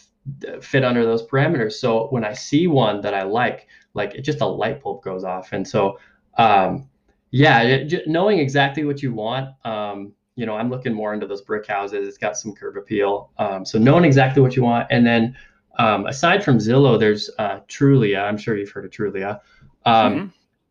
fit 0.60 0.84
under 0.84 1.04
those 1.04 1.26
parameters. 1.26 1.72
So 1.72 2.08
when 2.08 2.24
I 2.24 2.32
see 2.32 2.66
one 2.66 3.00
that 3.00 3.14
I 3.14 3.22
like, 3.22 3.66
like 3.94 4.14
it 4.14 4.22
just 4.22 4.40
a 4.40 4.46
light 4.46 4.82
bulb 4.82 5.02
goes 5.02 5.24
off. 5.24 5.52
And 5.52 5.66
so, 5.66 5.98
um, 6.36 6.88
yeah, 7.30 7.62
it, 7.62 8.06
knowing 8.06 8.38
exactly 8.38 8.84
what 8.84 9.02
you 9.02 9.14
want, 9.14 9.50
um, 9.64 10.12
you 10.36 10.46
know, 10.46 10.56
I'm 10.56 10.70
looking 10.70 10.94
more 10.94 11.12
into 11.12 11.26
those 11.26 11.42
brick 11.42 11.66
houses. 11.66 12.08
It's 12.08 12.18
got 12.18 12.36
some 12.36 12.54
curb 12.54 12.76
appeal. 12.76 13.30
Um, 13.38 13.64
so 13.64 13.78
knowing 13.78 14.04
exactly 14.04 14.42
what 14.42 14.56
you 14.56 14.62
want. 14.62 14.86
And 14.90 15.06
then 15.06 15.36
um, 15.78 16.06
aside 16.06 16.44
from 16.44 16.58
Zillow, 16.58 16.98
there's 16.98 17.30
uh, 17.38 17.60
Trulia. 17.68 18.22
I'm 18.24 18.38
sure 18.38 18.56
you've 18.56 18.70
heard 18.70 18.84
of 18.84 18.90
Trulia. 18.90 19.40
Um, 19.84 20.14
mm-hmm. 20.14 20.26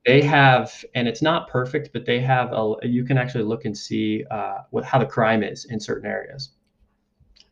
They 0.06 0.22
have, 0.24 0.84
and 0.96 1.08
it's 1.08 1.22
not 1.22 1.48
perfect, 1.48 1.92
but 1.94 2.06
they 2.06 2.20
have 2.22 2.52
a, 2.54 2.76
you 2.82 3.04
can 3.04 3.20
actually 3.20 3.44
look 3.44 3.66
and 3.66 3.78
see 3.78 4.26
uh, 4.32 4.60
what, 4.72 4.84
how 4.84 4.98
the 4.98 5.06
crime 5.06 5.44
is 5.44 5.66
in 5.66 5.80
certain 5.80 6.10
areas. 6.10 6.50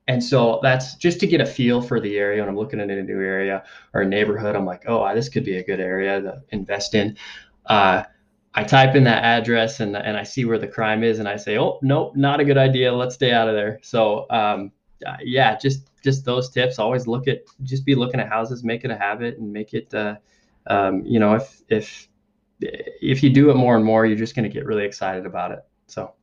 And 0.08 0.24
so 0.24 0.60
that's 0.64 0.96
just 0.96 1.20
to 1.20 1.28
get 1.28 1.42
a 1.42 1.46
feel 1.46 1.80
for 1.80 2.00
the 2.00 2.18
area. 2.18 2.42
When 2.42 2.50
I'm 2.50 2.58
looking 2.58 2.80
at 2.80 2.90
a 2.90 3.04
new 3.04 3.22
area 3.22 3.64
or 3.94 4.02
a 4.02 4.06
neighborhood, 4.08 4.56
I'm 4.56 4.66
like, 4.66 4.86
oh, 4.88 5.14
this 5.14 5.30
could 5.30 5.46
be 5.46 5.58
a 5.58 5.64
good 5.64 5.80
area 5.80 6.20
to 6.22 6.42
invest 6.50 6.96
in. 6.96 7.16
Uh, 7.68 8.04
I 8.56 8.64
type 8.64 8.96
in 8.96 9.04
that 9.04 9.24
address 9.24 9.80
and 9.80 9.96
and 9.96 10.18
I 10.18 10.24
see 10.24 10.46
where 10.46 10.58
the 10.58 10.68
crime 10.68 11.04
is, 11.04 11.20
and 11.20 11.28
I 11.28 11.38
say, 11.38 11.58
oh 11.58 11.80
nope, 11.82 12.16
not 12.16 12.40
a 12.40 12.46
good 12.46 12.58
idea. 12.58 12.94
Let's 12.94 13.16
stay 13.16 13.32
out 13.32 13.48
of 13.48 13.56
there. 13.56 13.80
So 13.84 14.26
um, 14.30 14.72
uh, 15.06 15.18
yeah, 15.24 15.58
just 15.58 15.90
just 16.04 16.26
those 16.26 16.50
tips. 16.50 16.80
Always 16.80 17.08
look 17.08 17.28
at 17.28 17.44
just 17.64 17.86
be 17.86 17.96
looking 17.96 18.20
at 18.20 18.28
houses, 18.28 18.64
make 18.64 18.84
it 18.84 18.92
a 18.92 18.98
habit, 18.98 19.38
and 19.38 19.52
make 19.52 19.74
it. 19.74 19.94
Uh, 19.94 20.16
um, 20.68 21.06
you 21.06 21.20
know, 21.20 21.36
if 21.36 21.62
if 21.70 22.08
if 22.60 23.24
you 23.24 23.30
do 23.30 23.50
it 23.50 23.56
more 23.56 23.76
and 23.76 23.86
more, 23.86 24.06
you're 24.06 24.18
just 24.18 24.36
going 24.36 24.44
to 24.44 24.54
get 24.54 24.66
really 24.66 24.86
excited 24.86 25.26
about 25.26 25.52
it. 25.52 25.60
So. 25.88 26.14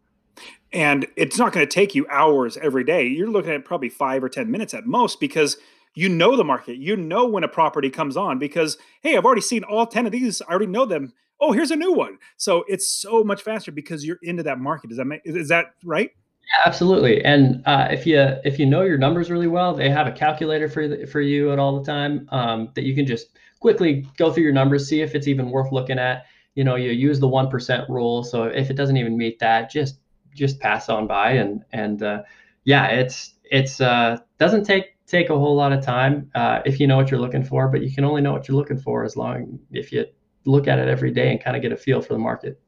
And 0.72 1.07
it's 1.16 1.39
not 1.39 1.53
going 1.53 1.66
to 1.66 1.72
take 1.72 1.95
you 1.95 2.07
hours 2.11 2.59
every 2.59 2.85
day. 2.85 3.07
You're 3.07 3.31
looking 3.31 3.53
at 3.53 3.64
probably 3.64 3.89
five 3.89 4.22
or 4.22 4.29
ten 4.29 4.51
minutes 4.51 4.74
at 4.74 4.85
most 4.85 5.20
because 5.20 5.57
you 5.95 6.09
know 6.09 6.37
the 6.37 6.45
market. 6.45 6.77
You 6.77 6.97
know 6.97 7.27
when 7.27 7.45
a 7.45 7.49
property 7.49 7.89
comes 7.89 8.16
on 8.16 8.39
because 8.39 8.77
hey, 9.01 9.16
I've 9.16 9.24
already 9.24 9.41
seen 9.41 9.64
all 9.64 9.87
ten 9.87 10.05
of 10.05 10.12
these. 10.12 10.43
I 10.43 10.51
already 10.51 10.66
know 10.66 10.85
them 10.85 11.14
oh, 11.41 11.53
here's 11.53 11.70
a 11.70 11.76
new 11.76 11.93
one. 11.93 12.18
So 12.37 12.64
it's 12.68 12.89
so 12.89 13.22
much 13.24 13.43
faster 13.43 13.72
because 13.72 14.05
you're 14.05 14.18
into 14.22 14.43
that 14.45 14.59
market. 14.59 14.89
Does 14.89 14.99
that 14.99 15.05
make 15.07 15.22
is 15.24 15.49
that 15.49 15.66
right? 15.84 16.11
Yeah, 16.47 16.68
absolutely. 16.68 17.24
And 17.24 17.62
uh, 17.66 17.89
if 17.91 18.07
you 18.07 18.20
if 18.45 18.59
you 18.59 18.66
know 18.66 18.82
your 18.82 18.99
numbers 18.99 19.30
really 19.30 19.49
well, 19.49 19.74
they 19.74 19.91
have 19.91 20.07
a 20.07 20.12
calculator 20.12 20.68
for 20.68 20.87
the, 20.87 21.07
for 21.07 21.20
you 21.20 21.53
at 21.53 21.59
all 21.59 21.78
the 21.78 21.84
time 21.84 22.28
um, 22.30 22.70
that 22.74 22.84
you 22.84 22.95
can 22.95 23.07
just 23.07 23.39
quickly 23.61 24.07
go 24.16 24.32
through 24.32 24.45
your 24.45 24.53
numbers, 24.53 24.89
see 24.89 25.01
if 25.01 25.14
it's 25.14 25.26
even 25.26 25.51
worth 25.51 25.72
looking 25.72 25.99
at. 25.99 26.26
You 26.55 26.64
know, 26.64 26.76
you 26.76 26.91
use 26.91 27.20
the 27.20 27.28
one 27.28 27.51
percent 27.51 27.89
rule. 27.91 28.22
So 28.22 28.45
if 28.45 28.70
it 28.70 28.74
doesn't 28.74 28.97
even 28.97 29.16
meet 29.16 29.39
that, 29.41 29.70
just 29.70 29.99
just 30.34 30.61
pass 30.61 30.89
on 30.89 31.07
by 31.07 31.32
and 31.32 31.64
and 31.72 32.03
uh, 32.03 32.22
yeah, 32.64 32.87
it's 32.87 33.34
it's 33.45 33.80
uh, 33.80 34.18
doesn't 34.39 34.64
take 34.64 34.97
take 35.07 35.30
a 35.30 35.39
whole 35.39 35.57
lot 35.57 35.72
of 35.72 35.84
time 35.84 36.30
uh, 36.34 36.61
if 36.64 36.80
you 36.80 36.87
know 36.87 36.97
what 36.97 37.11
you're 37.11 37.20
looking 37.20 37.45
for, 37.45 37.68
but 37.68 37.82
you 37.82 37.93
can 37.93 38.05
only 38.05 38.20
know 38.20 38.32
what 38.32 38.49
you're 38.49 38.57
looking 38.57 38.78
for 38.78 39.05
as 39.05 39.16
long 39.16 39.59
if 39.72 39.93
you 39.93 40.05
look 40.47 40.68
at 40.68 40.78
it 40.78 40.88
every 40.88 41.11
day 41.11 41.30
and 41.30 41.42
kind 41.42 41.57
of 41.57 41.62
get 41.62 41.72
a 41.72 41.76
feel 41.76 42.01
for 42.01 42.12
the 42.12 42.18
market. 42.18 42.61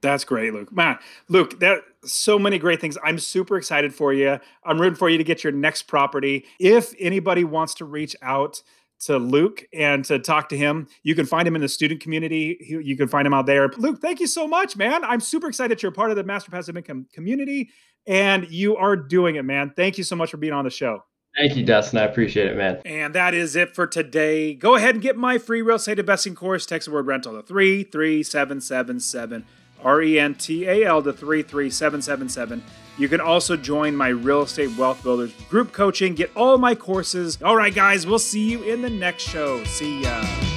That's 0.00 0.24
great, 0.24 0.52
Luke. 0.52 0.72
Man, 0.72 0.98
Luke, 1.28 1.58
that 1.60 1.82
so 2.04 2.38
many 2.38 2.58
great 2.58 2.80
things. 2.80 2.96
I'm 3.02 3.18
super 3.18 3.56
excited 3.56 3.92
for 3.92 4.12
you. 4.12 4.38
I'm 4.64 4.80
rooting 4.80 4.96
for 4.96 5.08
you 5.08 5.18
to 5.18 5.24
get 5.24 5.42
your 5.42 5.52
next 5.52 5.82
property. 5.82 6.46
If 6.60 6.94
anybody 7.00 7.44
wants 7.44 7.74
to 7.74 7.84
reach 7.84 8.14
out 8.22 8.62
to 9.00 9.16
Luke 9.18 9.64
and 9.72 10.04
to 10.04 10.18
talk 10.18 10.48
to 10.50 10.56
him, 10.56 10.88
you 11.02 11.14
can 11.14 11.26
find 11.26 11.46
him 11.46 11.56
in 11.56 11.62
the 11.62 11.68
student 11.68 12.00
community. 12.00 12.58
You 12.60 12.96
can 12.96 13.08
find 13.08 13.26
him 13.26 13.34
out 13.34 13.46
there. 13.46 13.68
Luke, 13.76 14.00
thank 14.00 14.20
you 14.20 14.26
so 14.26 14.46
much, 14.46 14.76
man. 14.76 15.04
I'm 15.04 15.20
super 15.20 15.48
excited 15.48 15.70
that 15.70 15.82
you're 15.82 15.92
part 15.92 16.10
of 16.10 16.16
the 16.16 16.24
Master 16.24 16.50
Passive 16.50 16.76
Income 16.76 17.06
community 17.12 17.70
and 18.06 18.48
you 18.50 18.76
are 18.76 18.96
doing 18.96 19.36
it, 19.36 19.44
man. 19.44 19.72
Thank 19.76 19.98
you 19.98 20.04
so 20.04 20.16
much 20.16 20.30
for 20.30 20.36
being 20.36 20.52
on 20.52 20.64
the 20.64 20.70
show. 20.70 21.04
Thank 21.38 21.56
you, 21.56 21.64
Dustin. 21.64 22.00
I 22.00 22.02
appreciate 22.02 22.48
it, 22.48 22.56
man. 22.56 22.80
And 22.84 23.14
that 23.14 23.32
is 23.32 23.54
it 23.54 23.74
for 23.74 23.86
today. 23.86 24.54
Go 24.54 24.74
ahead 24.74 24.96
and 24.96 25.02
get 25.02 25.16
my 25.16 25.38
free 25.38 25.62
real 25.62 25.76
estate 25.76 26.00
investing 26.00 26.34
course. 26.34 26.66
Text 26.66 26.86
the 26.86 26.92
word 26.92 27.06
rental 27.06 27.34
to 27.34 27.42
33777. 27.42 29.44
R 29.82 30.02
E 30.02 30.18
N 30.18 30.34
T 30.34 30.66
A 30.66 30.84
L 30.84 31.02
to 31.02 31.12
33777. 31.12 32.62
You 32.98 33.08
can 33.08 33.20
also 33.20 33.56
join 33.56 33.94
my 33.94 34.08
Real 34.08 34.42
Estate 34.42 34.76
Wealth 34.76 35.04
Builders 35.04 35.32
group 35.48 35.72
coaching, 35.72 36.16
get 36.16 36.32
all 36.34 36.58
my 36.58 36.74
courses. 36.74 37.40
All 37.40 37.56
right, 37.56 37.72
guys, 37.72 38.04
we'll 38.04 38.18
see 38.18 38.50
you 38.50 38.64
in 38.64 38.82
the 38.82 38.90
next 38.90 39.22
show. 39.22 39.62
See 39.62 40.02
ya. 40.02 40.47